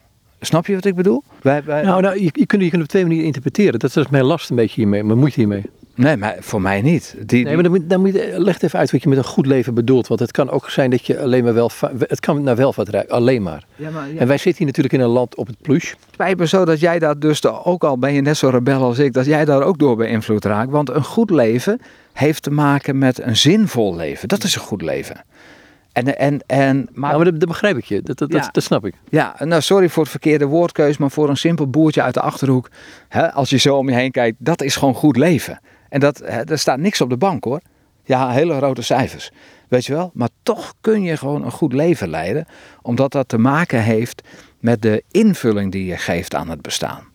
Snap 0.45 0.65
je 0.65 0.73
wat 0.73 0.85
ik 0.85 0.95
bedoel? 0.95 1.23
Wij, 1.41 1.63
wij... 1.63 1.83
Nou, 1.83 2.01
nou 2.01 2.15
je, 2.15 2.29
je, 2.33 2.45
kunt, 2.45 2.61
je 2.61 2.69
kunt 2.69 2.81
op 2.81 2.87
twee 2.87 3.01
manieren 3.01 3.25
interpreteren. 3.25 3.79
Dat 3.79 3.95
is 3.95 4.07
mijn 4.07 4.23
last 4.23 4.49
een 4.49 4.55
beetje 4.55 4.75
hiermee, 4.75 5.03
mijn 5.03 5.19
moeite 5.19 5.39
hiermee. 5.39 5.63
Nee, 5.95 6.17
maar 6.17 6.35
voor 6.39 6.61
mij 6.61 6.81
niet. 6.81 7.15
Die, 7.25 7.43
nee, 7.43 7.53
maar 7.53 7.63
dan, 7.63 7.71
moet, 7.71 7.89
dan 7.89 8.01
moet 8.01 8.13
je, 8.13 8.33
leg 8.37 8.61
even 8.61 8.79
uit 8.79 8.91
wat 8.91 9.03
je 9.03 9.09
met 9.09 9.17
een 9.17 9.23
goed 9.23 9.45
leven 9.45 9.73
bedoelt. 9.73 10.07
Want 10.07 10.19
het 10.19 10.31
kan 10.31 10.49
ook 10.49 10.69
zijn 10.69 10.89
dat 10.89 11.05
je 11.05 11.19
alleen 11.19 11.43
maar 11.43 11.53
wel... 11.53 11.71
Het 11.97 12.19
kan 12.19 12.43
naar 12.43 12.55
welvaart 12.55 12.89
rijden, 12.89 13.11
alleen 13.11 13.41
maar. 13.41 13.65
Ja, 13.75 13.89
maar 13.89 14.07
ja. 14.13 14.19
En 14.19 14.27
wij 14.27 14.37
zitten 14.37 14.57
hier 14.57 14.67
natuurlijk 14.67 14.93
in 14.93 14.99
een 14.99 15.07
land 15.07 15.35
op 15.35 15.47
het 15.47 15.61
plus. 15.61 15.95
Spijt 16.11 16.37
me 16.37 16.47
zo 16.47 16.65
dat 16.65 16.79
jij 16.79 16.99
daar 16.99 17.19
dus 17.19 17.45
ook 17.45 17.83
al, 17.83 17.97
ben 17.97 18.13
je 18.13 18.21
net 18.21 18.37
zo 18.37 18.49
rebel 18.49 18.81
als 18.81 18.99
ik, 18.99 19.13
dat 19.13 19.25
jij 19.25 19.45
daar 19.45 19.61
ook 19.61 19.79
door 19.79 19.95
beïnvloed 19.95 20.45
raakt. 20.45 20.71
Want 20.71 20.89
een 20.89 21.03
goed 21.03 21.29
leven 21.29 21.79
heeft 22.13 22.43
te 22.43 22.51
maken 22.51 22.97
met 22.97 23.21
een 23.21 23.37
zinvol 23.37 23.95
leven. 23.95 24.27
Dat 24.27 24.43
is 24.43 24.55
een 24.55 24.61
goed 24.61 24.81
leven. 24.81 25.23
En, 25.93 26.17
en, 26.17 26.43
en, 26.45 26.89
maar, 26.93 27.23
dat, 27.23 27.37
begrijp 27.37 27.77
ik 27.77 27.85
je, 27.85 28.01
dat, 28.01 28.17
dat, 28.17 28.49
dat, 28.51 28.63
snap 28.63 28.85
ik. 28.85 28.95
Ja, 29.09 29.35
nou 29.39 29.61
sorry 29.61 29.89
voor 29.89 30.01
het 30.03 30.11
verkeerde 30.11 30.45
woordkeus, 30.45 30.97
maar 30.97 31.11
voor 31.11 31.29
een 31.29 31.37
simpel 31.37 31.69
boertje 31.69 32.01
uit 32.01 32.13
de 32.13 32.21
Achterhoek, 32.21 32.69
hè, 33.07 33.31
als 33.31 33.49
je 33.49 33.57
zo 33.57 33.77
om 33.77 33.89
je 33.89 33.95
heen 33.95 34.11
kijkt, 34.11 34.37
dat 34.39 34.61
is 34.61 34.75
gewoon 34.75 34.95
goed 34.95 35.17
leven. 35.17 35.59
En 35.89 35.99
dat, 35.99 36.17
hè, 36.17 36.41
er 36.41 36.59
staat 36.59 36.79
niks 36.79 37.01
op 37.01 37.09
de 37.09 37.17
bank 37.17 37.43
hoor. 37.43 37.61
Ja, 38.03 38.29
hele 38.29 38.55
grote 38.55 38.81
cijfers, 38.81 39.31
weet 39.67 39.85
je 39.85 39.93
wel. 39.93 40.11
Maar 40.13 40.29
toch 40.43 40.73
kun 40.81 41.03
je 41.03 41.17
gewoon 41.17 41.43
een 41.45 41.51
goed 41.51 41.73
leven 41.73 42.09
leiden, 42.09 42.45
omdat 42.81 43.11
dat 43.11 43.27
te 43.27 43.37
maken 43.37 43.83
heeft 43.83 44.27
met 44.59 44.81
de 44.81 45.03
invulling 45.11 45.71
die 45.71 45.85
je 45.85 45.97
geeft 45.97 46.35
aan 46.35 46.49
het 46.49 46.61
bestaan. 46.61 47.12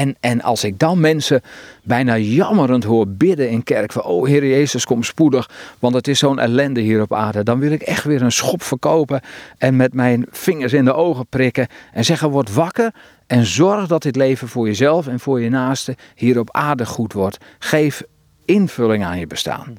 En, 0.00 0.16
en 0.20 0.42
als 0.42 0.64
ik 0.64 0.78
dan 0.78 1.00
mensen 1.00 1.40
bijna 1.82 2.18
jammerend 2.18 2.84
hoor 2.84 3.08
bidden 3.08 3.50
in 3.50 3.62
kerk 3.62 3.92
van, 3.92 4.02
oh 4.02 4.26
Heer 4.26 4.46
Jezus, 4.46 4.84
kom 4.84 5.02
spoedig, 5.02 5.50
want 5.78 5.94
het 5.94 6.08
is 6.08 6.18
zo'n 6.18 6.38
ellende 6.38 6.80
hier 6.80 7.00
op 7.00 7.14
aarde. 7.14 7.42
Dan 7.42 7.58
wil 7.58 7.72
ik 7.72 7.82
echt 7.82 8.04
weer 8.04 8.22
een 8.22 8.32
schop 8.32 8.62
verkopen 8.62 9.20
en 9.58 9.76
met 9.76 9.94
mijn 9.94 10.26
vingers 10.30 10.72
in 10.72 10.84
de 10.84 10.92
ogen 10.92 11.26
prikken 11.26 11.66
en 11.92 12.04
zeggen, 12.04 12.30
word 12.30 12.52
wakker 12.52 12.94
en 13.26 13.46
zorg 13.46 13.86
dat 13.86 14.02
dit 14.02 14.16
leven 14.16 14.48
voor 14.48 14.66
jezelf 14.66 15.06
en 15.06 15.20
voor 15.20 15.40
je 15.40 15.50
naaste 15.50 15.96
hier 16.14 16.38
op 16.38 16.50
aarde 16.52 16.86
goed 16.86 17.12
wordt. 17.12 17.38
Geef 17.58 18.02
invulling 18.44 19.04
aan 19.04 19.18
je 19.18 19.26
bestaan. 19.26 19.78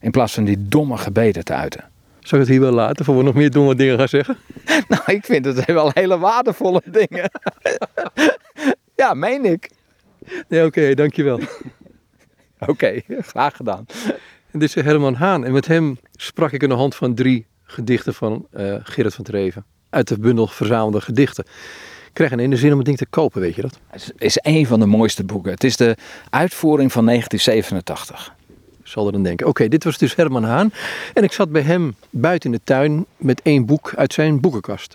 In 0.00 0.10
plaats 0.10 0.34
van 0.34 0.44
die 0.44 0.68
domme 0.68 0.96
gebeden 0.96 1.44
te 1.44 1.54
uiten. 1.54 1.84
Zou 2.20 2.42
ik 2.42 2.48
het 2.48 2.56
hier 2.56 2.66
wel 2.66 2.74
laten 2.74 3.04
voor 3.04 3.16
we 3.16 3.22
nog 3.22 3.34
meer 3.34 3.50
domme 3.50 3.74
dingen 3.74 3.98
gaan 3.98 4.08
zeggen? 4.08 4.36
Nou, 4.88 5.02
ik 5.06 5.24
vind 5.24 5.44
het 5.44 5.64
wel 5.64 5.90
hele 5.94 6.18
waardevolle 6.18 6.82
dingen. 6.84 7.30
Ja, 8.96 9.14
meen 9.14 9.44
ik. 9.44 9.70
Nee, 10.48 10.64
oké, 10.64 10.94
dankjewel. 10.94 11.40
oké, 12.72 13.00
graag 13.08 13.56
gedaan. 13.56 13.86
En 14.50 14.58
dit 14.58 14.76
is 14.76 14.84
Herman 14.84 15.14
Haan. 15.14 15.44
En 15.44 15.52
met 15.52 15.66
hem 15.66 15.98
sprak 16.12 16.52
ik 16.52 16.62
aan 16.62 16.68
de 16.68 16.74
hand 16.74 16.94
van 16.94 17.14
drie 17.14 17.46
gedichten 17.62 18.14
van 18.14 18.46
uh, 18.56 18.74
Gerrit 18.82 19.14
van 19.14 19.24
Treven. 19.24 19.64
Uit 19.90 20.08
de 20.08 20.18
bundel 20.18 20.46
Verzamelde 20.46 21.00
Gedichten. 21.00 21.44
Ik 22.06 22.12
krijg 22.12 22.30
een 22.30 22.38
ene 22.38 22.56
zin 22.56 22.70
om 22.70 22.76
het 22.76 22.86
ding 22.86 22.98
te 22.98 23.06
kopen, 23.06 23.40
weet 23.40 23.54
je 23.54 23.62
dat? 23.62 23.78
Het 23.86 24.12
is 24.18 24.38
een 24.42 24.66
van 24.66 24.80
de 24.80 24.86
mooiste 24.86 25.24
boeken. 25.24 25.50
Het 25.50 25.64
is 25.64 25.76
de 25.76 25.96
uitvoering 26.30 26.92
van 26.92 27.04
1987. 27.04 28.34
Ik 28.80 28.86
zal 28.92 29.06
er 29.06 29.12
dan 29.12 29.22
denken. 29.22 29.46
Oké, 29.46 29.68
dit 29.68 29.84
was 29.84 29.98
dus 29.98 30.14
Herman 30.14 30.44
Haan. 30.44 30.72
En 31.14 31.22
ik 31.22 31.32
zat 31.32 31.50
bij 31.50 31.62
hem 31.62 31.94
buiten 32.10 32.50
in 32.50 32.56
de 32.56 32.64
tuin 32.64 33.06
met 33.16 33.42
één 33.42 33.66
boek 33.66 33.92
uit 33.96 34.12
zijn 34.12 34.40
boekenkast. 34.40 34.94